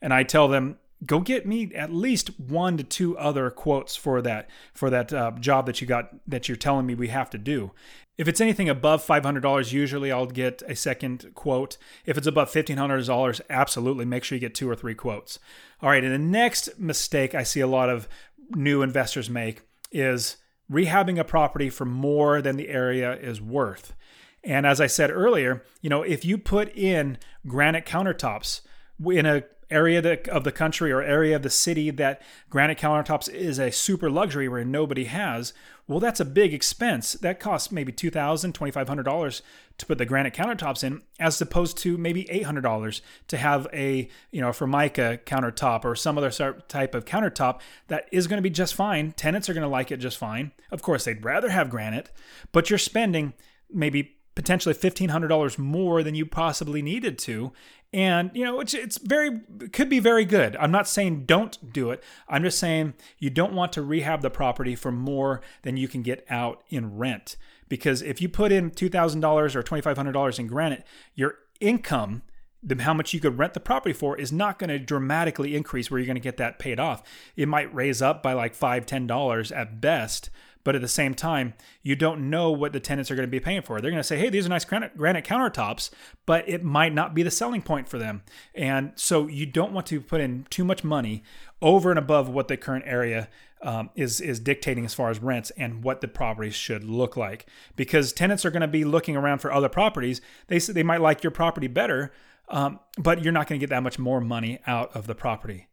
And 0.00 0.12
I 0.12 0.24
tell 0.24 0.48
them, 0.48 0.78
Go 1.04 1.18
get 1.18 1.46
me 1.46 1.74
at 1.74 1.92
least 1.92 2.38
one 2.38 2.76
to 2.76 2.84
two 2.84 3.18
other 3.18 3.50
quotes 3.50 3.96
for 3.96 4.22
that 4.22 4.48
for 4.72 4.88
that 4.90 5.12
uh, 5.12 5.32
job 5.32 5.66
that 5.66 5.80
you 5.80 5.86
got 5.86 6.10
that 6.28 6.48
you're 6.48 6.56
telling 6.56 6.86
me 6.86 6.94
we 6.94 7.08
have 7.08 7.30
to 7.30 7.38
do. 7.38 7.72
If 8.18 8.28
it's 8.28 8.42
anything 8.42 8.68
above 8.68 9.04
$500, 9.04 9.72
usually 9.72 10.12
I'll 10.12 10.26
get 10.26 10.62
a 10.68 10.76
second 10.76 11.30
quote. 11.34 11.78
If 12.04 12.18
it's 12.18 12.26
above 12.26 12.52
$1,500, 12.52 13.40
absolutely 13.48 14.04
make 14.04 14.22
sure 14.22 14.36
you 14.36 14.40
get 14.40 14.54
two 14.54 14.68
or 14.68 14.76
three 14.76 14.94
quotes. 14.94 15.38
All 15.80 15.88
right, 15.88 16.04
and 16.04 16.12
the 16.12 16.18
next 16.18 16.78
mistake 16.78 17.34
I 17.34 17.42
see 17.42 17.60
a 17.60 17.66
lot 17.66 17.88
of 17.88 18.06
new 18.50 18.82
investors 18.82 19.30
make 19.30 19.62
is 19.90 20.36
rehabbing 20.72 21.18
a 21.18 21.24
property 21.24 21.68
for 21.68 21.84
more 21.84 22.40
than 22.40 22.56
the 22.56 22.68
area 22.68 23.14
is 23.16 23.40
worth. 23.40 23.94
And 24.42 24.66
as 24.66 24.80
I 24.80 24.86
said 24.86 25.10
earlier, 25.10 25.62
you 25.80 25.90
know, 25.90 26.02
if 26.02 26.24
you 26.24 26.38
put 26.38 26.74
in 26.74 27.18
granite 27.46 27.86
countertops 27.86 28.62
in 29.04 29.26
a 29.26 29.44
area 29.72 30.18
of 30.30 30.44
the 30.44 30.52
country 30.52 30.92
or 30.92 31.02
area 31.02 31.36
of 31.36 31.42
the 31.42 31.50
city 31.50 31.90
that 31.90 32.22
granite 32.50 32.78
countertops 32.78 33.28
is 33.28 33.58
a 33.58 33.72
super 33.72 34.10
luxury 34.10 34.48
where 34.48 34.64
nobody 34.64 35.04
has, 35.04 35.52
well, 35.88 35.98
that's 35.98 36.20
a 36.20 36.24
big 36.24 36.54
expense. 36.54 37.14
That 37.14 37.40
costs 37.40 37.72
maybe 37.72 37.92
$2,000, 37.92 38.52
$2,500 38.52 39.42
to 39.78 39.86
put 39.86 39.98
the 39.98 40.06
granite 40.06 40.34
countertops 40.34 40.84
in, 40.84 41.02
as 41.18 41.40
opposed 41.40 41.76
to 41.78 41.98
maybe 41.98 42.24
$800 42.24 43.00
to 43.28 43.36
have 43.36 43.66
a, 43.72 44.08
you 44.30 44.40
know, 44.40 44.52
Formica 44.52 45.18
countertop 45.26 45.84
or 45.84 45.96
some 45.96 46.16
other 46.16 46.30
type 46.68 46.94
of 46.94 47.04
countertop 47.04 47.60
that 47.88 48.08
is 48.12 48.26
going 48.26 48.38
to 48.38 48.42
be 48.42 48.50
just 48.50 48.74
fine. 48.74 49.12
Tenants 49.12 49.48
are 49.48 49.54
going 49.54 49.62
to 49.62 49.68
like 49.68 49.90
it 49.90 49.96
just 49.96 50.18
fine. 50.18 50.52
Of 50.70 50.82
course, 50.82 51.04
they'd 51.04 51.24
rather 51.24 51.50
have 51.50 51.70
granite, 51.70 52.10
but 52.52 52.70
you're 52.70 52.78
spending 52.78 53.32
maybe 53.70 54.16
potentially 54.34 54.74
$1500 54.74 55.58
more 55.58 56.02
than 56.02 56.14
you 56.14 56.24
possibly 56.24 56.80
needed 56.80 57.18
to 57.18 57.52
and 57.92 58.30
you 58.34 58.44
know 58.44 58.60
it's 58.60 58.74
it's 58.74 58.98
very 58.98 59.40
could 59.72 59.88
be 59.88 59.98
very 59.98 60.24
good. 60.24 60.56
I'm 60.56 60.70
not 60.70 60.88
saying 60.88 61.26
don't 61.26 61.72
do 61.72 61.90
it. 61.90 62.02
I'm 62.28 62.42
just 62.42 62.58
saying 62.58 62.94
you 63.18 63.30
don't 63.30 63.52
want 63.52 63.72
to 63.74 63.82
rehab 63.82 64.22
the 64.22 64.30
property 64.30 64.74
for 64.74 64.90
more 64.90 65.40
than 65.62 65.76
you 65.76 65.88
can 65.88 66.02
get 66.02 66.24
out 66.30 66.62
in 66.68 66.96
rent. 66.96 67.36
Because 67.68 68.02
if 68.02 68.20
you 68.20 68.28
put 68.28 68.52
in 68.52 68.70
$2000 68.70 69.54
or 69.54 69.62
$2500 69.62 70.38
in 70.38 70.46
granite 70.46 70.84
your 71.14 71.38
income 71.58 72.22
the, 72.62 72.80
how 72.82 72.94
much 72.94 73.12
you 73.12 73.20
could 73.20 73.38
rent 73.38 73.54
the 73.54 73.60
property 73.60 73.92
for 73.92 74.16
is 74.16 74.32
not 74.32 74.58
going 74.58 74.68
to 74.70 74.78
dramatically 74.78 75.56
increase 75.56 75.90
where 75.90 75.98
you're 75.98 76.06
going 76.06 76.14
to 76.14 76.20
get 76.20 76.36
that 76.36 76.58
paid 76.58 76.78
off. 76.78 77.02
It 77.34 77.48
might 77.48 77.74
raise 77.74 78.00
up 78.00 78.22
by 78.22 78.34
like 78.34 78.54
five 78.54 78.86
ten 78.86 79.06
dollars 79.06 79.50
at 79.50 79.80
best 79.80 80.30
but 80.64 80.74
at 80.74 80.80
the 80.80 80.88
same 80.88 81.14
time, 81.14 81.54
you 81.82 81.96
don't 81.96 82.30
know 82.30 82.50
what 82.50 82.72
the 82.72 82.80
tenants 82.80 83.10
are 83.10 83.14
going 83.14 83.26
to 83.26 83.30
be 83.30 83.40
paying 83.40 83.62
for. 83.62 83.80
They're 83.80 83.90
going 83.90 84.00
to 84.00 84.04
say, 84.04 84.18
hey, 84.18 84.30
these 84.30 84.46
are 84.46 84.48
nice 84.48 84.64
granite, 84.64 84.96
granite 84.96 85.24
countertops, 85.24 85.90
but 86.26 86.48
it 86.48 86.62
might 86.62 86.94
not 86.94 87.14
be 87.14 87.22
the 87.22 87.30
selling 87.30 87.62
point 87.62 87.88
for 87.88 87.98
them. 87.98 88.22
And 88.54 88.92
so 88.96 89.26
you 89.26 89.46
don't 89.46 89.72
want 89.72 89.86
to 89.88 90.00
put 90.00 90.20
in 90.20 90.46
too 90.50 90.64
much 90.64 90.84
money 90.84 91.22
over 91.60 91.90
and 91.90 91.98
above 91.98 92.28
what 92.28 92.48
the 92.48 92.56
current 92.56 92.84
area 92.86 93.28
um, 93.62 93.90
is 93.94 94.20
is 94.20 94.40
dictating 94.40 94.84
as 94.84 94.92
far 94.92 95.10
as 95.10 95.20
rents 95.20 95.50
and 95.56 95.84
what 95.84 96.00
the 96.00 96.08
properties 96.08 96.54
should 96.54 96.84
look 96.84 97.16
like. 97.16 97.46
Because 97.76 98.12
tenants 98.12 98.44
are 98.44 98.50
going 98.50 98.62
to 98.62 98.68
be 98.68 98.84
looking 98.84 99.16
around 99.16 99.38
for 99.38 99.52
other 99.52 99.68
properties. 99.68 100.20
They 100.48 100.58
they 100.58 100.82
might 100.82 101.00
like 101.00 101.22
your 101.22 101.30
property 101.30 101.68
better, 101.68 102.12
um, 102.48 102.80
but 102.98 103.22
you're 103.22 103.32
not 103.32 103.46
going 103.46 103.60
to 103.60 103.62
get 103.62 103.70
that 103.70 103.82
much 103.82 103.98
more 103.98 104.20
money 104.20 104.58
out 104.66 104.94
of 104.96 105.06
the 105.06 105.14
property. 105.14 105.68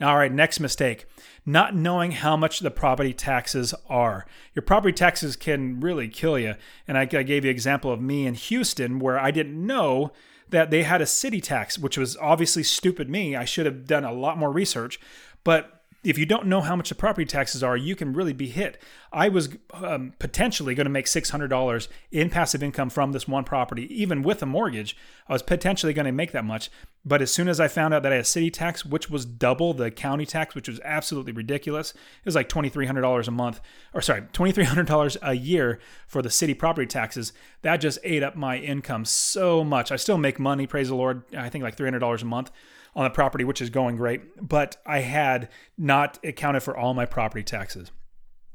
All 0.00 0.16
right, 0.16 0.32
next 0.32 0.60
mistake 0.60 1.06
not 1.46 1.74
knowing 1.74 2.12
how 2.12 2.36
much 2.36 2.60
the 2.60 2.70
property 2.70 3.12
taxes 3.12 3.74
are. 3.88 4.26
Your 4.54 4.62
property 4.62 4.94
taxes 4.94 5.36
can 5.36 5.80
really 5.80 6.08
kill 6.08 6.38
you. 6.38 6.54
And 6.88 6.96
I, 6.96 7.02
I 7.02 7.22
gave 7.22 7.44
you 7.44 7.50
an 7.50 7.54
example 7.54 7.92
of 7.92 8.00
me 8.00 8.26
in 8.26 8.34
Houston 8.34 8.98
where 8.98 9.18
I 9.18 9.30
didn't 9.30 9.66
know 9.66 10.12
that 10.48 10.70
they 10.70 10.84
had 10.84 11.02
a 11.02 11.06
city 11.06 11.40
tax, 11.40 11.78
which 11.78 11.98
was 11.98 12.16
obviously 12.16 12.62
stupid 12.62 13.10
me. 13.10 13.36
I 13.36 13.44
should 13.44 13.66
have 13.66 13.86
done 13.86 14.04
a 14.04 14.12
lot 14.12 14.38
more 14.38 14.52
research. 14.52 14.98
But 15.42 15.73
if 16.04 16.18
you 16.18 16.26
don't 16.26 16.46
know 16.46 16.60
how 16.60 16.76
much 16.76 16.90
the 16.90 16.94
property 16.94 17.24
taxes 17.24 17.62
are, 17.62 17.76
you 17.76 17.96
can 17.96 18.12
really 18.12 18.34
be 18.34 18.48
hit. 18.48 18.80
I 19.10 19.28
was 19.28 19.48
um, 19.72 20.12
potentially 20.18 20.74
going 20.74 20.84
to 20.84 20.90
make 20.90 21.06
$600 21.06 21.88
in 22.12 22.30
passive 22.30 22.62
income 22.62 22.90
from 22.90 23.12
this 23.12 23.26
one 23.26 23.44
property, 23.44 23.92
even 23.94 24.22
with 24.22 24.42
a 24.42 24.46
mortgage. 24.46 24.96
I 25.26 25.32
was 25.32 25.42
potentially 25.42 25.94
going 25.94 26.06
to 26.06 26.12
make 26.12 26.32
that 26.32 26.44
much. 26.44 26.70
But 27.06 27.22
as 27.22 27.32
soon 27.32 27.48
as 27.48 27.58
I 27.58 27.68
found 27.68 27.94
out 27.94 28.02
that 28.02 28.12
I 28.12 28.16
had 28.16 28.26
city 28.26 28.50
tax, 28.50 28.84
which 28.84 29.10
was 29.10 29.24
double 29.24 29.72
the 29.72 29.90
county 29.90 30.26
tax, 30.26 30.54
which 30.54 30.68
was 30.68 30.80
absolutely 30.84 31.32
ridiculous, 31.32 31.92
it 31.92 32.26
was 32.26 32.34
like 32.34 32.48
$2,300 32.48 33.28
a 33.28 33.30
month, 33.30 33.60
or 33.94 34.02
sorry, 34.02 34.22
$2,300 34.32 35.16
a 35.22 35.34
year 35.34 35.80
for 36.06 36.20
the 36.20 36.30
city 36.30 36.54
property 36.54 36.86
taxes. 36.86 37.32
That 37.62 37.78
just 37.78 37.98
ate 38.04 38.22
up 38.22 38.36
my 38.36 38.58
income 38.58 39.06
so 39.06 39.64
much. 39.64 39.90
I 39.90 39.96
still 39.96 40.18
make 40.18 40.38
money, 40.38 40.66
praise 40.66 40.88
the 40.88 40.94
Lord. 40.94 41.22
I 41.34 41.48
think 41.48 41.64
like 41.64 41.76
$300 41.76 42.20
a 42.20 42.24
month 42.24 42.50
on 42.94 43.04
the 43.04 43.10
property, 43.10 43.44
which 43.44 43.60
is 43.60 43.70
going 43.70 43.96
great, 43.96 44.46
but 44.46 44.76
I 44.86 45.00
had 45.00 45.48
not 45.76 46.18
accounted 46.24 46.62
for 46.62 46.76
all 46.76 46.94
my 46.94 47.06
property 47.06 47.42
taxes. 47.42 47.90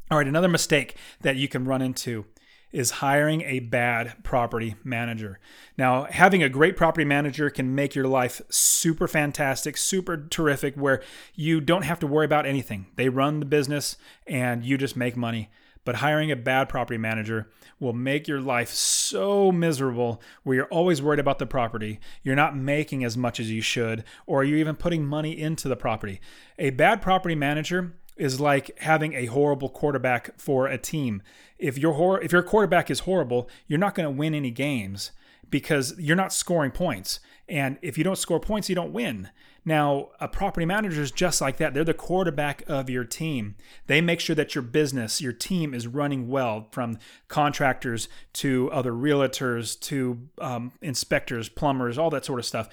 All 0.09 0.17
right, 0.17 0.27
another 0.27 0.47
mistake 0.47 0.95
that 1.21 1.35
you 1.35 1.47
can 1.47 1.65
run 1.65 1.81
into 1.81 2.25
is 2.71 2.91
hiring 2.91 3.41
a 3.41 3.59
bad 3.59 4.23
property 4.23 4.75
manager. 4.83 5.39
Now, 5.77 6.05
having 6.05 6.43
a 6.43 6.49
great 6.49 6.77
property 6.77 7.05
manager 7.05 7.49
can 7.49 7.73
make 7.73 7.95
your 7.95 8.07
life 8.07 8.41
super 8.49 9.07
fantastic, 9.07 9.75
super 9.75 10.27
terrific, 10.29 10.75
where 10.75 11.01
you 11.33 11.61
don't 11.61 11.85
have 11.85 11.99
to 11.99 12.07
worry 12.07 12.25
about 12.25 12.45
anything. 12.45 12.87
They 12.95 13.09
run 13.09 13.39
the 13.39 13.45
business 13.45 13.97
and 14.27 14.63
you 14.63 14.77
just 14.77 14.95
make 14.95 15.17
money. 15.17 15.49
But 15.89 15.95
hiring 15.95 16.29
a 16.29 16.35
bad 16.35 16.69
property 16.69 16.99
manager 16.99 17.49
will 17.79 17.93
make 17.93 18.27
your 18.27 18.39
life 18.39 18.69
so 18.69 19.51
miserable 19.51 20.21
where 20.43 20.55
you're 20.55 20.65
always 20.67 21.01
worried 21.01 21.17
about 21.19 21.39
the 21.39 21.47
property. 21.47 21.99
You're 22.21 22.35
not 22.35 22.55
making 22.55 23.03
as 23.03 23.17
much 23.17 23.39
as 23.39 23.49
you 23.49 23.61
should, 23.61 24.03
or 24.27 24.43
you're 24.43 24.59
even 24.59 24.75
putting 24.75 25.03
money 25.03 25.31
into 25.31 25.67
the 25.67 25.75
property. 25.75 26.21
A 26.59 26.69
bad 26.69 27.01
property 27.01 27.33
manager 27.33 27.93
is 28.17 28.39
like 28.39 28.77
having 28.81 29.13
a 29.15 29.25
horrible 29.25 29.67
quarterback 29.67 30.39
for 30.39 30.67
a 30.67 30.77
team. 30.77 31.23
If 31.57 31.75
your 31.75 31.93
hor- 31.93 32.21
if 32.21 32.31
your 32.31 32.43
quarterback 32.43 32.91
is 32.91 32.99
horrible, 32.99 33.49
you're 33.65 33.79
not 33.79 33.95
going 33.95 34.05
to 34.05 34.15
win 34.15 34.35
any 34.35 34.51
games. 34.51 35.11
because 35.49 35.95
you're 35.97 36.15
not 36.15 36.31
scoring 36.31 36.69
points. 36.69 37.19
And 37.49 37.77
if 37.81 37.97
you 37.97 38.03
don't 38.03 38.17
score 38.17 38.39
points, 38.39 38.69
you 38.69 38.75
don't 38.75 38.93
win. 38.93 39.29
Now, 39.65 40.09
a 40.19 40.27
property 40.27 40.65
manager 40.65 41.01
is 41.01 41.11
just 41.11 41.41
like 41.41 41.57
that. 41.57 41.73
They're 41.73 41.83
the 41.83 41.93
quarterback 41.93 42.63
of 42.67 42.89
your 42.89 43.03
team. 43.03 43.55
They 43.87 44.01
make 44.01 44.19
sure 44.19 44.35
that 44.35 44.55
your 44.55 44.61
business, 44.61 45.21
your 45.21 45.33
team 45.33 45.73
is 45.73 45.85
running 45.85 46.29
well 46.29 46.67
from 46.71 46.97
contractors 47.27 48.07
to 48.33 48.71
other 48.71 48.93
realtors 48.93 49.79
to 49.81 50.29
um, 50.39 50.71
inspectors, 50.81 51.49
plumbers, 51.49 51.97
all 51.97 52.09
that 52.11 52.25
sort 52.25 52.39
of 52.39 52.45
stuff. 52.45 52.69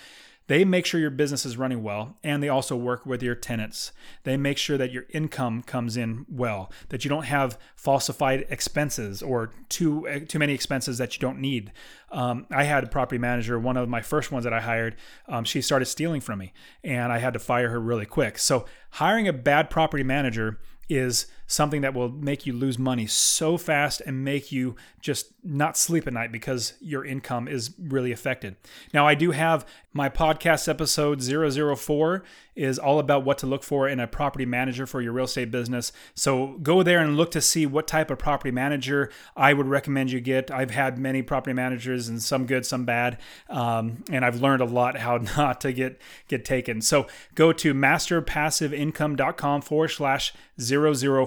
They 0.48 0.64
make 0.64 0.86
sure 0.86 1.00
your 1.00 1.10
business 1.10 1.44
is 1.44 1.56
running 1.56 1.82
well 1.82 2.16
and 2.22 2.42
they 2.42 2.48
also 2.48 2.76
work 2.76 3.04
with 3.04 3.22
your 3.22 3.34
tenants. 3.34 3.92
They 4.22 4.36
make 4.36 4.58
sure 4.58 4.78
that 4.78 4.92
your 4.92 5.06
income 5.10 5.62
comes 5.62 5.96
in 5.96 6.24
well, 6.28 6.70
that 6.90 7.04
you 7.04 7.08
don't 7.08 7.24
have 7.24 7.58
falsified 7.74 8.46
expenses 8.48 9.22
or 9.22 9.52
too 9.68 10.06
too 10.28 10.38
many 10.38 10.54
expenses 10.54 10.98
that 10.98 11.14
you 11.14 11.20
don't 11.20 11.40
need. 11.40 11.72
Um, 12.12 12.46
I 12.50 12.64
had 12.64 12.84
a 12.84 12.88
property 12.88 13.18
manager, 13.18 13.58
one 13.58 13.76
of 13.76 13.88
my 13.88 14.02
first 14.02 14.30
ones 14.30 14.44
that 14.44 14.52
I 14.52 14.60
hired, 14.60 14.96
um, 15.28 15.44
she 15.44 15.60
started 15.60 15.86
stealing 15.86 16.20
from 16.20 16.38
me 16.38 16.52
and 16.84 17.12
I 17.12 17.18
had 17.18 17.32
to 17.32 17.38
fire 17.40 17.70
her 17.70 17.80
really 17.80 18.06
quick. 18.06 18.38
So 18.38 18.66
hiring 18.90 19.26
a 19.26 19.32
bad 19.32 19.70
property 19.70 20.04
manager 20.04 20.60
is 20.88 21.26
something 21.46 21.80
that 21.80 21.94
will 21.94 22.08
make 22.08 22.46
you 22.46 22.52
lose 22.52 22.78
money 22.78 23.06
so 23.06 23.56
fast 23.56 24.00
and 24.04 24.24
make 24.24 24.50
you 24.50 24.76
just 25.00 25.32
not 25.44 25.76
sleep 25.76 26.06
at 26.06 26.12
night 26.12 26.32
because 26.32 26.74
your 26.80 27.04
income 27.04 27.46
is 27.46 27.72
really 27.78 28.12
affected. 28.12 28.56
Now, 28.92 29.06
I 29.06 29.14
do 29.14 29.30
have 29.30 29.64
my 29.92 30.08
podcast 30.08 30.68
episode 30.68 31.22
004 31.22 32.22
is 32.54 32.78
all 32.78 32.98
about 32.98 33.24
what 33.24 33.38
to 33.38 33.46
look 33.46 33.62
for 33.62 33.88
in 33.88 34.00
a 34.00 34.06
property 34.06 34.44
manager 34.44 34.86
for 34.86 35.00
your 35.00 35.12
real 35.12 35.24
estate 35.26 35.50
business. 35.50 35.92
So 36.14 36.58
go 36.62 36.82
there 36.82 36.98
and 36.98 37.16
look 37.16 37.30
to 37.32 37.40
see 37.40 37.66
what 37.66 37.86
type 37.86 38.10
of 38.10 38.18
property 38.18 38.50
manager 38.50 39.10
I 39.36 39.52
would 39.52 39.66
recommend 39.66 40.10
you 40.10 40.20
get. 40.20 40.50
I've 40.50 40.70
had 40.70 40.98
many 40.98 41.22
property 41.22 41.54
managers 41.54 42.08
and 42.08 42.20
some 42.20 42.46
good, 42.46 42.66
some 42.66 42.84
bad, 42.84 43.18
um, 43.48 44.04
and 44.10 44.24
I've 44.24 44.40
learned 44.40 44.62
a 44.62 44.66
lot 44.66 44.98
how 44.98 45.16
not 45.36 45.60
to 45.62 45.72
get 45.72 46.00
get 46.28 46.44
taken. 46.44 46.80
So 46.80 47.06
go 47.34 47.52
to 47.52 47.72
masterpassiveincome.com 47.72 49.62
forward 49.62 49.88
slash 49.88 50.34
004 50.58 51.26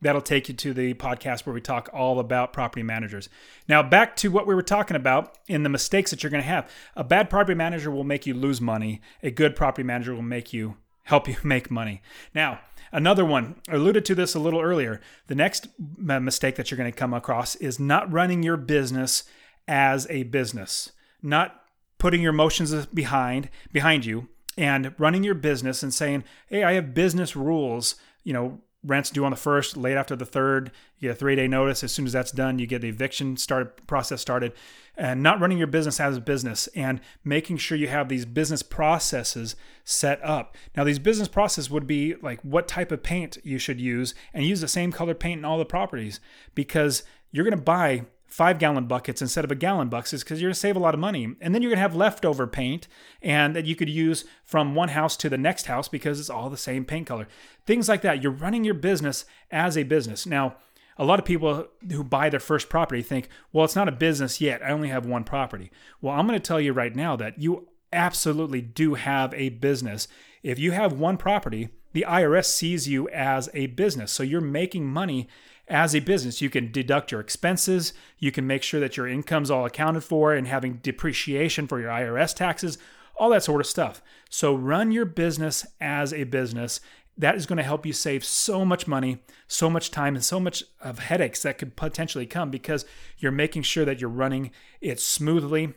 that'll 0.00 0.22
take 0.22 0.48
you 0.48 0.54
to 0.54 0.72
the 0.72 0.94
podcast 0.94 1.44
where 1.44 1.54
we 1.54 1.60
talk 1.60 1.88
all 1.92 2.20
about 2.20 2.52
property 2.52 2.82
managers. 2.82 3.28
Now, 3.68 3.82
back 3.82 4.16
to 4.16 4.30
what 4.30 4.46
we 4.46 4.54
were 4.54 4.62
talking 4.62 4.96
about 4.96 5.36
in 5.48 5.62
the 5.62 5.68
mistakes 5.68 6.10
that 6.10 6.22
you're 6.22 6.30
going 6.30 6.42
to 6.42 6.48
have. 6.48 6.70
A 6.96 7.04
bad 7.04 7.28
property 7.28 7.54
manager 7.54 7.90
will 7.90 8.04
make 8.04 8.26
you 8.26 8.34
lose 8.34 8.60
money, 8.60 9.00
a 9.22 9.30
good 9.30 9.56
property 9.56 9.82
manager 9.82 10.14
will 10.14 10.22
make 10.22 10.52
you 10.52 10.76
help 11.04 11.28
you 11.28 11.36
make 11.44 11.70
money. 11.70 12.02
Now, 12.34 12.60
Another 12.92 13.24
one, 13.24 13.56
I 13.68 13.74
alluded 13.74 14.04
to 14.06 14.14
this 14.14 14.34
a 14.34 14.38
little 14.38 14.60
earlier. 14.60 15.00
The 15.26 15.34
next 15.34 15.68
mistake 15.98 16.56
that 16.56 16.70
you're 16.70 16.78
going 16.78 16.90
to 16.90 16.98
come 16.98 17.12
across 17.12 17.54
is 17.56 17.78
not 17.78 18.10
running 18.10 18.42
your 18.42 18.56
business 18.56 19.24
as 19.66 20.06
a 20.08 20.22
business, 20.24 20.92
not 21.22 21.62
putting 21.98 22.22
your 22.22 22.32
emotions 22.32 22.86
behind 22.86 23.50
behind 23.72 24.06
you 24.06 24.28
and 24.56 24.94
running 24.98 25.24
your 25.24 25.34
business 25.34 25.82
and 25.82 25.92
saying, 25.92 26.24
"Hey, 26.46 26.62
I 26.62 26.72
have 26.72 26.94
business 26.94 27.36
rules, 27.36 27.96
you 28.24 28.32
know, 28.32 28.60
rent's 28.84 29.10
due 29.10 29.24
on 29.24 29.30
the 29.30 29.36
first, 29.36 29.76
late 29.76 29.96
after 29.96 30.14
the 30.14 30.24
third. 30.24 30.70
You 30.98 31.08
get 31.08 31.16
a 31.16 31.18
three 31.18 31.36
day 31.36 31.48
notice. 31.48 31.82
As 31.82 31.92
soon 31.92 32.06
as 32.06 32.12
that's 32.12 32.30
done, 32.30 32.58
you 32.58 32.66
get 32.66 32.82
the 32.82 32.88
eviction 32.88 33.36
started 33.36 33.86
process 33.86 34.20
started. 34.20 34.52
And 34.96 35.22
not 35.22 35.40
running 35.40 35.58
your 35.58 35.68
business 35.68 36.00
as 36.00 36.16
a 36.16 36.20
business 36.20 36.66
and 36.74 37.00
making 37.24 37.58
sure 37.58 37.78
you 37.78 37.86
have 37.88 38.08
these 38.08 38.24
business 38.24 38.62
processes 38.62 39.54
set 39.84 40.22
up. 40.24 40.56
Now, 40.76 40.82
these 40.82 40.98
business 40.98 41.28
processes 41.28 41.70
would 41.70 41.86
be 41.86 42.16
like 42.16 42.40
what 42.42 42.66
type 42.66 42.90
of 42.90 43.04
paint 43.04 43.38
you 43.44 43.58
should 43.58 43.80
use 43.80 44.14
and 44.34 44.44
use 44.44 44.60
the 44.60 44.68
same 44.68 44.90
color 44.90 45.14
paint 45.14 45.38
in 45.38 45.44
all 45.44 45.58
the 45.58 45.64
properties 45.64 46.18
because 46.54 47.04
you're 47.30 47.44
going 47.44 47.56
to 47.56 47.62
buy 47.62 48.06
five 48.28 48.58
gallon 48.58 48.86
buckets 48.86 49.22
instead 49.22 49.44
of 49.44 49.50
a 49.50 49.54
gallon 49.54 49.88
buckets 49.88 50.22
because 50.22 50.40
you're 50.40 50.48
going 50.48 50.54
to 50.54 50.60
save 50.60 50.76
a 50.76 50.80
lot 50.80 50.94
of 50.94 51.00
money. 51.00 51.34
And 51.40 51.54
then 51.54 51.62
you're 51.62 51.70
going 51.70 51.78
to 51.78 51.82
have 51.82 51.96
leftover 51.96 52.46
paint 52.46 52.86
and 53.22 53.56
that 53.56 53.64
you 53.64 53.74
could 53.74 53.88
use 53.88 54.24
from 54.44 54.74
one 54.74 54.90
house 54.90 55.16
to 55.18 55.28
the 55.28 55.38
next 55.38 55.66
house 55.66 55.88
because 55.88 56.20
it's 56.20 56.30
all 56.30 56.50
the 56.50 56.56
same 56.56 56.84
paint 56.84 57.06
color. 57.06 57.26
Things 57.66 57.88
like 57.88 58.02
that. 58.02 58.22
You're 58.22 58.32
running 58.32 58.64
your 58.64 58.74
business 58.74 59.24
as 59.50 59.76
a 59.76 59.82
business. 59.82 60.26
Now, 60.26 60.56
a 60.98 61.04
lot 61.04 61.18
of 61.18 61.24
people 61.24 61.68
who 61.90 62.04
buy 62.04 62.28
their 62.28 62.40
first 62.40 62.68
property 62.68 63.02
think, 63.02 63.28
well, 63.52 63.64
it's 63.64 63.76
not 63.76 63.88
a 63.88 63.92
business 63.92 64.40
yet. 64.40 64.62
I 64.62 64.70
only 64.70 64.88
have 64.88 65.06
one 65.06 65.24
property. 65.24 65.70
Well, 66.02 66.14
I'm 66.14 66.26
going 66.26 66.38
to 66.38 66.46
tell 66.46 66.60
you 66.60 66.72
right 66.72 66.94
now 66.94 67.16
that 67.16 67.40
you 67.40 67.68
absolutely 67.92 68.60
do 68.60 68.94
have 68.94 69.32
a 69.32 69.48
business. 69.50 70.08
If 70.42 70.58
you 70.58 70.72
have 70.72 70.92
one 70.92 71.16
property, 71.16 71.70
the 71.92 72.04
IRS 72.06 72.46
sees 72.46 72.88
you 72.88 73.08
as 73.10 73.48
a 73.54 73.66
business. 73.68 74.12
So 74.12 74.22
you're 74.22 74.40
making 74.40 74.86
money 74.86 75.28
as 75.68 75.94
a 75.94 76.00
business. 76.00 76.40
You 76.40 76.50
can 76.50 76.72
deduct 76.72 77.12
your 77.12 77.20
expenses, 77.20 77.92
you 78.18 78.32
can 78.32 78.46
make 78.46 78.62
sure 78.62 78.80
that 78.80 78.96
your 78.96 79.06
income's 79.06 79.50
all 79.50 79.66
accounted 79.66 80.04
for 80.04 80.34
and 80.34 80.46
having 80.46 80.74
depreciation 80.82 81.66
for 81.66 81.80
your 81.80 81.90
IRS 81.90 82.34
taxes, 82.34 82.78
all 83.16 83.30
that 83.30 83.44
sort 83.44 83.60
of 83.60 83.66
stuff. 83.66 84.02
So 84.30 84.54
run 84.54 84.92
your 84.92 85.04
business 85.04 85.66
as 85.80 86.12
a 86.12 86.24
business. 86.24 86.80
That 87.16 87.34
is 87.34 87.46
going 87.46 87.56
to 87.56 87.64
help 87.64 87.84
you 87.84 87.92
save 87.92 88.24
so 88.24 88.64
much 88.64 88.86
money, 88.86 89.22
so 89.48 89.68
much 89.68 89.90
time, 89.90 90.14
and 90.14 90.24
so 90.24 90.38
much 90.38 90.62
of 90.80 91.00
headaches 91.00 91.42
that 91.42 91.58
could 91.58 91.74
potentially 91.74 92.26
come 92.26 92.50
because 92.50 92.84
you're 93.18 93.32
making 93.32 93.62
sure 93.62 93.84
that 93.84 94.00
you're 94.00 94.08
running 94.08 94.52
it 94.80 95.00
smoothly 95.00 95.74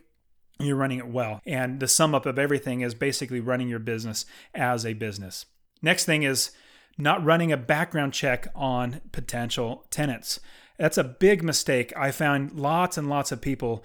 you're 0.67 0.75
running 0.75 0.99
it 0.99 1.07
well. 1.07 1.41
And 1.45 1.79
the 1.79 1.87
sum 1.87 2.15
up 2.15 2.25
of 2.25 2.39
everything 2.39 2.81
is 2.81 2.93
basically 2.93 3.39
running 3.39 3.67
your 3.67 3.79
business 3.79 4.25
as 4.53 4.85
a 4.85 4.93
business. 4.93 5.45
Next 5.81 6.05
thing 6.05 6.23
is 6.23 6.51
not 7.01 7.23
running 7.23 7.51
a 7.51 7.57
background 7.57 8.13
check 8.13 8.47
on 8.55 9.01
potential 9.11 9.85
tenants. 9.89 10.39
That's 10.77 10.97
a 10.97 11.03
big 11.03 11.43
mistake. 11.43 11.93
I 11.95 12.11
found 12.11 12.53
lots 12.53 12.97
and 12.97 13.09
lots 13.09 13.31
of 13.31 13.41
people 13.41 13.83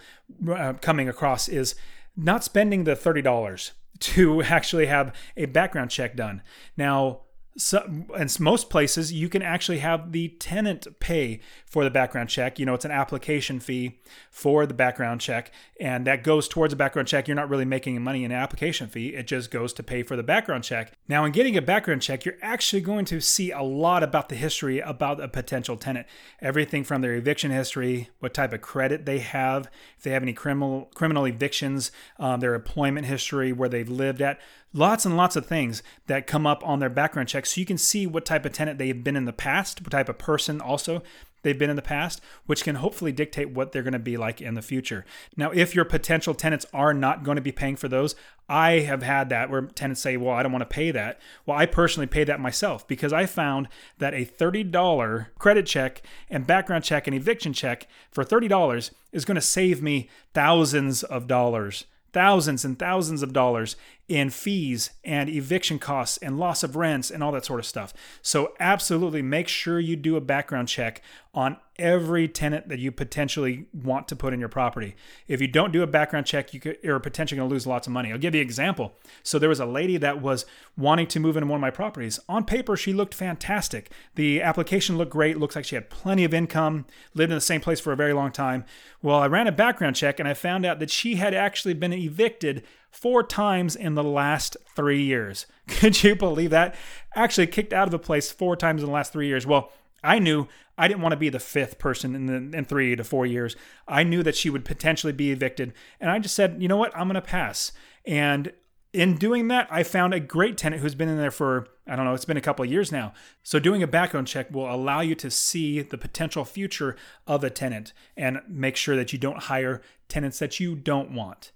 uh, 0.50 0.74
coming 0.74 1.08
across 1.08 1.48
is 1.48 1.74
not 2.16 2.44
spending 2.44 2.84
the 2.84 2.96
$30 2.96 3.72
to 3.98 4.42
actually 4.42 4.86
have 4.86 5.14
a 5.36 5.46
background 5.46 5.90
check 5.90 6.16
done. 6.16 6.42
Now, 6.76 7.20
so, 7.58 7.88
in 8.18 8.28
most 8.38 8.68
places, 8.68 9.12
you 9.12 9.30
can 9.30 9.40
actually 9.40 9.78
have 9.78 10.12
the 10.12 10.28
tenant 10.28 10.86
pay 11.00 11.40
for 11.64 11.84
the 11.84 11.90
background 11.90 12.28
check. 12.28 12.58
You 12.58 12.66
know, 12.66 12.74
it's 12.74 12.84
an 12.84 12.90
application 12.90 13.60
fee 13.60 13.98
for 14.30 14.66
the 14.66 14.74
background 14.74 15.22
check, 15.22 15.50
and 15.80 16.06
that 16.06 16.22
goes 16.22 16.48
towards 16.48 16.74
a 16.74 16.76
background 16.76 17.08
check. 17.08 17.26
You're 17.26 17.34
not 17.34 17.48
really 17.48 17.64
making 17.64 18.00
money 18.02 18.24
in 18.24 18.30
an 18.30 18.36
application 18.36 18.88
fee, 18.88 19.14
it 19.14 19.26
just 19.26 19.50
goes 19.50 19.72
to 19.74 19.82
pay 19.82 20.02
for 20.02 20.16
the 20.16 20.22
background 20.22 20.64
check. 20.64 20.92
Now, 21.08 21.24
in 21.24 21.32
getting 21.32 21.56
a 21.56 21.62
background 21.62 22.02
check, 22.02 22.26
you're 22.26 22.34
actually 22.42 22.82
going 22.82 23.06
to 23.06 23.20
see 23.20 23.50
a 23.50 23.62
lot 23.62 24.02
about 24.02 24.28
the 24.28 24.36
history 24.36 24.80
about 24.80 25.20
a 25.20 25.28
potential 25.28 25.78
tenant. 25.78 26.06
Everything 26.42 26.84
from 26.84 27.00
their 27.00 27.14
eviction 27.14 27.50
history, 27.50 28.10
what 28.18 28.34
type 28.34 28.52
of 28.52 28.60
credit 28.60 29.06
they 29.06 29.20
have, 29.20 29.70
if 29.96 30.04
they 30.04 30.10
have 30.10 30.22
any 30.22 30.34
criminal 30.34 30.90
criminal 30.94 31.24
evictions, 31.24 31.90
um, 32.18 32.40
their 32.40 32.54
employment 32.54 33.06
history, 33.06 33.52
where 33.52 33.68
they've 33.68 33.88
lived 33.88 34.20
at 34.20 34.38
lots 34.76 35.06
and 35.06 35.16
lots 35.16 35.36
of 35.36 35.46
things 35.46 35.82
that 36.06 36.26
come 36.26 36.46
up 36.46 36.66
on 36.66 36.78
their 36.78 36.90
background 36.90 37.28
check 37.28 37.46
so 37.46 37.58
you 37.60 37.66
can 37.66 37.78
see 37.78 38.06
what 38.06 38.24
type 38.24 38.44
of 38.44 38.52
tenant 38.52 38.78
they've 38.78 39.02
been 39.02 39.16
in 39.16 39.24
the 39.24 39.32
past, 39.32 39.80
what 39.80 39.90
type 39.90 40.08
of 40.08 40.18
person 40.18 40.60
also 40.60 41.02
they've 41.42 41.58
been 41.58 41.70
in 41.70 41.76
the 41.76 41.82
past, 41.82 42.20
which 42.46 42.64
can 42.64 42.74
hopefully 42.74 43.12
dictate 43.12 43.50
what 43.50 43.70
they're 43.70 43.82
going 43.82 43.92
to 43.92 43.98
be 43.98 44.16
like 44.16 44.40
in 44.40 44.54
the 44.54 44.62
future. 44.62 45.04
Now, 45.36 45.50
if 45.52 45.74
your 45.74 45.84
potential 45.84 46.34
tenants 46.34 46.66
are 46.74 46.92
not 46.92 47.22
going 47.22 47.36
to 47.36 47.42
be 47.42 47.52
paying 47.52 47.76
for 47.76 47.88
those, 47.88 48.16
I 48.48 48.80
have 48.80 49.02
had 49.02 49.28
that 49.28 49.48
where 49.48 49.62
tenants 49.62 50.00
say, 50.00 50.16
Well, 50.16 50.34
I 50.34 50.42
don't 50.42 50.52
want 50.52 50.62
to 50.62 50.74
pay 50.74 50.90
that. 50.90 51.20
Well, 51.46 51.56
I 51.56 51.66
personally 51.66 52.08
pay 52.08 52.24
that 52.24 52.40
myself 52.40 52.86
because 52.86 53.12
I 53.12 53.26
found 53.26 53.68
that 53.98 54.12
a 54.12 54.26
$30 54.26 55.26
credit 55.38 55.66
check 55.66 56.02
and 56.28 56.46
background 56.46 56.84
check 56.84 57.06
and 57.06 57.14
eviction 57.14 57.52
check 57.52 57.86
for 58.10 58.24
$30 58.24 58.90
is 59.12 59.24
going 59.24 59.36
to 59.36 59.40
save 59.40 59.82
me 59.82 60.08
thousands 60.34 61.02
of 61.04 61.26
dollars 61.26 61.84
thousands 62.16 62.64
and 62.64 62.78
thousands 62.78 63.22
of 63.22 63.34
dollars 63.34 63.76
in 64.08 64.30
fees 64.30 64.90
and 65.04 65.28
eviction 65.28 65.78
costs 65.78 66.16
and 66.18 66.38
loss 66.38 66.62
of 66.62 66.76
rents 66.76 67.10
and 67.10 67.24
all 67.24 67.32
that 67.32 67.44
sort 67.44 67.58
of 67.58 67.66
stuff. 67.66 67.92
So, 68.22 68.52
absolutely 68.60 69.20
make 69.20 69.48
sure 69.48 69.80
you 69.80 69.96
do 69.96 70.16
a 70.16 70.20
background 70.20 70.68
check 70.68 71.02
on 71.34 71.56
every 71.78 72.26
tenant 72.28 72.68
that 72.68 72.78
you 72.78 72.90
potentially 72.90 73.66
want 73.74 74.08
to 74.08 74.16
put 74.16 74.32
in 74.32 74.40
your 74.40 74.48
property. 74.48 74.96
If 75.28 75.42
you 75.42 75.48
don't 75.48 75.72
do 75.72 75.82
a 75.82 75.86
background 75.86 76.24
check, 76.24 76.54
you 76.54 76.60
could, 76.60 76.78
you're 76.82 76.98
potentially 77.00 77.36
going 77.36 77.48
to 77.48 77.52
lose 77.52 77.66
lots 77.66 77.86
of 77.86 77.92
money. 77.92 78.10
I'll 78.10 78.18
give 78.18 78.34
you 78.34 78.40
an 78.40 78.46
example. 78.46 78.94
So, 79.24 79.40
there 79.40 79.48
was 79.48 79.60
a 79.60 79.66
lady 79.66 79.96
that 79.96 80.22
was 80.22 80.46
wanting 80.78 81.08
to 81.08 81.20
move 81.20 81.36
into 81.36 81.48
one 81.48 81.58
of 81.58 81.62
my 81.62 81.70
properties. 81.70 82.20
On 82.28 82.44
paper, 82.44 82.76
she 82.76 82.92
looked 82.92 83.12
fantastic. 83.12 83.90
The 84.14 84.40
application 84.40 84.96
looked 84.96 85.12
great, 85.12 85.36
looks 85.36 85.56
like 85.56 85.64
she 85.64 85.74
had 85.74 85.90
plenty 85.90 86.22
of 86.22 86.32
income, 86.32 86.86
lived 87.14 87.32
in 87.32 87.36
the 87.36 87.40
same 87.40 87.60
place 87.60 87.80
for 87.80 87.92
a 87.92 87.96
very 87.96 88.12
long 88.12 88.30
time. 88.30 88.64
Well, 89.02 89.18
I 89.18 89.26
ran 89.26 89.48
a 89.48 89.52
background 89.52 89.96
check 89.96 90.20
and 90.20 90.28
I 90.28 90.34
found 90.34 90.64
out 90.64 90.78
that 90.78 90.90
she 90.90 91.16
had 91.16 91.34
actually 91.34 91.74
been 91.74 91.92
evicted 91.92 92.62
four 92.96 93.22
times 93.22 93.76
in 93.76 93.94
the 93.94 94.02
last 94.02 94.56
three 94.74 95.02
years. 95.02 95.46
Could 95.68 96.02
you 96.02 96.16
believe 96.16 96.50
that? 96.50 96.74
Actually, 97.14 97.46
kicked 97.46 97.72
out 97.72 97.86
of 97.86 97.92
the 97.92 97.98
place 97.98 98.32
four 98.32 98.56
times 98.56 98.82
in 98.82 98.86
the 98.86 98.94
last 98.94 99.12
three 99.12 99.26
years. 99.26 99.46
Well, 99.46 99.70
I 100.02 100.18
knew 100.18 100.48
I 100.78 100.88
didn't 100.88 101.02
want 101.02 101.12
to 101.12 101.18
be 101.18 101.28
the 101.28 101.38
fifth 101.38 101.78
person 101.78 102.14
in, 102.14 102.26
the, 102.26 102.56
in 102.56 102.64
three 102.64 102.96
to 102.96 103.04
four 103.04 103.26
years. 103.26 103.56
I 103.86 104.02
knew 104.02 104.22
that 104.22 104.36
she 104.36 104.50
would 104.50 104.64
potentially 104.64 105.12
be 105.12 105.30
evicted. 105.30 105.74
And 106.00 106.10
I 106.10 106.18
just 106.18 106.34
said, 106.34 106.56
you 106.60 106.68
know 106.68 106.76
what? 106.76 106.96
I'm 106.96 107.08
going 107.08 107.14
to 107.14 107.22
pass. 107.22 107.72
And 108.06 108.52
in 108.92 109.16
doing 109.16 109.48
that, 109.48 109.68
I 109.70 109.82
found 109.82 110.14
a 110.14 110.20
great 110.20 110.56
tenant 110.56 110.80
who's 110.80 110.94
been 110.94 111.08
in 111.08 111.18
there 111.18 111.30
for, 111.30 111.66
I 111.86 111.96
don't 111.96 112.06
know, 112.06 112.14
it's 112.14 112.24
been 112.24 112.36
a 112.36 112.42
couple 112.42 112.64
of 112.64 112.70
years 112.70 112.90
now. 112.90 113.12
So 113.42 113.58
doing 113.58 113.82
a 113.82 113.86
background 113.86 114.26
check 114.26 114.50
will 114.50 114.72
allow 114.72 115.00
you 115.00 115.14
to 115.16 115.30
see 115.30 115.82
the 115.82 115.98
potential 115.98 116.44
future 116.44 116.96
of 117.26 117.44
a 117.44 117.50
tenant 117.50 117.92
and 118.16 118.40
make 118.48 118.76
sure 118.76 118.96
that 118.96 119.12
you 119.12 119.18
don't 119.18 119.44
hire 119.44 119.82
tenants 120.08 120.38
that 120.38 120.60
you 120.60 120.76
don't 120.76 121.10
want. 121.10 121.52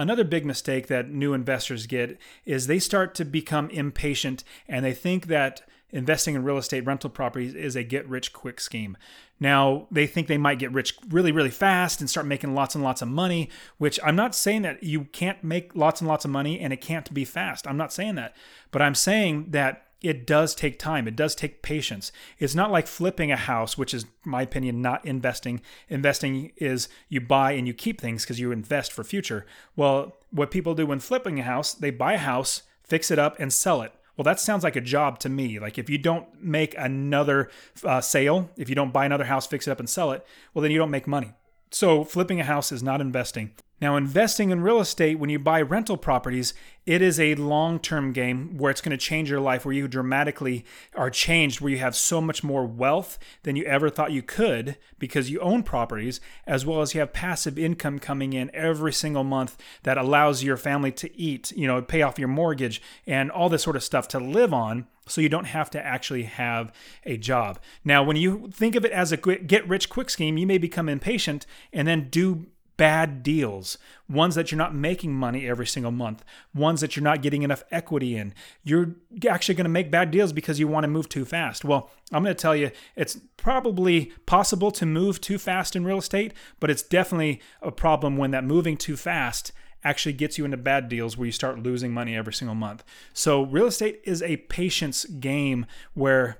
Another 0.00 0.24
big 0.24 0.46
mistake 0.46 0.86
that 0.86 1.10
new 1.10 1.34
investors 1.34 1.86
get 1.86 2.16
is 2.46 2.66
they 2.66 2.78
start 2.78 3.14
to 3.16 3.24
become 3.26 3.68
impatient 3.68 4.44
and 4.66 4.82
they 4.82 4.94
think 4.94 5.26
that 5.26 5.60
investing 5.90 6.34
in 6.34 6.42
real 6.42 6.56
estate 6.56 6.86
rental 6.86 7.10
properties 7.10 7.54
is 7.54 7.76
a 7.76 7.82
get 7.82 8.08
rich 8.08 8.32
quick 8.32 8.60
scheme. 8.60 8.96
Now, 9.38 9.88
they 9.90 10.06
think 10.06 10.26
they 10.26 10.38
might 10.38 10.58
get 10.58 10.72
rich 10.72 10.96
really, 11.10 11.32
really 11.32 11.50
fast 11.50 12.00
and 12.00 12.08
start 12.08 12.24
making 12.24 12.54
lots 12.54 12.74
and 12.74 12.82
lots 12.82 13.02
of 13.02 13.08
money, 13.08 13.50
which 13.76 14.00
I'm 14.02 14.16
not 14.16 14.34
saying 14.34 14.62
that 14.62 14.82
you 14.82 15.04
can't 15.04 15.44
make 15.44 15.76
lots 15.76 16.00
and 16.00 16.08
lots 16.08 16.24
of 16.24 16.30
money 16.30 16.58
and 16.58 16.72
it 16.72 16.80
can't 16.80 17.12
be 17.12 17.26
fast. 17.26 17.66
I'm 17.66 17.76
not 17.76 17.92
saying 17.92 18.14
that. 18.14 18.34
But 18.70 18.80
I'm 18.80 18.94
saying 18.94 19.50
that 19.50 19.89
it 20.00 20.26
does 20.26 20.54
take 20.54 20.78
time. 20.78 21.06
It 21.06 21.16
does 21.16 21.34
take 21.34 21.62
patience. 21.62 22.10
It's 22.38 22.54
not 22.54 22.70
like 22.70 22.86
flipping 22.86 23.30
a 23.30 23.36
house, 23.36 23.76
which 23.76 23.92
is, 23.92 24.06
my 24.24 24.42
opinion, 24.42 24.80
not 24.80 25.04
investing. 25.04 25.60
Investing 25.88 26.52
is 26.56 26.88
you 27.08 27.20
buy 27.20 27.52
and 27.52 27.66
you 27.66 27.74
keep 27.74 28.00
things 28.00 28.24
because 28.24 28.40
you 28.40 28.52
invest 28.52 28.92
for 28.92 29.04
future. 29.04 29.46
Well, 29.76 30.16
what 30.30 30.50
people 30.50 30.74
do 30.74 30.86
when 30.86 31.00
flipping 31.00 31.38
a 31.38 31.44
house, 31.44 31.74
they 31.74 31.90
buy 31.90 32.14
a 32.14 32.18
house, 32.18 32.62
fix 32.82 33.10
it 33.10 33.18
up, 33.18 33.38
and 33.38 33.52
sell 33.52 33.82
it. 33.82 33.92
Well, 34.16 34.24
that 34.24 34.40
sounds 34.40 34.64
like 34.64 34.76
a 34.76 34.82
job 34.82 35.18
to 35.20 35.28
me. 35.28 35.58
Like 35.58 35.78
if 35.78 35.88
you 35.88 35.96
don't 35.96 36.26
make 36.42 36.74
another 36.76 37.50
uh, 37.84 38.00
sale, 38.00 38.50
if 38.56 38.68
you 38.68 38.74
don't 38.74 38.92
buy 38.92 39.06
another 39.06 39.24
house, 39.24 39.46
fix 39.46 39.66
it 39.66 39.70
up, 39.70 39.78
and 39.80 39.88
sell 39.88 40.12
it, 40.12 40.26
well, 40.52 40.62
then 40.62 40.70
you 40.70 40.78
don't 40.78 40.90
make 40.90 41.06
money. 41.06 41.32
So 41.70 42.04
flipping 42.04 42.40
a 42.40 42.44
house 42.44 42.72
is 42.72 42.82
not 42.82 43.00
investing. 43.00 43.52
Now, 43.80 43.96
investing 43.96 44.50
in 44.50 44.60
real 44.60 44.78
estate, 44.78 45.18
when 45.18 45.30
you 45.30 45.38
buy 45.38 45.62
rental 45.62 45.96
properties, 45.96 46.52
it 46.84 47.00
is 47.00 47.18
a 47.18 47.34
long 47.36 47.78
term 47.78 48.12
game 48.12 48.58
where 48.58 48.70
it's 48.70 48.82
going 48.82 48.90
to 48.90 48.96
change 48.98 49.30
your 49.30 49.40
life, 49.40 49.64
where 49.64 49.74
you 49.74 49.88
dramatically 49.88 50.66
are 50.94 51.08
changed, 51.08 51.60
where 51.60 51.72
you 51.72 51.78
have 51.78 51.96
so 51.96 52.20
much 52.20 52.44
more 52.44 52.66
wealth 52.66 53.18
than 53.42 53.56
you 53.56 53.64
ever 53.64 53.88
thought 53.88 54.12
you 54.12 54.22
could 54.22 54.76
because 54.98 55.30
you 55.30 55.40
own 55.40 55.62
properties, 55.62 56.20
as 56.46 56.66
well 56.66 56.82
as 56.82 56.94
you 56.94 57.00
have 57.00 57.14
passive 57.14 57.58
income 57.58 57.98
coming 57.98 58.34
in 58.34 58.50
every 58.52 58.92
single 58.92 59.24
month 59.24 59.56
that 59.82 59.96
allows 59.96 60.42
your 60.42 60.58
family 60.58 60.92
to 60.92 61.18
eat, 61.18 61.50
you 61.52 61.66
know, 61.66 61.80
pay 61.80 62.02
off 62.02 62.18
your 62.18 62.28
mortgage 62.28 62.82
and 63.06 63.30
all 63.30 63.48
this 63.48 63.62
sort 63.62 63.76
of 63.76 63.82
stuff 63.82 64.06
to 64.08 64.18
live 64.18 64.52
on 64.52 64.86
so 65.06 65.20
you 65.20 65.28
don't 65.28 65.46
have 65.46 65.70
to 65.70 65.84
actually 65.84 66.24
have 66.24 66.70
a 67.04 67.16
job. 67.16 67.58
Now, 67.82 68.02
when 68.02 68.16
you 68.16 68.50
think 68.52 68.74
of 68.74 68.84
it 68.84 68.92
as 68.92 69.10
a 69.10 69.16
get 69.16 69.66
rich 69.66 69.88
quick 69.88 70.10
scheme, 70.10 70.36
you 70.36 70.46
may 70.46 70.58
become 70.58 70.88
impatient 70.88 71.46
and 71.72 71.88
then 71.88 72.08
do 72.10 72.46
bad 72.80 73.22
deals, 73.22 73.76
ones 74.08 74.34
that 74.34 74.50
you're 74.50 74.56
not 74.56 74.74
making 74.74 75.12
money 75.12 75.46
every 75.46 75.66
single 75.66 75.92
month, 75.92 76.24
ones 76.54 76.80
that 76.80 76.96
you're 76.96 77.04
not 77.04 77.20
getting 77.20 77.42
enough 77.42 77.62
equity 77.70 78.16
in. 78.16 78.32
You're 78.64 78.94
actually 79.28 79.54
going 79.54 79.66
to 79.66 79.68
make 79.68 79.90
bad 79.90 80.10
deals 80.10 80.32
because 80.32 80.58
you 80.58 80.66
want 80.66 80.84
to 80.84 80.88
move 80.88 81.06
too 81.06 81.26
fast. 81.26 81.62
Well, 81.62 81.90
I'm 82.10 82.22
going 82.22 82.34
to 82.34 82.40
tell 82.40 82.56
you, 82.56 82.70
it's 82.96 83.18
probably 83.36 84.14
possible 84.24 84.70
to 84.70 84.86
move 84.86 85.20
too 85.20 85.36
fast 85.36 85.76
in 85.76 85.84
real 85.84 85.98
estate, 85.98 86.32
but 86.58 86.70
it's 86.70 86.80
definitely 86.82 87.42
a 87.60 87.70
problem 87.70 88.16
when 88.16 88.30
that 88.30 88.44
moving 88.44 88.78
too 88.78 88.96
fast 88.96 89.52
actually 89.84 90.14
gets 90.14 90.38
you 90.38 90.46
into 90.46 90.56
bad 90.56 90.88
deals 90.88 91.18
where 91.18 91.26
you 91.26 91.32
start 91.32 91.62
losing 91.62 91.92
money 91.92 92.16
every 92.16 92.32
single 92.32 92.54
month. 92.54 92.82
So, 93.12 93.42
real 93.42 93.66
estate 93.66 94.00
is 94.04 94.22
a 94.22 94.38
patience 94.38 95.04
game 95.04 95.66
where 95.92 96.38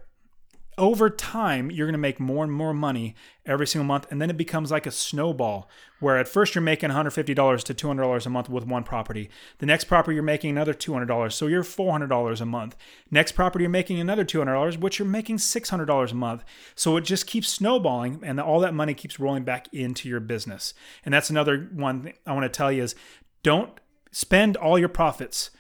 over 0.80 1.10
time, 1.10 1.70
you're 1.70 1.86
going 1.86 1.92
to 1.92 1.98
make 1.98 2.18
more 2.18 2.42
and 2.42 2.52
more 2.52 2.72
money 2.72 3.14
every 3.44 3.66
single 3.66 3.86
month. 3.86 4.06
And 4.10 4.20
then 4.20 4.30
it 4.30 4.38
becomes 4.38 4.70
like 4.70 4.86
a 4.86 4.90
snowball 4.90 5.68
where 6.00 6.16
at 6.16 6.26
first 6.26 6.54
you're 6.54 6.62
making 6.62 6.88
$150 6.88 7.64
to 7.64 7.74
$200 7.74 8.26
a 8.26 8.30
month 8.30 8.48
with 8.48 8.66
one 8.66 8.82
property. 8.82 9.28
The 9.58 9.66
next 9.66 9.84
property, 9.84 10.14
you're 10.14 10.22
making 10.22 10.50
another 10.50 10.72
$200. 10.72 11.32
So 11.32 11.46
you're 11.46 11.62
$400 11.62 12.40
a 12.40 12.46
month. 12.46 12.76
Next 13.10 13.32
property, 13.32 13.64
you're 13.64 13.70
making 13.70 14.00
another 14.00 14.24
$200, 14.24 14.78
which 14.78 14.98
you're 14.98 15.06
making 15.06 15.36
$600 15.36 16.10
a 16.10 16.14
month. 16.14 16.44
So 16.74 16.96
it 16.96 17.02
just 17.02 17.26
keeps 17.26 17.48
snowballing 17.48 18.20
and 18.24 18.40
all 18.40 18.60
that 18.60 18.72
money 18.72 18.94
keeps 18.94 19.20
rolling 19.20 19.44
back 19.44 19.68
into 19.74 20.08
your 20.08 20.20
business. 20.20 20.72
And 21.04 21.12
that's 21.12 21.28
another 21.28 21.68
one 21.74 22.14
I 22.26 22.32
want 22.32 22.44
to 22.44 22.56
tell 22.56 22.72
you 22.72 22.82
is 22.82 22.94
don't 23.42 23.70
spend 24.10 24.56
all 24.56 24.78
your 24.78 24.88
profits 24.88 25.50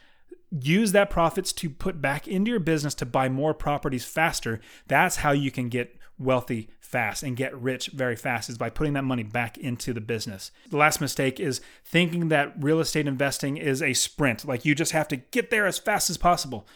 use 0.50 0.92
that 0.92 1.10
profits 1.10 1.52
to 1.52 1.70
put 1.70 2.00
back 2.00 2.26
into 2.26 2.50
your 2.50 2.60
business 2.60 2.94
to 2.94 3.06
buy 3.06 3.28
more 3.28 3.54
properties 3.54 4.04
faster. 4.04 4.60
That's 4.88 5.16
how 5.16 5.32
you 5.32 5.50
can 5.50 5.68
get 5.68 5.96
wealthy 6.18 6.68
fast 6.80 7.22
and 7.22 7.36
get 7.36 7.58
rich 7.58 7.88
very 7.88 8.16
fast 8.16 8.50
is 8.50 8.58
by 8.58 8.68
putting 8.68 8.92
that 8.92 9.04
money 9.04 9.22
back 9.22 9.56
into 9.56 9.92
the 9.92 10.00
business. 10.00 10.50
The 10.68 10.76
last 10.76 11.00
mistake 11.00 11.40
is 11.40 11.60
thinking 11.84 12.28
that 12.28 12.52
real 12.58 12.80
estate 12.80 13.06
investing 13.06 13.56
is 13.56 13.82
a 13.82 13.94
sprint, 13.94 14.44
like 14.44 14.64
you 14.64 14.74
just 14.74 14.92
have 14.92 15.08
to 15.08 15.16
get 15.16 15.50
there 15.50 15.66
as 15.66 15.78
fast 15.78 16.10
as 16.10 16.18
possible. 16.18 16.66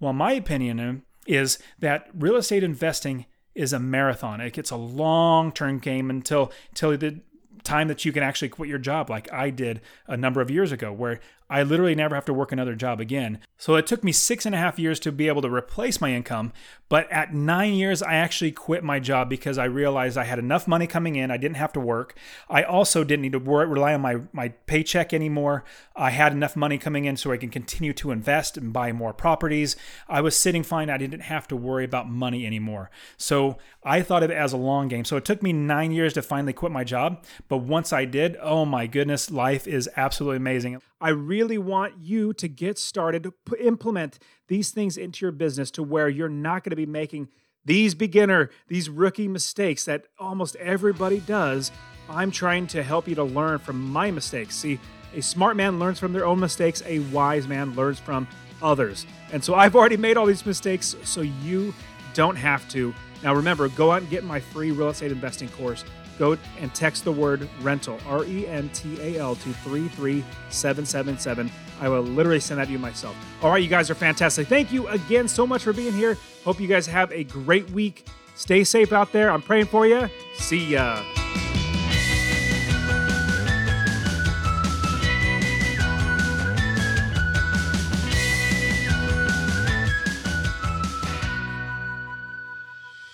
Well, 0.00 0.12
my 0.12 0.32
opinion 0.32 0.80
um, 0.80 1.02
is 1.26 1.58
that 1.78 2.08
real 2.14 2.36
estate 2.36 2.62
investing 2.62 3.26
is 3.54 3.72
a 3.72 3.78
marathon. 3.78 4.40
It 4.40 4.52
gets 4.52 4.70
a 4.70 4.76
long-term 4.76 5.78
game 5.78 6.10
until 6.10 6.52
until 6.70 6.96
the 6.96 7.20
time 7.62 7.88
that 7.88 8.04
you 8.04 8.12
can 8.12 8.22
actually 8.22 8.50
quit 8.50 8.68
your 8.68 8.78
job 8.78 9.08
like 9.08 9.32
I 9.32 9.50
did 9.50 9.80
a 10.06 10.16
number 10.16 10.40
of 10.40 10.50
years 10.50 10.70
ago, 10.70 10.92
where 10.92 11.20
I 11.50 11.62
literally 11.62 11.94
never 11.94 12.14
have 12.14 12.24
to 12.26 12.34
work 12.34 12.52
another 12.52 12.74
job 12.74 13.00
again. 13.00 13.38
So 13.58 13.76
it 13.76 13.86
took 13.86 14.02
me 14.02 14.12
six 14.12 14.46
and 14.46 14.54
a 14.54 14.58
half 14.58 14.78
years 14.78 14.98
to 15.00 15.12
be 15.12 15.28
able 15.28 15.42
to 15.42 15.52
replace 15.52 16.00
my 16.00 16.12
income. 16.12 16.52
But 16.88 17.10
at 17.10 17.34
nine 17.34 17.74
years, 17.74 18.02
I 18.02 18.14
actually 18.14 18.52
quit 18.52 18.82
my 18.84 18.98
job 18.98 19.28
because 19.28 19.58
I 19.58 19.64
realized 19.64 20.16
I 20.16 20.24
had 20.24 20.38
enough 20.38 20.66
money 20.66 20.86
coming 20.86 21.16
in. 21.16 21.30
I 21.30 21.36
didn't 21.36 21.56
have 21.56 21.72
to 21.74 21.80
work. 21.80 22.16
I 22.48 22.62
also 22.62 23.04
didn't 23.04 23.22
need 23.22 23.32
to 23.32 23.38
rely 23.38 23.94
on 23.94 24.00
my, 24.00 24.20
my 24.32 24.48
paycheck 24.66 25.12
anymore. 25.12 25.64
I 25.94 26.10
had 26.10 26.32
enough 26.32 26.56
money 26.56 26.78
coming 26.78 27.04
in 27.04 27.16
so 27.16 27.32
I 27.32 27.36
can 27.36 27.50
continue 27.50 27.92
to 27.94 28.10
invest 28.10 28.56
and 28.56 28.72
buy 28.72 28.92
more 28.92 29.12
properties. 29.12 29.76
I 30.08 30.20
was 30.20 30.36
sitting 30.36 30.62
fine. 30.62 30.90
I 30.90 30.98
didn't 30.98 31.20
have 31.20 31.48
to 31.48 31.56
worry 31.56 31.84
about 31.84 32.08
money 32.08 32.46
anymore. 32.46 32.90
So 33.16 33.58
I 33.82 34.02
thought 34.02 34.22
of 34.22 34.30
it 34.30 34.36
as 34.36 34.52
a 34.52 34.58
long 34.58 34.88
game. 34.88 35.04
So 35.04 35.16
it 35.16 35.24
took 35.24 35.42
me 35.42 35.52
nine 35.52 35.92
years 35.92 36.14
to 36.14 36.22
finally 36.22 36.52
quit 36.52 36.72
my 36.72 36.84
job. 36.84 37.24
But 37.48 37.58
once 37.58 37.92
I 37.92 38.04
did, 38.04 38.36
oh 38.40 38.64
my 38.64 38.86
goodness, 38.86 39.30
life 39.30 39.66
is 39.66 39.88
absolutely 39.96 40.38
amazing. 40.38 40.80
I 41.04 41.10
really 41.10 41.58
want 41.58 41.98
you 42.00 42.32
to 42.32 42.48
get 42.48 42.78
started 42.78 43.24
to 43.24 43.30
p- 43.30 43.62
implement 43.62 44.18
these 44.48 44.70
things 44.70 44.96
into 44.96 45.26
your 45.26 45.32
business 45.32 45.70
to 45.72 45.82
where 45.82 46.08
you're 46.08 46.30
not 46.30 46.64
going 46.64 46.70
to 46.70 46.76
be 46.76 46.86
making 46.86 47.28
these 47.62 47.94
beginner, 47.94 48.48
these 48.68 48.88
rookie 48.88 49.28
mistakes 49.28 49.84
that 49.84 50.06
almost 50.18 50.56
everybody 50.56 51.20
does. 51.20 51.72
I'm 52.08 52.30
trying 52.30 52.68
to 52.68 52.82
help 52.82 53.06
you 53.06 53.14
to 53.16 53.22
learn 53.22 53.58
from 53.58 53.82
my 53.82 54.10
mistakes. 54.10 54.56
See, 54.56 54.80
a 55.14 55.20
smart 55.20 55.56
man 55.56 55.78
learns 55.78 55.98
from 55.98 56.14
their 56.14 56.24
own 56.24 56.40
mistakes, 56.40 56.82
a 56.86 57.00
wise 57.00 57.46
man 57.46 57.74
learns 57.74 58.00
from 58.00 58.26
others. 58.62 59.04
And 59.30 59.44
so 59.44 59.54
I've 59.54 59.76
already 59.76 59.98
made 59.98 60.16
all 60.16 60.24
these 60.24 60.46
mistakes, 60.46 60.96
so 61.04 61.20
you 61.20 61.74
don't 62.14 62.36
have 62.36 62.66
to. 62.70 62.94
Now 63.22 63.34
remember, 63.34 63.68
go 63.68 63.92
out 63.92 64.00
and 64.00 64.10
get 64.10 64.24
my 64.24 64.40
free 64.40 64.70
real 64.70 64.88
estate 64.88 65.12
investing 65.12 65.50
course 65.50 65.84
go 66.18 66.36
and 66.60 66.74
text 66.74 67.04
the 67.04 67.12
word 67.12 67.48
rental, 67.60 67.98
R 68.06 68.24
E 68.24 68.46
N 68.46 68.68
T 68.70 68.98
A 69.00 69.18
L, 69.18 69.34
to 69.36 69.52
33777. 69.52 71.50
I 71.80 71.88
will 71.88 72.02
literally 72.02 72.40
send 72.40 72.60
that 72.60 72.66
to 72.66 72.72
you 72.72 72.78
myself. 72.78 73.16
All 73.42 73.50
right, 73.50 73.62
you 73.62 73.68
guys 73.68 73.90
are 73.90 73.94
fantastic. 73.94 74.46
Thank 74.46 74.72
you 74.72 74.88
again 74.88 75.28
so 75.28 75.46
much 75.46 75.62
for 75.62 75.72
being 75.72 75.92
here. 75.92 76.16
Hope 76.44 76.60
you 76.60 76.68
guys 76.68 76.86
have 76.86 77.10
a 77.12 77.24
great 77.24 77.70
week. 77.70 78.06
Stay 78.36 78.64
safe 78.64 78.92
out 78.92 79.12
there. 79.12 79.30
I'm 79.30 79.42
praying 79.42 79.66
for 79.66 79.86
you. 79.86 80.08
See 80.36 80.64
ya. 80.64 81.02